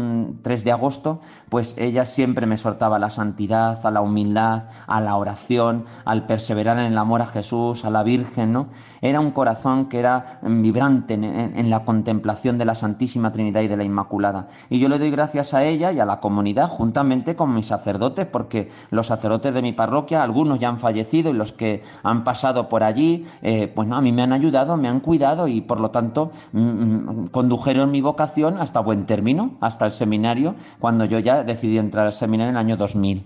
3 0.41 0.63
de 0.63 0.72
agosto, 0.72 1.22
pues 1.49 1.76
ella 1.78 2.05
siempre 2.05 2.45
me 2.45 2.57
soltaba 2.57 2.99
la 2.99 3.09
santidad, 3.09 3.86
a 3.86 3.91
la 3.91 4.01
humildad, 4.01 4.63
a 4.88 5.01
la 5.01 5.15
oración, 5.15 5.86
al 6.05 6.26
perseverar 6.26 6.78
en 6.80 6.86
el 6.86 6.97
amor 6.97 7.22
a 7.22 7.28
Jesús, 7.28 7.86
a 7.86 7.89
la 7.89 8.03
Virgen, 8.03 8.53
¿no? 8.53 8.67
Era 9.01 9.20
un 9.20 9.32
corazón 9.32 9.88
que 9.88 9.99
era 9.99 10.39
mm, 10.41 10.61
vibrante 10.61 11.13
en, 11.13 11.70
la 11.70 11.84
contemplación 11.86 12.57
de 12.57 12.65
la 12.65 12.76
Santísima 12.76 13.32
Trinidad 13.32 13.61
y 13.61 13.67
de 13.67 13.78
la 13.78 13.84
Inmaculada. 13.84 14.47
Y 14.70 14.80
yo 14.80 14.89
le 14.89 14.99
doy 14.99 15.11
gracias 15.11 15.53
a 15.53 15.63
ella 15.63 15.91
y 15.91 15.99
a 15.99 16.05
la 16.05 16.20
comunidad, 16.20 16.70
juntamente 16.70 17.36
con 17.36 17.53
mis 17.53 17.67
sacerdotes, 17.67 18.26
porque 18.26 18.70
los 18.91 19.07
sacerdotes 19.07 19.53
de 19.53 19.61
mi 19.61 19.74
parroquia, 19.74 20.24
algunos 20.24 20.59
ya 20.59 20.70
han 20.70 20.80
fallecido 20.80 21.30
y 21.30 21.34
los 21.34 21.53
que 21.53 21.84
han 22.03 22.24
pasado 22.24 22.70
por 22.70 22.84
allí, 22.84 23.26
eh, 23.41 23.59
pues 23.68 23.88
no, 23.88 23.95
a 23.95 24.01
mí 24.01 24.12
me 24.12 24.22
han 24.22 24.34
ayudado, 24.34 24.78
me 24.78 24.88
han 24.88 24.99
cuidado 24.99 25.47
y 25.47 25.62
por 25.62 25.80
lo 25.80 25.91
tanto 25.91 26.32
mm, 26.53 26.60
mm, 26.62 27.28
condujeron 27.28 27.91
mi 27.91 28.01
vocación 28.01 28.57
hasta 28.57 28.80
buen 28.80 29.05
término, 29.05 29.57
hasta 29.62 29.86
el 29.86 29.91
seminario, 29.91 30.55
cuando 30.80 31.05
yo 31.05 31.20
ya 31.20 31.43
decidí 31.43 31.78
entrar 31.78 32.05
al 32.05 32.14
seminario 32.14 32.51
en 32.51 32.55
el 32.55 32.60
año 32.60 32.78
2000. 32.78 33.24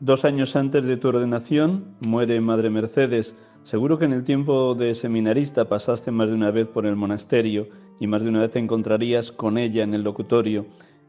Dos 0.00 0.24
años 0.24 0.54
antes 0.56 0.84
de 0.84 0.96
tu 0.96 1.08
ordenación 1.08 1.96
muere 2.06 2.40
Madre 2.40 2.68
Mercedes. 2.68 3.34
Seguro 3.62 3.98
que 3.98 4.04
en 4.04 4.12
el 4.12 4.24
tiempo 4.24 4.74
de 4.74 4.94
seminarista 4.94 5.66
pasaste 5.66 6.10
más 6.10 6.28
de 6.28 6.34
una 6.34 6.50
vez 6.50 6.68
por 6.68 6.84
el 6.84 6.96
monasterio 6.96 7.68
y 7.98 8.06
más 8.06 8.22
de 8.22 8.28
una 8.28 8.40
vez 8.40 8.50
te 8.50 8.58
encontrarías 8.58 9.32
con 9.32 9.56
ella 9.56 9.82
en 9.82 9.94
el 9.94 10.02
locutorio. 10.02 10.66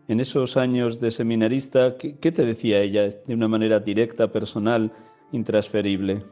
En 0.08 0.20
esos 0.20 0.56
años 0.56 1.02
de 1.02 1.12
seminarista, 1.12 1.98
¿qué, 1.98 2.18
qué 2.18 2.32
te 2.32 2.46
decía 2.46 2.80
ella 2.80 3.10
de 3.10 3.34
una 3.34 3.48
manera 3.48 3.80
directa, 3.80 4.28
personal, 4.28 4.94
intransferible? 5.32 6.24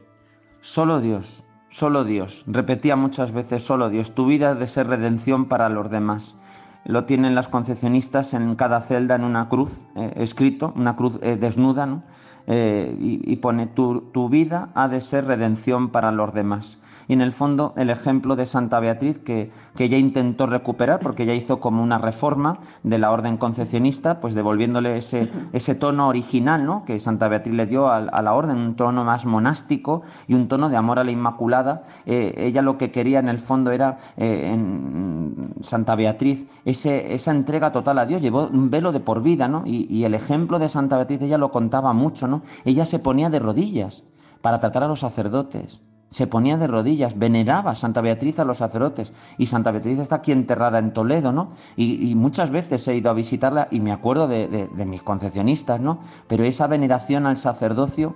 Solo 0.64 1.02
Dios, 1.02 1.44
Solo 1.68 2.06
Dios. 2.06 2.46
Repetía 2.48 2.96
muchas 2.96 3.34
veces, 3.34 3.66
solo 3.66 3.90
Dios. 3.90 4.16
Tu 4.16 4.26
vida 4.26 4.52
ha 4.52 4.56
de 4.56 4.68
ser 4.70 4.88
redención 4.88 5.50
para 5.50 5.68
los 5.68 5.90
demás. 5.90 6.38
Lo 6.86 7.04
tienen 7.04 7.36
las 7.36 7.50
concepcionistas 7.50 8.34
en 8.34 8.56
cada 8.56 8.80
celda 8.80 9.16
en 9.16 9.26
una 9.26 9.50
cruz, 9.50 9.82
eh, 9.98 10.14
escrito, 10.16 10.72
una 10.78 10.96
cruz 10.96 11.20
eh, 11.22 11.36
desnuda. 11.36 12.04
Eh, 12.48 12.96
y, 12.98 13.36
pone, 13.38 13.68
tu, 13.68 14.12
tu 14.14 14.30
vida 14.30 14.70
ha 14.74 14.88
de 14.88 15.02
ser 15.02 15.26
redención 15.26 15.90
para 15.90 16.14
los 16.14 16.34
demás 16.34 16.80
y 17.08 17.14
en 17.14 17.22
el 17.22 17.34
fondo 17.34 17.74
el 17.78 17.90
ejemplo 17.90 18.36
de 18.36 18.46
Santa 18.46 18.80
Beatriz 18.80 19.20
que, 19.20 19.52
que 19.76 19.86
ella 19.86 19.98
intentó 19.98 20.46
recuperar 20.46 21.00
porque 21.00 21.24
ella 21.24 21.34
hizo 21.34 21.60
como 21.60 21.84
una 21.84 21.98
reforma 21.98 22.60
de 22.84 22.98
la 22.98 23.12
orden 23.12 23.38
concepcionista, 23.38 24.20
pues 24.20 24.36
devolviéndole 24.36 24.98
ese, 24.98 25.30
ese 25.54 25.76
tono 25.76 26.08
original 26.08 26.66
¿no? 26.66 26.86
que 26.86 27.00
Santa 27.00 27.28
Beatriz 27.28 27.56
le 27.56 27.66
dio 27.66 27.90
a, 27.90 28.00
la 28.00 28.34
orden, 28.34 28.58
un 28.58 28.76
tono 28.76 29.04
más 29.04 29.26
monástico 29.26 30.04
y 30.28 30.34
un 30.34 30.48
tono 30.48 30.70
de 30.70 30.78
amor 30.78 31.00
a 31.00 31.04
la 31.04 31.12
Inmaculada. 31.12 31.84
Eh, 32.06 32.34
ella 32.38 32.62
lo 32.62 32.78
que 32.78 32.92
quería 32.92 33.20
en 33.20 33.30
el 33.30 33.40
fondo 33.40 33.72
era 33.72 33.98
eh, 34.18 34.52
en 34.54 35.54
Santa 35.62 35.96
Beatriz 35.96 36.48
ese, 36.66 37.14
esa 37.14 37.32
entrega 37.32 37.72
total 37.72 38.00
a 38.00 38.06
Dios, 38.06 38.22
llevó 38.22 38.48
un 38.48 38.70
velo 38.70 38.92
de 38.92 39.00
por 39.00 39.22
vida, 39.22 39.48
¿no? 39.48 39.64
Y, 39.66 39.88
y 39.94 40.06
el 40.06 40.14
ejemplo 40.14 40.60
de 40.60 40.70
Santa 40.70 40.98
Beatriz 40.98 41.22
ella 41.22 41.38
lo 41.38 41.52
contaba 41.52 41.94
mucho, 41.94 42.28
¿no? 42.28 42.42
Ella 42.66 42.86
se 42.86 43.00
ponía 43.00 43.30
de 43.30 43.40
rodillas 43.40 44.04
para 44.42 44.60
tratar 44.60 44.84
a 44.84 44.88
los 44.88 45.00
sacerdotes 45.00 45.82
se 46.14 46.28
ponía 46.28 46.58
de 46.58 46.68
rodillas, 46.68 47.18
veneraba 47.18 47.72
a 47.72 47.76
Santa 47.76 48.00
Beatriz 48.00 48.38
a 48.38 48.46
los 48.46 48.60
sacerdotes. 48.60 49.12
Y 49.40 49.48
Santa 49.48 49.72
Beatriz 49.72 49.98
está 49.98 50.18
aquí 50.18 50.32
enterrada 50.32 50.78
en 50.78 50.94
Toledo, 50.94 51.32
¿no? 51.32 51.50
Y, 51.76 52.14
muchas 52.14 52.52
veces 52.52 52.88
he 52.88 52.96
ido 52.96 53.10
a 53.10 53.14
visitarla 53.14 53.68
y 53.72 53.80
me 53.80 53.92
acuerdo 53.92 54.28
de, 54.28 54.70
mis 54.86 55.02
concepcionistas, 55.02 55.82
¿no? 55.82 56.02
Pero 56.28 56.44
esa 56.44 56.68
veneración 56.68 57.26
al 57.26 57.38
sacerdocio 57.38 58.16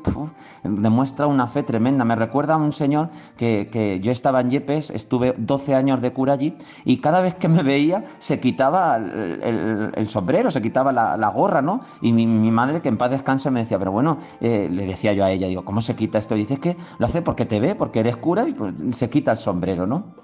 demuestra 0.64 1.26
una 1.26 1.48
fe 1.48 1.64
tremenda. 1.64 2.06
Me 2.06 2.16
recuerda 2.16 2.54
a 2.54 2.58
un 2.58 2.72
señor 2.72 3.10
que, 3.36 4.00
yo 4.04 4.12
estaba 4.12 4.42
en 4.42 4.52
Yepes, 4.52 4.92
estuve 4.92 5.34
12 5.36 5.74
años 5.74 6.00
de 6.00 6.14
cura 6.14 6.34
allí, 6.34 6.56
y 6.86 6.98
cada 6.98 7.22
vez 7.22 7.34
que 7.34 7.48
me 7.48 7.64
veía 7.64 8.06
se 8.20 8.40
quitaba 8.40 8.98
el, 8.98 10.08
sombrero, 10.08 10.52
se 10.52 10.62
quitaba 10.62 10.92
la, 10.92 11.30
gorra, 11.30 11.64
¿no? 11.64 11.82
Y 12.02 12.14
mi, 12.14 12.28
madre, 12.52 12.82
que 12.82 12.90
en 12.90 12.98
paz 12.98 13.10
descanse, 13.10 13.50
me 13.50 13.62
decía, 13.62 13.80
pero 13.80 13.92
bueno, 13.92 14.20
eh, 14.40 14.70
le 14.72 14.86
decía 14.86 15.14
yo 15.14 15.26
a 15.26 15.32
ella, 15.32 15.48
digo, 15.48 15.66
¿cómo 15.66 15.82
se 15.82 15.96
quita 15.96 16.20
esto? 16.20 16.36
Y 16.36 16.42
dice, 16.42 16.60
que 16.60 16.78
lo 17.00 17.08
hace 17.08 17.24
porque 17.24 17.48
te 17.48 17.60
ve, 17.60 17.74
porque 17.74 17.87
eres 17.96 18.18
cura 18.18 18.48
y 18.48 18.54
pues, 18.54 18.74
se 18.92 19.10
quita 19.10 19.32
el 19.32 19.38
sombrero, 19.38 19.88
¿no? 19.88 20.16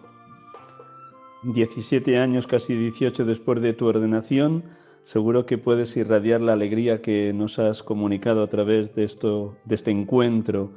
17 1.43 2.17
años, 2.17 2.47
casi 2.47 2.73
18 2.73 3.25
después 3.25 3.61
de 3.61 3.73
tu 3.73 3.85
ordenación, 3.85 4.63
seguro 5.03 5.45
que 5.45 5.57
puedes 5.57 5.95
irradiar 5.97 6.39
la 6.39 6.53
alegría 6.53 7.01
que 7.01 7.33
nos 7.33 7.59
has 7.59 7.83
comunicado 7.83 8.43
a 8.43 8.47
través 8.47 8.95
de, 8.95 9.03
esto, 9.03 9.57
de 9.65 9.75
este 9.75 9.91
encuentro. 9.91 10.71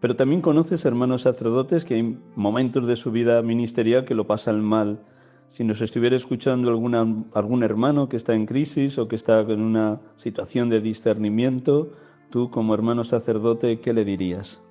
Pero 0.00 0.16
también 0.16 0.42
conoces 0.42 0.84
hermanos 0.84 1.22
sacerdotes 1.22 1.84
que 1.84 1.94
hay 1.94 2.18
momentos 2.36 2.86
de 2.86 2.96
su 2.96 3.10
vida 3.10 3.40
ministerial 3.42 4.04
que 4.04 4.14
lo 4.14 4.26
pasan 4.26 4.62
mal. 4.62 5.00
Si 5.48 5.64
nos 5.64 5.80
estuviera 5.80 6.16
escuchando 6.16 6.68
alguna, 6.68 7.06
algún 7.34 7.62
hermano 7.62 8.08
que 8.08 8.16
está 8.16 8.34
en 8.34 8.46
crisis 8.46 8.98
o 8.98 9.08
que 9.08 9.16
está 9.16 9.40
en 9.40 9.60
una 9.60 10.00
situación 10.16 10.68
de 10.68 10.80
discernimiento, 10.80 11.92
tú 12.30 12.50
como 12.50 12.74
hermano 12.74 13.04
sacerdote, 13.04 13.80
¿qué 13.80 13.92
le 13.92 14.04
dirías? 14.04 14.62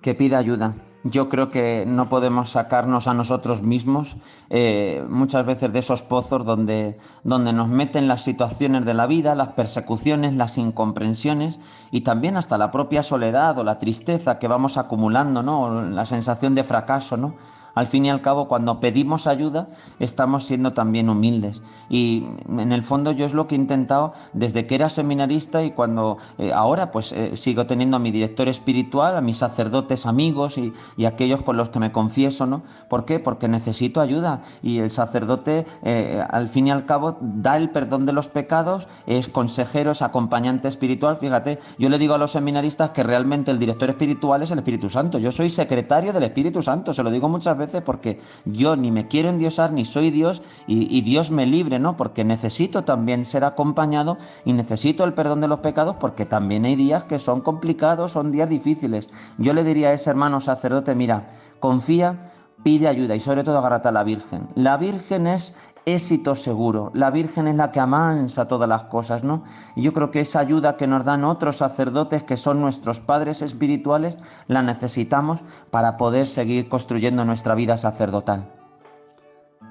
Que 0.00 0.14
pida 0.14 0.38
ayuda. 0.38 0.74
Yo 1.02 1.30
creo 1.30 1.48
que 1.48 1.84
no 1.86 2.10
podemos 2.10 2.50
sacarnos 2.50 3.08
a 3.08 3.14
nosotros 3.14 3.62
mismos 3.62 4.16
eh, 4.50 5.02
muchas 5.08 5.46
veces 5.46 5.72
de 5.72 5.78
esos 5.78 6.02
pozos 6.02 6.44
donde, 6.44 6.98
donde 7.24 7.54
nos 7.54 7.68
meten 7.68 8.06
las 8.06 8.22
situaciones 8.22 8.84
de 8.84 8.92
la 8.92 9.06
vida, 9.06 9.34
las 9.34 9.54
persecuciones, 9.54 10.34
las 10.34 10.58
incomprensiones 10.58 11.58
y 11.90 12.02
también 12.02 12.36
hasta 12.36 12.58
la 12.58 12.70
propia 12.70 13.02
soledad 13.02 13.58
o 13.58 13.64
la 13.64 13.78
tristeza 13.78 14.38
que 14.38 14.46
vamos 14.46 14.76
acumulando, 14.76 15.42
¿no? 15.42 15.82
la 15.82 16.04
sensación 16.04 16.54
de 16.54 16.64
fracaso, 16.64 17.16
¿no? 17.16 17.34
Al 17.74 17.86
fin 17.86 18.06
y 18.06 18.10
al 18.10 18.20
cabo, 18.20 18.48
cuando 18.48 18.80
pedimos 18.80 19.26
ayuda, 19.26 19.68
estamos 19.98 20.44
siendo 20.44 20.72
también 20.72 21.08
humildes. 21.08 21.62
Y 21.88 22.24
en 22.48 22.72
el 22.72 22.82
fondo 22.82 23.12
yo 23.12 23.26
es 23.26 23.34
lo 23.34 23.46
que 23.46 23.54
he 23.54 23.58
intentado 23.58 24.12
desde 24.32 24.66
que 24.66 24.74
era 24.74 24.88
seminarista 24.88 25.62
y 25.64 25.72
cuando 25.72 26.18
eh, 26.38 26.52
ahora 26.52 26.92
pues 26.92 27.12
eh, 27.12 27.36
sigo 27.36 27.66
teniendo 27.66 27.96
a 27.96 28.00
mi 28.00 28.10
director 28.10 28.48
espiritual, 28.48 29.16
a 29.16 29.20
mis 29.20 29.38
sacerdotes 29.38 30.06
amigos 30.06 30.58
y, 30.58 30.72
aquellos 31.04 31.42
con 31.42 31.56
los 31.56 31.70
que 31.70 31.80
me 31.80 31.90
confieso, 31.90 32.46
¿no? 32.46 32.62
¿Por 32.88 33.04
qué? 33.04 33.18
Porque 33.18 33.48
necesito 33.48 34.00
ayuda. 34.00 34.42
Y 34.62 34.78
el 34.78 34.92
sacerdote, 34.92 35.66
eh, 35.82 36.24
al 36.30 36.48
fin 36.48 36.68
y 36.68 36.70
al 36.70 36.86
cabo, 36.86 37.16
da 37.20 37.56
el 37.56 37.70
perdón 37.70 38.06
de 38.06 38.12
los 38.12 38.28
pecados, 38.28 38.86
es 39.06 39.26
consejero, 39.26 39.90
es 39.90 40.02
acompañante 40.02 40.68
espiritual. 40.68 41.16
Fíjate, 41.16 41.58
yo 41.78 41.88
le 41.88 41.98
digo 41.98 42.14
a 42.14 42.18
los 42.18 42.30
seminaristas 42.30 42.90
que 42.90 43.02
realmente 43.02 43.50
el 43.50 43.58
director 43.58 43.90
espiritual 43.90 44.42
es 44.42 44.52
el 44.52 44.58
Espíritu 44.58 44.88
Santo. 44.88 45.18
Yo 45.18 45.32
soy 45.32 45.50
secretario 45.50 46.12
del 46.12 46.22
Espíritu 46.22 46.62
Santo, 46.62 46.94
se 46.94 47.02
lo 47.02 47.10
digo 47.10 47.28
muchas 47.28 47.56
veces 47.56 47.59
porque 47.84 48.20
yo 48.44 48.76
ni 48.76 48.90
me 48.90 49.08
quiero 49.08 49.28
endiosar 49.28 49.72
ni 49.72 49.84
soy 49.84 50.10
Dios 50.10 50.42
y, 50.66 51.00
Dios 51.02 51.30
me 51.30 51.46
libre, 51.46 51.78
¿no? 51.78 51.96
Porque 51.96 52.24
necesito 52.24 52.84
también 52.84 53.24
ser 53.24 53.44
acompañado 53.44 54.18
y 54.44 54.52
necesito 54.52 55.04
el 55.04 55.14
perdón 55.14 55.40
de 55.40 55.48
los 55.48 55.60
pecados 55.60 55.96
porque 56.00 56.26
también 56.26 56.64
hay 56.64 56.76
días 56.76 57.04
que 57.04 57.18
son 57.18 57.40
complicados, 57.40 58.12
son 58.12 58.32
días 58.32 58.48
difíciles. 58.48 59.08
Yo 59.38 59.52
le 59.52 59.64
diría 59.64 59.88
a 59.88 59.92
ese 59.92 60.10
hermano 60.10 60.40
sacerdote, 60.40 60.94
mira, 60.94 61.30
confía, 61.58 62.32
pide 62.62 62.88
ayuda 62.88 63.14
y 63.16 63.20
sobre 63.20 63.44
todo 63.44 63.58
agárrate 63.58 63.88
a 63.88 63.92
la 63.92 64.04
Virgen. 64.04 64.48
La 64.54 64.76
Virgen 64.76 65.26
es 65.26 65.54
éxito 65.86 66.34
seguro. 66.34 66.90
La 66.94 67.10
Virgen 67.10 67.48
es 67.48 67.56
la 67.56 67.72
que 67.72 67.80
amansa 67.80 68.48
todas 68.48 68.68
las 68.68 68.84
cosas, 68.84 69.24
¿no? 69.24 69.44
Y 69.76 69.82
yo 69.82 69.92
creo 69.92 70.10
que 70.10 70.20
esa 70.20 70.40
ayuda 70.40 70.76
que 70.76 70.86
nos 70.86 71.04
dan 71.04 71.24
otros 71.24 71.56
sacerdotes 71.56 72.22
que 72.22 72.36
son 72.36 72.60
nuestros 72.60 73.00
padres 73.00 73.42
espirituales, 73.42 74.16
la 74.46 74.62
necesitamos 74.62 75.42
para 75.70 75.96
poder 75.96 76.26
seguir 76.26 76.68
construyendo 76.68 77.24
nuestra 77.24 77.54
vida 77.54 77.76
sacerdotal. 77.76 78.48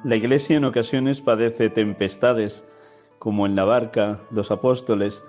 La 0.03 0.16
Iglesia 0.16 0.57
en 0.57 0.66
ocasiones 0.66 1.22
padece 1.22 1.70
tempestades, 1.70 2.66
como 3.20 3.45
en 3.45 3.55
la 3.55 3.66
barca, 3.66 4.20
los 4.32 4.49
apóstoles, 4.49 5.24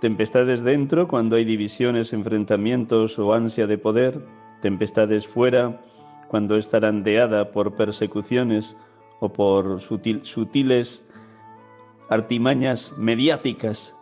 tempestades 0.00 0.62
dentro 0.62 1.08
cuando 1.08 1.36
hay 1.36 1.44
divisiones, 1.44 2.12
enfrentamientos 2.12 3.18
o 3.18 3.32
ansia 3.32 3.66
de 3.66 3.78
poder, 3.78 4.24
tempestades 4.62 5.26
fuera 5.26 5.80
cuando 6.28 6.56
está 6.56 6.78
arandeada 6.78 7.50
por 7.50 7.74
persecuciones 7.74 8.76
o 9.20 9.28
por 9.28 9.80
sutiles 9.80 11.04
artimañas 12.08 12.94
mediáticas. 12.98 13.96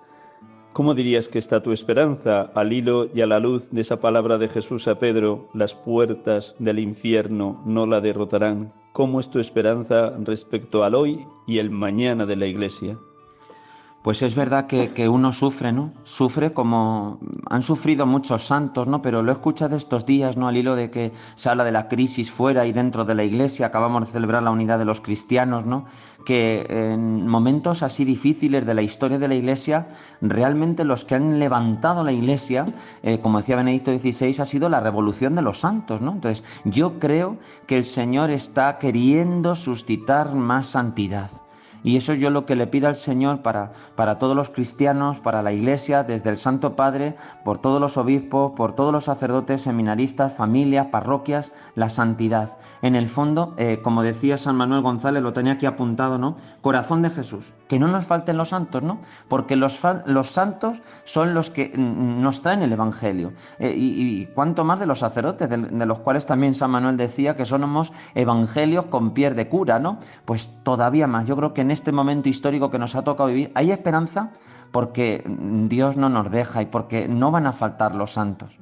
¿Cómo 0.73 0.95
dirías 0.95 1.29
que 1.29 1.39
está 1.39 1.63
tu 1.63 1.73
esperanza 1.73 2.51
al 2.55 2.73
hilo 2.73 3.09
y 3.15 3.21
a 3.21 3.27
la 3.27 3.39
luz 3.39 3.71
de 3.71 3.81
esa 3.81 4.01
palabra 4.01 4.39
de 4.39 4.49
Jesús 4.49 4.89
a 4.89 4.99
Pedro? 4.99 5.49
Las 5.55 5.75
puertas 5.75 6.57
del 6.59 6.81
infierno 6.81 7.63
no 7.65 7.87
la 7.87 8.01
derrotarán. 8.01 8.73
¿Cómo 8.93 9.21
es 9.21 9.31
tu 9.31 9.39
esperanza 9.39 10.11
respecto 10.19 10.83
al 10.83 10.95
hoy 10.95 11.27
y 11.47 11.59
el 11.59 11.71
mañana 11.71 12.27
de 12.27 12.37
la 12.37 12.47
Iglesia? 12.47 12.99
Pues 14.05 14.21
es 14.21 14.35
verdad 14.35 14.67
que, 14.67 15.09
uno 15.09 15.33
sufre, 15.33 15.73
¿no? 15.73 15.95
Sufre 16.03 16.53
como 16.53 17.21
han 17.49 17.63
sufrido 17.63 18.05
muchos 18.05 18.47
santos, 18.47 18.87
¿no? 18.87 19.01
Pero 19.01 19.23
lo 19.23 19.33
he 19.33 19.35
escuchado 19.35 19.77
estos 19.77 20.05
días, 20.05 20.37
¿no? 20.37 20.47
Al 20.47 20.59
hilo 20.59 20.77
de 20.77 20.91
que 20.91 21.13
se 21.37 21.49
habla 21.49 21.65
de 21.65 21.73
la 21.73 21.89
crisis 21.89 22.31
fuera 22.31 22.67
y 22.67 22.75
dentro 22.75 23.07
de 23.07 23.15
la 23.15 23.25
iglesia, 23.25 23.65
acabamos 23.65 24.05
de 24.05 24.13
celebrar 24.13 24.43
la 24.43 24.51
unidad 24.51 24.79
de 24.79 24.85
los 24.85 25.01
cristianos, 25.01 25.65
¿no? 25.65 25.87
Que 26.27 26.67
en 26.69 27.27
momentos 27.27 27.83
así 27.83 28.05
difíciles 28.05 28.67
de 28.67 28.75
la 28.75 28.83
historia 28.83 29.19
de 29.19 29.27
la 29.27 29.37
iglesia, 29.37 29.89
realmente 30.21 30.85
los 30.85 31.07
que 31.07 31.15
han 31.15 31.39
levantado 31.39 32.05
la 32.05 32.13
iglesia, 32.13 32.75
eh, 33.03 33.21
como 33.21 33.39
decía 33.39 33.57
Benedicto 33.57 33.91
XVI, 33.91 34.39
ha 34.39 34.45
sido 34.45 34.69
la 34.69 34.81
revolución 34.81 35.35
de 35.35 35.41
los 35.41 35.61
santos, 35.61 36.03
¿no? 36.03 36.13
Entonces, 36.13 36.45
yo 36.67 36.99
creo 36.99 37.39
que 37.67 37.79
el 37.79 37.87
Señor 37.87 38.29
está 38.29 38.79
queriendo 38.79 39.57
suscitar 39.57 40.35
más 40.35 40.67
santidad 40.67 41.31
y 41.85 41.99
eso 41.99 42.15
yo 42.15 42.31
lo 42.31 42.47
que 42.47 42.57
le 42.57 42.67
pido 42.67 42.89
al 42.89 42.97
Señor 42.97 43.43
para, 43.43 43.73
para 43.95 44.19
todos 44.19 44.35
los 44.35 44.49
cristianos, 44.49 45.21
para 45.21 45.43
la 45.43 45.53
Iglesia, 45.53 46.03
desde 46.03 46.31
el 46.31 46.39
Santo 46.39 46.75
Padre, 46.75 47.15
por 47.45 47.59
todos 47.59 47.81
los 47.81 47.97
obispos, 47.99 48.53
por 48.57 48.75
todos 48.75 48.91
los 48.91 49.05
sacerdotes, 49.05 49.63
seminaristas, 49.63 50.33
familias, 50.33 50.87
parroquias, 50.87 51.53
la 51.77 51.91
santidad 51.91 52.57
en 52.83 52.95
el 52.95 53.09
fondo, 53.09 53.55
eh, 53.57 53.81
como 53.83 54.03
decía 54.03 54.39
San 54.39 54.57
Manuel 54.57 54.83
González, 54.83 55.23
lo 55.23 55.33
tenía 55.33 55.55
aquí 55.55 55.67
apuntado, 55.67 56.19
¿no? 56.19 56.37
Corazón 56.61 57.03
de 57.03 57.11
Jesús. 57.11 57.53
Que 57.69 57.79
no 57.79 57.89
nos 57.89 58.05
falten 58.05 58.37
los 58.37 58.51
santos, 58.51 58.83
¿no? 58.83 59.01
Porque 59.29 59.57
los, 59.57 59.81
los 60.07 60.31
santos 60.31 60.83
son 61.05 61.35
los 61.35 61.51
que 61.51 61.73
nos 61.77 62.43
traen 62.43 62.63
el 62.63 62.73
Evangelio. 62.73 63.33
Eh, 63.59 63.75
y, 63.77 64.27
cuánto 64.35 64.65
más 64.65 64.81
de 64.81 64.87
los 64.87 64.99
sacerdotes, 64.99 65.49
de, 65.49 65.87
los 65.87 65.99
cuales 66.01 66.27
también 66.27 66.55
San 66.55 66.71
Manuel 66.71 66.97
decía 66.97 67.37
que 67.37 67.45
somos 67.45 67.93
evangelios 68.15 68.87
con 68.87 69.13
piel 69.13 69.35
de 69.35 69.49
cura, 69.49 69.79
¿no? 69.79 69.99
Pues 70.25 70.53
todavía 70.63 71.07
más. 71.07 71.27
Yo 71.27 71.37
creo 71.37 71.55
que 71.55 71.63
en 71.63 71.71
este 71.71 71.93
momento 71.93 72.29
histórico 72.29 72.71
que 72.71 72.79
nos 72.79 72.95
ha 72.95 73.05
tocado 73.05 73.29
vivir, 73.29 73.51
hay 73.55 73.71
esperanza 73.71 74.33
porque 74.73 75.23
Dios 75.69 75.97
no 75.97 76.09
nos 76.09 76.31
deja 76.31 76.63
y 76.63 76.67
porque 76.67 77.07
no 77.07 77.31
van 77.31 77.47
a 77.47 77.53
faltar 77.53 77.95
los 77.95 78.13
santos. 78.13 78.59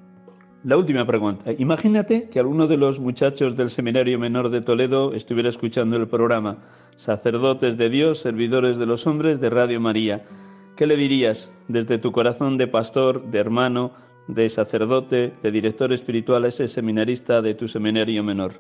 La 0.65 0.77
última 0.77 1.05
pregunta. 1.05 1.51
Imagínate 1.59 2.29
que 2.29 2.39
alguno 2.39 2.69
de 2.69 2.77
los 2.77 3.01
muchachos 3.01 3.57
del 3.57 3.69
Seminario 3.69 4.17
Menor 4.17 4.49
de 4.49 4.61
Toledo 4.61 5.13
estuviera 5.13 5.49
escuchando 5.49 5.97
el 5.97 6.07
programa 6.07 6.59
Sacerdotes 6.95 7.77
de 7.77 7.91
Dios, 7.91 8.21
Servidores 8.21 8.79
de 8.79 8.87
los 8.87 9.05
Hombres 9.09 9.41
de 9.41 9.51
Radio 9.51 9.81
María. 9.81 10.25
¿Qué 10.77 10.87
le 10.87 10.97
dirías 10.97 11.53
desde 11.67 11.99
tu 11.99 12.13
corazón 12.13 12.59
de 12.59 12.69
pastor, 12.69 13.25
de 13.25 13.41
hermano, 13.41 13.91
de 14.29 14.49
sacerdote, 14.49 15.33
de 15.43 15.51
director 15.51 15.93
espiritual 15.93 16.45
a 16.45 16.49
ese 16.49 16.69
seminarista 16.69 17.43
de 17.43 17.55
tu 17.55 17.67
Seminario 17.67 18.23
Menor? 18.23 18.53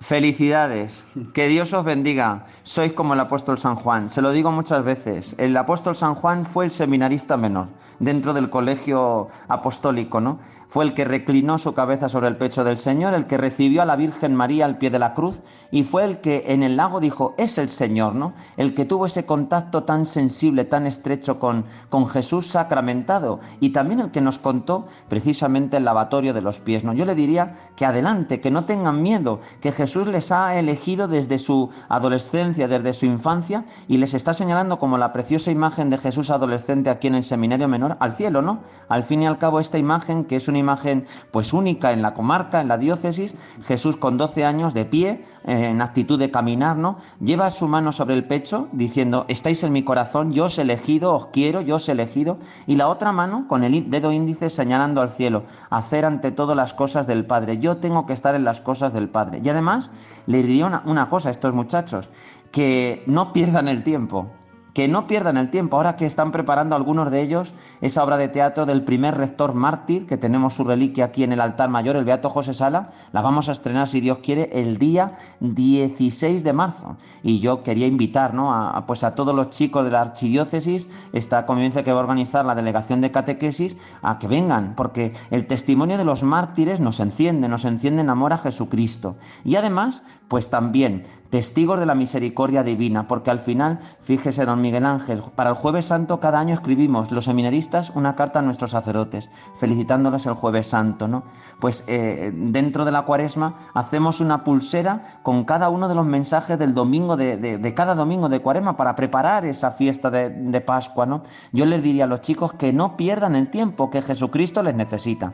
Felicidades, 0.00 1.06
que 1.34 1.48
Dios 1.48 1.72
os 1.74 1.84
bendiga. 1.84 2.46
Sois 2.62 2.92
como 2.92 3.14
el 3.14 3.20
apóstol 3.20 3.58
San 3.58 3.76
Juan. 3.76 4.10
Se 4.10 4.22
lo 4.22 4.32
digo 4.32 4.50
muchas 4.50 4.82
veces. 4.84 5.34
El 5.38 5.56
apóstol 5.56 5.96
San 5.96 6.14
Juan 6.14 6.46
fue 6.46 6.64
el 6.64 6.70
seminarista 6.70 7.36
menor 7.36 7.68
dentro 8.00 8.32
del 8.32 8.50
colegio 8.50 9.28
apostólico, 9.48 10.20
¿no? 10.20 10.40
Fue 10.74 10.84
el 10.84 10.94
que 10.94 11.04
reclinó 11.04 11.56
su 11.58 11.72
cabeza 11.72 12.08
sobre 12.08 12.26
el 12.26 12.36
pecho 12.36 12.64
del 12.64 12.78
Señor, 12.78 13.14
el 13.14 13.28
que 13.28 13.36
recibió 13.36 13.80
a 13.80 13.84
la 13.84 13.94
Virgen 13.94 14.34
María 14.34 14.64
al 14.64 14.76
pie 14.76 14.90
de 14.90 14.98
la 14.98 15.14
cruz 15.14 15.38
y 15.70 15.84
fue 15.84 16.02
el 16.02 16.18
que 16.18 16.46
en 16.48 16.64
el 16.64 16.76
lago 16.76 16.98
dijo, 16.98 17.32
es 17.38 17.58
el 17.58 17.68
Señor, 17.68 18.16
¿no? 18.16 18.32
El 18.56 18.74
que 18.74 18.84
tuvo 18.84 19.06
ese 19.06 19.24
contacto 19.24 19.84
tan 19.84 20.04
sensible, 20.04 20.64
tan 20.64 20.88
estrecho 20.88 21.38
con, 21.38 21.64
con 21.90 22.08
Jesús 22.08 22.48
sacramentado 22.48 23.38
y 23.60 23.70
también 23.70 24.00
el 24.00 24.10
que 24.10 24.20
nos 24.20 24.40
contó 24.40 24.88
precisamente 25.08 25.76
el 25.76 25.84
lavatorio 25.84 26.34
de 26.34 26.42
los 26.42 26.58
pies, 26.58 26.82
¿no? 26.82 26.92
Yo 26.92 27.04
le 27.04 27.14
diría 27.14 27.54
que 27.76 27.86
adelante, 27.86 28.40
que 28.40 28.50
no 28.50 28.64
tengan 28.64 29.00
miedo, 29.00 29.38
que 29.60 29.70
Jesús 29.70 30.08
les 30.08 30.32
ha 30.32 30.58
elegido 30.58 31.06
desde 31.06 31.38
su 31.38 31.70
adolescencia, 31.88 32.66
desde 32.66 32.94
su 32.94 33.06
infancia 33.06 33.64
y 33.86 33.98
les 33.98 34.12
está 34.12 34.34
señalando 34.34 34.80
como 34.80 34.98
la 34.98 35.12
preciosa 35.12 35.52
imagen 35.52 35.88
de 35.88 35.98
Jesús 35.98 36.30
adolescente 36.30 36.90
aquí 36.90 37.06
en 37.06 37.14
el 37.14 37.22
seminario 37.22 37.68
menor 37.68 37.96
al 38.00 38.16
cielo, 38.16 38.42
¿no? 38.42 38.58
Al 38.88 39.04
fin 39.04 39.22
y 39.22 39.26
al 39.26 39.38
cabo 39.38 39.60
esta 39.60 39.78
imagen 39.78 40.24
que 40.24 40.34
es 40.34 40.48
una 40.48 40.63
imagen 40.64 41.06
pues 41.30 41.52
única 41.52 41.92
en 41.92 42.02
la 42.02 42.14
comarca, 42.14 42.60
en 42.60 42.68
la 42.68 42.78
diócesis, 42.78 43.34
Jesús 43.62 43.96
con 43.96 44.16
12 44.16 44.44
años 44.44 44.74
de 44.74 44.84
pie, 44.84 45.24
eh, 45.46 45.66
en 45.66 45.82
actitud 45.82 46.18
de 46.18 46.30
caminar, 46.30 46.76
¿no? 46.76 46.98
Lleva 47.20 47.50
su 47.50 47.68
mano 47.68 47.92
sobre 47.92 48.14
el 48.14 48.24
pecho 48.24 48.68
diciendo, 48.72 49.26
estáis 49.28 49.62
en 49.62 49.72
mi 49.72 49.84
corazón, 49.84 50.32
yo 50.32 50.46
os 50.46 50.58
he 50.58 50.62
elegido, 50.62 51.14
os 51.14 51.26
quiero, 51.26 51.60
yo 51.60 51.76
os 51.76 51.88
he 51.88 51.92
elegido, 51.92 52.38
y 52.66 52.76
la 52.76 52.88
otra 52.88 53.12
mano 53.12 53.46
con 53.46 53.62
el 53.62 53.90
dedo 53.90 54.10
índice 54.10 54.48
señalando 54.48 55.02
al 55.02 55.10
cielo, 55.10 55.44
hacer 55.70 56.06
ante 56.06 56.32
todo 56.32 56.54
las 56.54 56.72
cosas 56.72 57.06
del 57.06 57.26
Padre, 57.26 57.58
yo 57.58 57.76
tengo 57.76 58.06
que 58.06 58.14
estar 58.14 58.34
en 58.34 58.44
las 58.44 58.60
cosas 58.60 58.92
del 58.92 59.08
Padre. 59.08 59.40
Y 59.44 59.48
además 59.48 59.90
le 60.26 60.42
diría 60.42 60.66
una, 60.66 60.82
una 60.86 61.10
cosa 61.10 61.28
a 61.28 61.32
estos 61.32 61.52
muchachos, 61.52 62.08
que 62.50 63.02
no 63.06 63.32
pierdan 63.32 63.68
el 63.68 63.82
tiempo, 63.82 64.30
que 64.74 64.88
no 64.88 65.06
pierdan 65.06 65.36
el 65.36 65.50
tiempo, 65.50 65.76
ahora 65.76 65.96
que 65.96 66.04
están 66.04 66.32
preparando 66.32 66.74
algunos 66.74 67.10
de 67.10 67.22
ellos 67.22 67.54
esa 67.80 68.02
obra 68.02 68.16
de 68.16 68.28
teatro 68.28 68.66
del 68.66 68.82
primer 68.82 69.16
rector 69.16 69.54
mártir, 69.54 70.06
que 70.06 70.16
tenemos 70.16 70.54
su 70.54 70.64
reliquia 70.64 71.06
aquí 71.06 71.22
en 71.22 71.32
el 71.32 71.40
altar 71.40 71.70
mayor, 71.70 71.94
el 71.96 72.04
Beato 72.04 72.28
José 72.28 72.54
Sala, 72.54 72.90
la 73.12 73.22
vamos 73.22 73.48
a 73.48 73.52
estrenar, 73.52 73.88
si 73.88 74.00
Dios 74.00 74.18
quiere, 74.18 74.50
el 74.52 74.78
día 74.78 75.12
16 75.40 76.42
de 76.42 76.52
marzo. 76.52 76.96
Y 77.22 77.38
yo 77.38 77.62
quería 77.62 77.86
invitar 77.86 78.34
¿no? 78.34 78.52
a, 78.52 78.84
pues 78.86 79.04
a 79.04 79.14
todos 79.14 79.34
los 79.34 79.50
chicos 79.50 79.84
de 79.84 79.92
la 79.92 80.00
archidiócesis, 80.00 80.88
esta 81.12 81.46
convivencia 81.46 81.84
que 81.84 81.92
va 81.92 82.00
a 82.00 82.02
organizar 82.02 82.44
la 82.44 82.56
delegación 82.56 83.00
de 83.00 83.12
catequesis, 83.12 83.76
a 84.02 84.18
que 84.18 84.26
vengan, 84.26 84.74
porque 84.74 85.12
el 85.30 85.46
testimonio 85.46 85.98
de 85.98 86.04
los 86.04 86.24
mártires 86.24 86.80
nos 86.80 86.98
enciende, 86.98 87.48
nos 87.48 87.64
enciende 87.64 88.02
en 88.02 88.10
amor 88.10 88.32
a 88.32 88.38
Jesucristo. 88.38 89.16
Y 89.44 89.54
además, 89.54 90.02
pues 90.26 90.50
también 90.50 91.06
testigos 91.34 91.80
de 91.80 91.86
la 91.86 91.96
misericordia 91.96 92.62
divina, 92.62 93.08
porque 93.08 93.32
al 93.32 93.40
final, 93.40 93.80
fíjese, 94.02 94.46
don 94.46 94.60
Miguel 94.60 94.86
Ángel, 94.86 95.20
para 95.34 95.50
el 95.50 95.56
jueves 95.56 95.86
santo 95.86 96.20
cada 96.20 96.38
año 96.38 96.54
escribimos 96.54 97.10
los 97.10 97.24
seminaristas 97.24 97.90
una 97.96 98.14
carta 98.14 98.38
a 98.38 98.42
nuestros 98.42 98.70
sacerdotes, 98.70 99.28
felicitándolos 99.56 100.26
el 100.26 100.34
jueves 100.34 100.68
santo, 100.68 101.08
¿no? 101.08 101.24
Pues 101.58 101.82
eh, 101.88 102.30
dentro 102.32 102.84
de 102.84 102.92
la 102.92 103.02
cuaresma 103.02 103.68
hacemos 103.74 104.20
una 104.20 104.44
pulsera 104.44 105.18
con 105.24 105.42
cada 105.42 105.70
uno 105.70 105.88
de 105.88 105.96
los 105.96 106.06
mensajes 106.06 106.56
del 106.56 106.72
domingo, 106.72 107.16
de, 107.16 107.74
cada 107.74 107.96
domingo 107.96 108.28
de 108.28 108.38
cuaresma, 108.38 108.76
para 108.76 108.94
preparar 108.94 109.44
esa 109.44 109.72
fiesta 109.72 110.12
de, 110.12 110.30
de 110.30 110.60
Pascua, 110.60 111.04
¿no? 111.04 111.24
Yo 111.50 111.66
les 111.66 111.82
diría 111.82 112.04
a 112.04 112.06
los 112.06 112.20
chicos 112.20 112.52
que 112.52 112.72
no 112.72 112.96
pierdan 112.96 113.34
el 113.34 113.50
tiempo, 113.50 113.90
que 113.90 114.02
Jesucristo 114.02 114.62
les 114.62 114.76
necesita. 114.76 115.32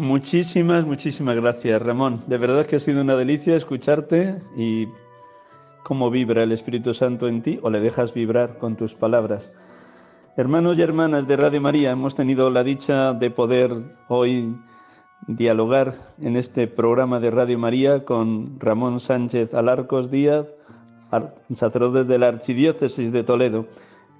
Muchísimas, 0.00 0.86
muchísimas 0.86 1.36
gracias, 1.36 1.82
Ramón. 1.82 2.22
De 2.26 2.38
verdad 2.38 2.64
que 2.64 2.76
ha 2.76 2.80
sido 2.80 3.02
una 3.02 3.16
delicia 3.16 3.54
escucharte 3.54 4.40
y 4.56 4.88
cómo 5.82 6.08
vibra 6.10 6.42
el 6.42 6.52
Espíritu 6.52 6.94
Santo 6.94 7.28
en 7.28 7.42
ti 7.42 7.58
o 7.60 7.68
le 7.68 7.80
dejas 7.80 8.14
vibrar 8.14 8.56
con 8.56 8.76
tus 8.76 8.94
palabras. 8.94 9.52
Hermanos 10.38 10.78
y 10.78 10.82
hermanas 10.82 11.28
de 11.28 11.36
Radio 11.36 11.60
María, 11.60 11.90
hemos 11.90 12.14
tenido 12.14 12.48
la 12.48 12.64
dicha 12.64 13.12
de 13.12 13.30
poder 13.30 13.76
hoy 14.08 14.56
dialogar 15.26 16.14
en 16.18 16.38
este 16.38 16.66
programa 16.66 17.20
de 17.20 17.30
Radio 17.30 17.58
María 17.58 18.06
con 18.06 18.58
Ramón 18.58 19.00
Sánchez 19.00 19.52
Alarcos 19.52 20.10
Díaz, 20.10 20.46
sacerdote 21.54 22.04
de 22.04 22.18
la 22.18 22.28
Archidiócesis 22.28 23.12
de 23.12 23.22
Toledo. 23.22 23.66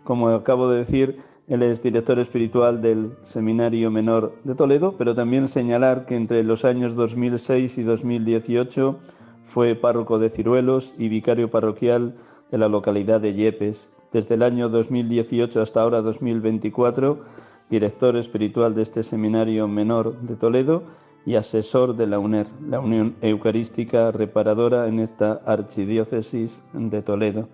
Como 0.05 0.29
acabo 0.29 0.69
de 0.69 0.81
decir, 0.81 1.21
él 1.49 1.63
es 1.63 1.83
director 1.83 2.19
espiritual 2.19 2.81
del 2.81 3.13
Seminario 3.23 3.91
Menor 3.91 4.35
de 4.45 4.55
Toledo, 4.55 4.95
pero 4.97 5.15
también 5.15 5.49
señalar 5.49 6.07
que 6.07 6.17
entre 6.17 6.45
los 6.45 6.65
años 6.65 6.95
2006 6.95 7.79
y 7.79 7.83
2018 7.83 8.99
fue 9.47 9.75
párroco 9.75 10.19
de 10.19 10.31
Ciruelos 10.31 10.95
y 10.97 11.09
vicario 11.09 11.51
parroquial 11.51 12.15
de 12.51 12.59
la 12.59 12.69
localidad 12.69 13.21
de 13.21 13.35
Yepes. 13.35 13.91
Desde 14.13 14.35
el 14.35 14.43
año 14.43 14.69
2018 14.69 15.61
hasta 15.61 15.81
ahora 15.83 16.03
2024, 16.03 17.21
director 17.69 18.17
espiritual 18.17 18.75
de 18.75 18.83
este 18.83 19.03
Seminario 19.03 19.67
Menor 19.67 20.21
de 20.21 20.37
Toledo 20.37 20.85
y 21.27 21.35
asesor 21.35 21.97
de 21.97 22.07
la 22.07 22.19
UNER, 22.19 22.47
la 22.67 22.81
Unión 22.81 23.17
Eucarística 23.21 24.11
Reparadora 24.11 24.89
en 24.89 25.01
esta 25.01 25.41
archidiócesis 25.47 26.63
de 26.73 27.03
Toledo. 27.03 27.49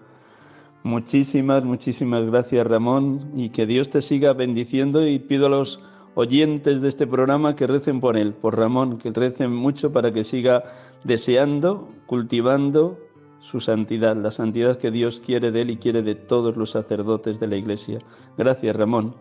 Muchísimas, 0.87 1.64
muchísimas 1.64 2.24
gracias 2.26 2.64
Ramón 2.64 3.32
y 3.34 3.51
que 3.51 3.66
Dios 3.66 3.91
te 3.91 4.01
siga 4.01 4.34
bendiciendo 4.34 5.05
y 5.05 5.18
pido 5.18 5.47
a 5.47 5.49
los 5.49 5.80
oyentes 6.14 6.80
de 6.80 6.87
este 6.87 7.09
programa 7.09 7.57
que 7.57 7.66
recen 7.66 7.99
por 8.01 8.16
él, 8.16 8.34
por 8.34 8.57
Ramón, 8.57 8.99
que 8.99 9.11
recen 9.11 9.53
mucho 9.53 9.93
para 9.93 10.12
que 10.12 10.22
siga 10.22 10.62
deseando, 11.03 11.89
cultivando 12.07 13.01
su 13.41 13.61
santidad, 13.61 14.14
la 14.14 14.30
santidad 14.30 14.78
que 14.78 14.93
Dios 14.93 15.18
quiere 15.18 15.51
de 15.51 15.62
él 15.62 15.70
y 15.70 15.78
quiere 15.78 16.03
de 16.03 16.14
todos 16.14 16.57
los 16.57 16.70
sacerdotes 16.70 17.41
de 17.41 17.49
la 17.49 17.57
Iglesia. 17.57 17.99
Gracias 18.39 18.76
Ramón. 18.76 19.16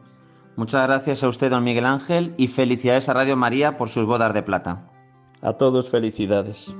Muchas 0.57 0.86
gracias 0.86 1.24
a 1.24 1.30
usted, 1.30 1.49
don 1.49 1.63
Miguel 1.63 1.88
Ángel, 1.88 2.36
y 2.38 2.47
felicidades 2.47 3.09
a 3.09 3.13
Radio 3.13 3.38
María 3.38 3.76
por 3.76 3.89
sus 3.89 4.05
bodas 4.05 4.36
de 4.36 4.43
plata. 4.43 4.91
A 5.41 5.53
todos 5.53 5.89
felicidades. 5.89 6.76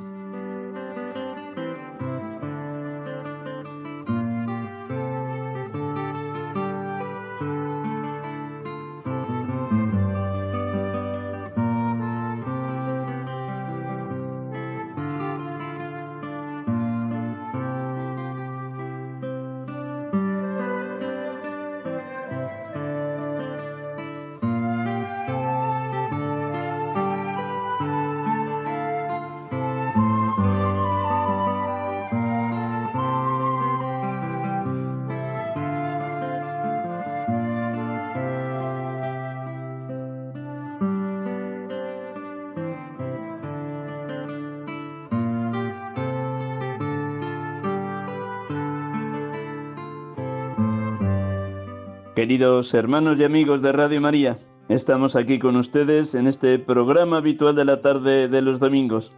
Hermanos 52.46 53.18
y 53.18 53.24
amigos 53.24 53.64
de 53.64 53.72
Radio 53.72 54.00
María, 54.00 54.38
estamos 54.70 55.16
aquí 55.16 55.40
con 55.40 55.56
ustedes 55.56 56.14
en 56.14 56.28
este 56.28 56.60
programa 56.60 57.18
habitual 57.18 57.56
de 57.56 57.66
la 57.66 57.82
tarde 57.82 58.28
de 58.28 58.42
los 58.44 58.60
domingos. 58.60 59.12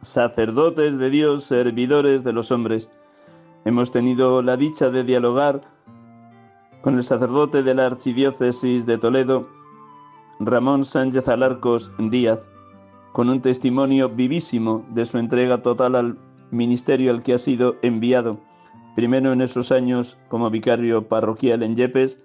Sacerdotes 0.00 0.96
de 0.96 1.10
Dios, 1.10 1.44
servidores 1.44 2.24
de 2.24 2.32
los 2.32 2.50
hombres. 2.50 2.88
Hemos 3.66 3.90
tenido 3.90 4.40
la 4.40 4.56
dicha 4.56 4.88
de 4.88 5.04
dialogar 5.04 5.60
con 6.80 6.96
el 6.96 7.04
sacerdote 7.04 7.62
de 7.62 7.74
la 7.74 7.84
Archidiócesis 7.84 8.86
de 8.86 8.96
Toledo, 8.96 9.46
Ramón 10.38 10.86
Sánchez 10.86 11.28
Alarcos 11.28 11.92
Díaz, 11.98 12.42
con 13.12 13.28
un 13.28 13.42
testimonio 13.42 14.08
vivísimo 14.08 14.86
de 14.94 15.04
su 15.04 15.18
entrega 15.18 15.60
total 15.60 15.96
al 15.96 16.18
ministerio 16.50 17.10
al 17.10 17.22
que 17.22 17.34
ha 17.34 17.38
sido 17.38 17.76
enviado, 17.82 18.38
primero 18.96 19.34
en 19.34 19.42
esos 19.42 19.70
años 19.70 20.16
como 20.30 20.48
vicario 20.48 21.06
parroquial 21.06 21.62
en 21.62 21.76
Yepes, 21.76 22.22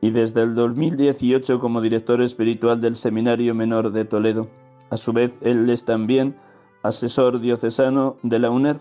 y 0.00 0.10
desde 0.10 0.42
el 0.42 0.54
2018 0.54 1.58
como 1.58 1.80
director 1.80 2.22
espiritual 2.22 2.80
del 2.80 2.96
Seminario 2.96 3.54
Menor 3.54 3.90
de 3.92 4.04
Toledo. 4.04 4.48
A 4.90 4.96
su 4.96 5.12
vez, 5.12 5.38
él 5.42 5.68
es 5.70 5.84
también 5.84 6.36
asesor 6.82 7.40
diocesano 7.40 8.16
de 8.22 8.38
la 8.38 8.50
UNER, 8.50 8.80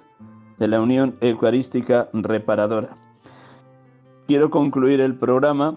de 0.60 0.68
la 0.68 0.82
Unión 0.82 1.16
Eucarística 1.22 2.10
Reparadora. 2.14 2.98
Quiero 4.28 4.50
concluir 4.50 5.02
el 5.02 5.16
programa 5.16 5.76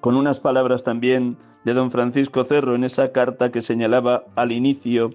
con 0.00 0.16
unas 0.16 0.38
palabras 0.38 0.84
también 0.84 1.36
de 1.64 1.74
don 1.74 1.90
Francisco 1.90 2.44
Cerro 2.44 2.74
en 2.74 2.84
esa 2.84 3.12
carta 3.12 3.50
que 3.50 3.62
señalaba 3.62 4.24
al 4.36 4.52
inicio 4.52 5.10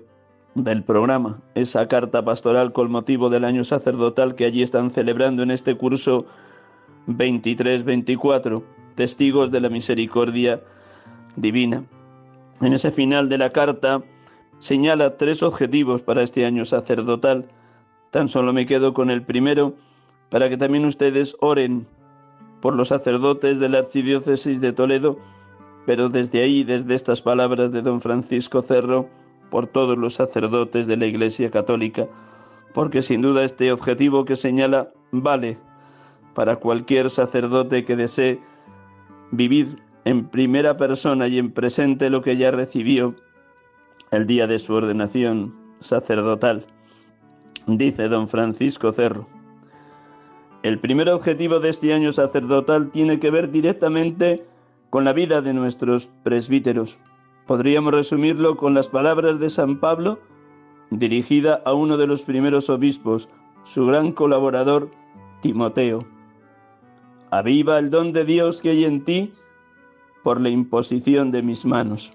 del 0.56 0.84
programa, 0.84 1.40
esa 1.56 1.88
carta 1.88 2.26
pastoral 2.26 2.74
con 2.74 2.92
motivo 2.92 3.30
del 3.30 3.46
año 3.46 3.64
sacerdotal 3.64 4.36
que 4.36 4.46
allí 4.46 4.64
están 4.64 4.90
celebrando 4.90 5.44
en 5.44 5.52
este 5.52 5.76
curso 5.78 6.26
23-24 7.08 8.64
testigos 9.00 9.50
de 9.50 9.62
la 9.62 9.70
misericordia 9.70 10.60
divina. 11.38 11.86
En 12.60 12.74
ese 12.74 12.92
final 12.92 13.30
de 13.30 13.38
la 13.38 13.54
carta 13.54 14.04
señala 14.60 15.16
tres 15.16 15.42
objetivos 15.42 16.02
para 16.02 16.22
este 16.22 16.46
año 16.46 16.66
sacerdotal. 16.66 17.46
Tan 18.12 18.28
solo 18.28 18.52
me 18.52 18.66
quedo 18.66 18.94
con 18.94 19.10
el 19.10 19.22
primero 19.22 19.74
para 20.30 20.50
que 20.50 20.58
también 20.58 20.84
ustedes 20.84 21.34
oren 21.40 21.88
por 22.60 22.76
los 22.76 22.90
sacerdotes 22.90 23.58
de 23.62 23.70
la 23.70 23.78
Archidiócesis 23.78 24.60
de 24.60 24.74
Toledo, 24.74 25.18
pero 25.86 26.10
desde 26.10 26.42
ahí, 26.42 26.66
desde 26.66 26.94
estas 26.94 27.22
palabras 27.22 27.72
de 27.72 27.82
don 27.82 28.02
Francisco 28.02 28.62
Cerro, 28.62 29.08
por 29.50 29.68
todos 29.68 29.98
los 29.98 30.16
sacerdotes 30.16 30.88
de 30.88 30.98
la 30.98 31.06
Iglesia 31.06 31.50
Católica, 31.50 32.06
porque 32.74 33.02
sin 33.02 33.22
duda 33.22 33.46
este 33.46 33.72
objetivo 33.72 34.26
que 34.26 34.36
señala 34.36 34.90
vale 35.12 35.58
para 36.36 36.58
cualquier 36.58 37.10
sacerdote 37.10 37.86
que 37.86 37.96
desee 37.96 38.42
vivir 39.32 39.82
en 40.06 40.28
primera 40.28 40.78
persona 40.78 41.28
y 41.28 41.38
en 41.38 41.52
presente 41.52 42.10
lo 42.10 42.22
que 42.22 42.38
ya 42.38 42.52
recibió 42.52 43.16
el 44.12 44.26
día 44.26 44.48
de 44.48 44.60
su 44.60 44.74
ordenación 44.74 45.56
sacerdotal, 45.80 46.66
dice 47.68 48.08
don 48.08 48.28
Francisco 48.28 48.92
Cerro. 48.92 49.28
El 50.64 50.80
primer 50.80 51.10
objetivo 51.10 51.60
de 51.60 51.70
este 51.70 51.94
año 51.94 52.12
sacerdotal 52.12 52.92
tiene 52.92 53.20
que 53.20 53.32
ver 53.32 53.52
directamente 53.52 54.46
con 54.90 55.06
la 55.06 55.14
vida 55.14 55.42
de 55.42 55.54
nuestros 55.54 56.08
presbíteros. 56.24 56.98
Podríamos 57.48 57.94
resumirlo 57.94 58.58
con 58.58 58.74
las 58.74 58.90
palabras 58.90 59.40
de 59.40 59.50
San 59.50 59.80
Pablo 59.80 60.20
dirigida 60.92 61.62
a 61.66 61.74
uno 61.74 61.98
de 61.98 62.08
los 62.08 62.24
primeros 62.24 62.70
obispos, 62.70 63.30
su 63.64 63.86
gran 63.86 64.12
colaborador, 64.12 64.90
Timoteo. 65.42 66.06
Aviva 67.32 67.78
el 67.78 67.92
don 67.92 68.12
de 68.12 68.26
Dios 68.26 68.62
que 68.62 68.72
hay 68.72 68.86
en 68.86 69.04
ti 69.04 69.34
por 70.24 70.42
la 70.42 70.50
imposición 70.50 71.32
de 71.32 71.42
mis 71.42 71.66
manos. 71.66 72.12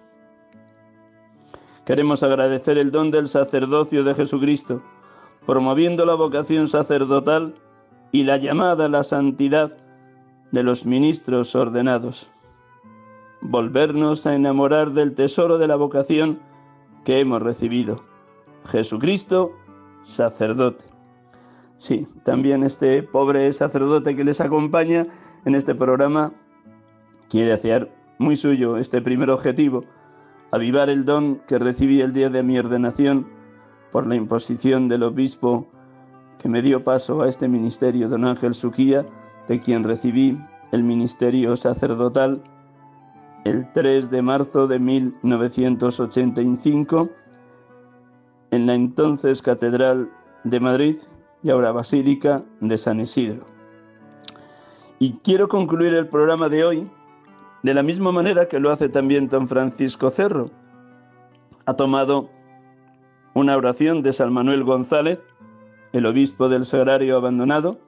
Queremos 1.87 2.23
agradecer 2.23 2.79
el 2.79 2.91
don 2.91 3.11
del 3.11 3.29
sacerdocio 3.29 4.03
de 4.03 4.15
Jesucristo, 4.15 4.83
promoviendo 5.47 6.05
la 6.05 6.15
vocación 6.15 6.69
sacerdotal 6.69 7.55
y 8.11 8.25
la 8.25 8.39
llamada 8.39 8.87
a 8.87 8.89
la 8.89 9.05
santidad 9.05 9.77
de 10.51 10.63
los 10.63 10.87
ministros 10.87 11.55
ordenados. 11.55 12.29
Volvernos 13.41 14.27
a 14.27 14.35
enamorar 14.35 14.93
del 14.93 15.15
tesoro 15.15 15.59
de 15.59 15.69
la 15.69 15.77
vocación 15.77 16.41
que 17.05 17.21
hemos 17.21 17.43
recibido. 17.43 18.03
Jesucristo, 18.65 19.53
sacerdote. 20.03 20.94
Sí, 21.77 22.07
también 22.25 22.63
este 22.63 23.03
pobre 23.03 23.53
sacerdote 23.53 24.17
que 24.17 24.25
les 24.25 24.41
acompaña 24.41 25.07
en 25.45 25.55
este 25.55 25.75
programa 25.75 26.33
quiere 27.29 27.53
hacer 27.53 27.91
muy 28.19 28.37
suyo 28.37 28.77
este 28.77 29.03
primer 29.03 29.31
objetivo, 29.31 29.85
avivar 30.53 30.89
el 30.89 31.05
don 31.05 31.41
que 31.49 31.59
recibí 31.59 32.01
el 32.01 32.13
día 32.13 32.31
de 32.31 32.43
mi 32.43 32.59
ordenación 32.59 33.27
por 33.91 34.07
la 34.07 34.15
imposición 34.15 34.89
del 34.89 35.03
obispo 35.03 35.67
que 36.39 36.49
me 36.49 36.63
dio 36.63 36.85
paso 36.85 37.23
a 37.23 37.29
este 37.29 37.49
ministerio, 37.49 38.09
don 38.09 38.25
Ángel 38.25 38.55
Suquía, 38.55 39.05
de 39.49 39.61
quien 39.61 39.85
recibí 39.85 40.39
el 40.73 40.83
ministerio 40.83 41.55
sacerdotal 41.57 42.43
el 43.45 43.71
3 43.73 44.11
de 44.11 44.23
marzo 44.23 44.67
de 44.67 44.79
1985 44.79 47.11
en 48.51 48.67
la 48.67 48.75
entonces 48.75 49.43
Catedral 49.43 50.11
de 50.45 50.61
Madrid 50.61 50.97
y 51.45 51.51
ahora 51.51 51.71
Basílica 51.71 52.43
de 52.61 52.79
San 52.79 53.01
Isidro. 53.01 53.45
Y 54.99 55.19
quiero 55.23 55.49
concluir 55.49 55.93
el 55.95 56.09
programa 56.09 56.49
de 56.49 56.65
hoy 56.65 56.91
de 57.63 57.75
la 57.75 57.83
misma 57.83 58.11
manera 58.13 58.49
que 58.49 58.59
lo 58.59 58.73
hace 58.73 58.89
también 58.89 59.29
don 59.29 59.47
Francisco 59.47 60.11
Cerro. 60.11 60.51
Ha 61.67 61.75
tomado 61.75 62.31
una 63.35 63.57
oración 63.57 64.03
de 64.03 64.15
San 64.15 64.33
Manuel 64.33 64.65
González, 64.65 65.21
el 65.93 66.07
obispo 66.07 66.49
del 66.49 66.65
Sagrario 66.65 67.17
abandonado, 67.17 67.79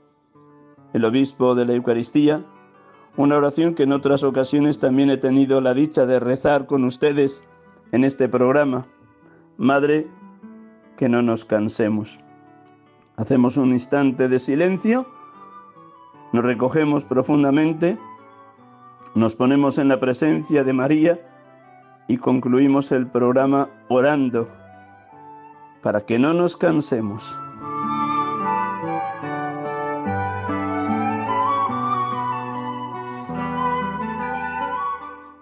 el 0.92 1.04
obispo 1.04 1.54
de 1.54 1.64
la 1.64 1.72
Eucaristía, 1.72 2.44
una 3.16 3.38
oración 3.38 3.74
que 3.74 3.84
en 3.84 3.92
otras 3.92 4.22
ocasiones 4.22 4.78
también 4.78 5.09
he 5.09 5.16
tenido 5.16 5.62
la 5.62 5.72
dicha 5.72 6.04
de 6.04 6.20
rezar 6.20 6.66
con 6.66 6.84
ustedes 6.84 7.42
en 7.92 8.04
este 8.04 8.28
programa. 8.28 8.86
Madre, 9.57 10.07
que 10.98 11.09
no 11.09 11.22
nos 11.22 11.46
cansemos. 11.46 12.18
Hacemos 13.17 13.57
un 13.57 13.73
instante 13.73 14.29
de 14.29 14.39
silencio, 14.39 15.07
nos 16.33 16.45
recogemos 16.45 17.05
profundamente, 17.07 17.97
nos 19.14 19.35
ponemos 19.35 19.79
en 19.79 19.89
la 19.89 19.99
presencia 19.99 20.64
de 20.64 20.73
María 20.75 21.21
y 22.09 22.19
concluimos 22.19 22.93
el 22.93 23.07
programa 23.07 23.71
orando 23.89 24.47
para 25.83 26.05
que 26.05 26.19
no 26.19 26.35
nos 26.35 26.59
cansemos. 26.59 27.39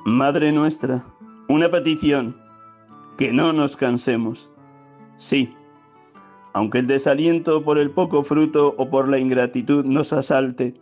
Madre 0.04 0.52
nuestra, 0.52 1.04
una 1.48 1.68
petición, 1.68 2.36
que 3.18 3.32
no 3.32 3.52
nos 3.52 3.76
cansemos. 3.76 4.48
Sí, 5.18 5.52
aunque 6.54 6.78
el 6.78 6.86
desaliento 6.86 7.62
por 7.62 7.78
el 7.78 7.90
poco 7.90 8.22
fruto 8.22 8.74
o 8.78 8.88
por 8.88 9.08
la 9.08 9.18
ingratitud 9.18 9.84
nos 9.84 10.12
asalte, 10.12 10.74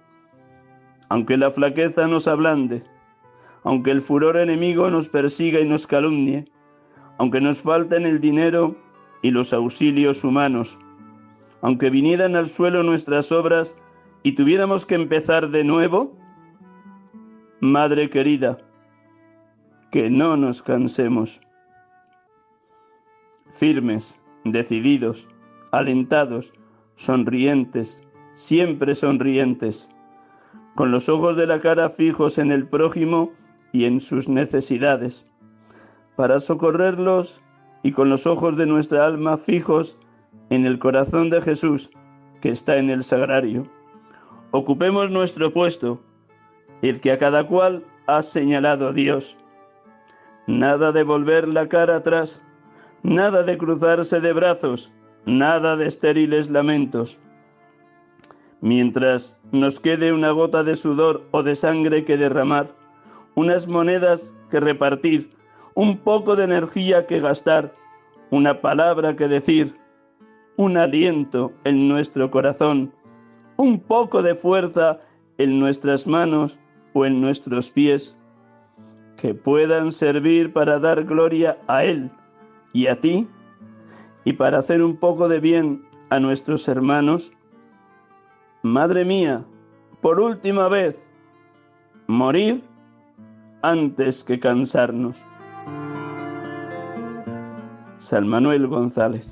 aunque 1.08 1.36
la 1.36 1.50
flaqueza 1.50 2.06
nos 2.06 2.28
ablande, 2.28 2.82
aunque 3.64 3.90
el 3.90 4.02
furor 4.02 4.36
enemigo 4.36 4.90
nos 4.90 5.08
persiga 5.08 5.60
y 5.60 5.68
nos 5.68 5.86
calumnie, 5.86 6.44
aunque 7.18 7.40
nos 7.40 7.62
falten 7.62 8.06
el 8.06 8.20
dinero 8.20 8.76
y 9.22 9.30
los 9.30 9.52
auxilios 9.54 10.24
humanos, 10.24 10.78
aunque 11.62 11.88
vinieran 11.88 12.36
al 12.36 12.46
suelo 12.46 12.82
nuestras 12.82 13.32
obras 13.32 13.74
y 14.22 14.32
tuviéramos 14.32 14.84
que 14.84 14.94
empezar 14.94 15.50
de 15.50 15.64
nuevo, 15.64 16.16
Madre 17.60 18.10
querida, 18.10 18.58
que 19.92 20.10
no 20.10 20.36
nos 20.36 20.62
cansemos. 20.62 21.40
Firmes, 23.54 24.20
decididos, 24.44 25.28
alentados, 25.72 26.52
sonrientes, 26.94 28.00
siempre 28.34 28.94
sonrientes, 28.94 29.88
con 30.74 30.90
los 30.90 31.08
ojos 31.08 31.36
de 31.36 31.46
la 31.46 31.60
cara 31.60 31.90
fijos 31.90 32.38
en 32.38 32.52
el 32.52 32.66
prójimo 32.68 33.32
y 33.72 33.84
en 33.84 34.00
sus 34.00 34.28
necesidades, 34.28 35.26
para 36.16 36.38
socorrerlos 36.40 37.42
y 37.82 37.92
con 37.92 38.08
los 38.08 38.26
ojos 38.26 38.56
de 38.56 38.66
nuestra 38.66 39.04
alma 39.04 39.36
fijos 39.36 39.98
en 40.50 40.64
el 40.64 40.78
corazón 40.78 41.30
de 41.30 41.42
Jesús 41.42 41.90
que 42.40 42.50
está 42.50 42.76
en 42.76 42.90
el 42.90 43.02
sagrario. 43.02 43.66
Ocupemos 44.52 45.10
nuestro 45.10 45.52
puesto, 45.52 46.00
el 46.82 47.00
que 47.00 47.12
a 47.12 47.18
cada 47.18 47.46
cual 47.46 47.84
ha 48.06 48.22
señalado 48.22 48.92
Dios 48.92 49.36
nada 50.46 50.92
de 50.92 51.02
volver 51.02 51.48
la 51.48 51.68
cara 51.68 51.96
atrás, 51.96 52.42
nada 53.02 53.42
de 53.42 53.56
cruzarse 53.58 54.20
de 54.20 54.32
brazos, 54.32 54.92
nada 55.26 55.76
de 55.76 55.86
estériles 55.86 56.50
lamentos. 56.50 57.18
Mientras 58.60 59.36
nos 59.50 59.80
quede 59.80 60.12
una 60.12 60.30
gota 60.30 60.62
de 60.62 60.76
sudor 60.76 61.26
o 61.30 61.42
de 61.42 61.56
sangre 61.56 62.04
que 62.04 62.16
derramar, 62.16 62.68
unas 63.34 63.66
monedas 63.66 64.34
que 64.50 64.60
repartir, 64.60 65.30
un 65.74 65.98
poco 65.98 66.36
de 66.36 66.44
energía 66.44 67.06
que 67.06 67.20
gastar, 67.20 67.74
una 68.30 68.60
palabra 68.60 69.16
que 69.16 69.28
decir, 69.28 69.74
un 70.56 70.76
aliento 70.76 71.52
en 71.64 71.88
nuestro 71.88 72.30
corazón, 72.30 72.92
un 73.56 73.80
poco 73.80 74.22
de 74.22 74.34
fuerza 74.34 75.00
en 75.38 75.58
nuestras 75.58 76.06
manos 76.06 76.58
o 76.92 77.06
en 77.06 77.20
nuestros 77.20 77.70
pies 77.70 78.16
que 79.16 79.34
puedan 79.34 79.92
servir 79.92 80.52
para 80.52 80.78
dar 80.78 81.04
gloria 81.04 81.58
a 81.68 81.84
Él 81.84 82.10
y 82.72 82.86
a 82.86 83.00
ti 83.00 83.28
y 84.24 84.34
para 84.34 84.58
hacer 84.58 84.82
un 84.82 84.96
poco 84.96 85.28
de 85.28 85.40
bien 85.40 85.84
a 86.10 86.20
nuestros 86.20 86.68
hermanos. 86.68 87.32
Madre 88.62 89.04
mía, 89.04 89.44
por 90.00 90.20
última 90.20 90.68
vez, 90.68 91.02
morir 92.06 92.62
antes 93.62 94.22
que 94.24 94.38
cansarnos. 94.38 95.16
San 97.98 98.26
Manuel 98.28 98.66
González. 98.66 99.26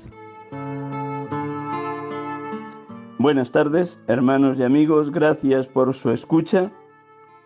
Buenas 3.17 3.51
tardes, 3.51 4.01
hermanos 4.07 4.59
y 4.59 4.63
amigos, 4.63 5.11
gracias 5.11 5.67
por 5.67 5.93
su 5.93 6.11
escucha 6.11 6.71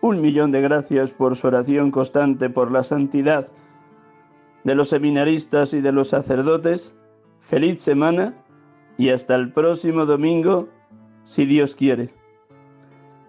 un 0.00 0.20
millón 0.20 0.52
de 0.52 0.60
gracias 0.60 1.12
por 1.12 1.36
su 1.36 1.46
oración 1.46 1.90
constante 1.90 2.50
por 2.50 2.70
la 2.70 2.82
santidad 2.82 3.48
de 4.64 4.74
los 4.74 4.88
seminaristas 4.90 5.72
y 5.74 5.80
de 5.80 5.92
los 5.92 6.08
sacerdotes. 6.08 6.96
Feliz 7.46 7.80
semana 7.80 8.34
y 8.98 9.10
hasta 9.10 9.36
el 9.36 9.52
próximo 9.52 10.04
domingo, 10.04 10.68
si 11.22 11.46
Dios 11.46 11.76
quiere. 11.76 12.12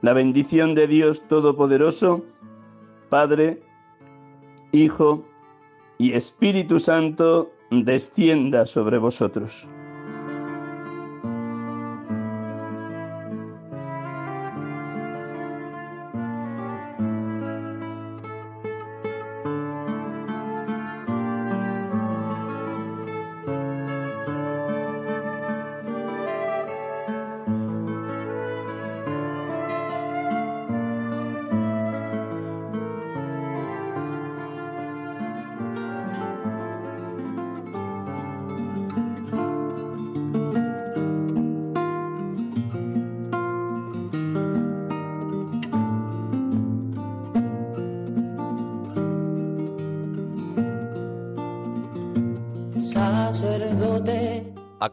La 0.01 0.13
bendición 0.13 0.73
de 0.73 0.87
Dios 0.87 1.21
Todopoderoso, 1.27 2.25
Padre, 3.09 3.61
Hijo 4.71 5.23
y 5.99 6.13
Espíritu 6.13 6.79
Santo, 6.79 7.51
descienda 7.69 8.65
sobre 8.65 8.97
vosotros. 8.97 9.67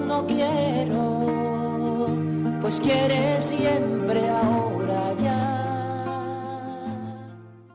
no 0.00 0.26
quiero, 0.26 2.08
pues 2.60 2.80
quiere 2.80 3.40
siempre 3.40 4.28
ahora 4.28 4.61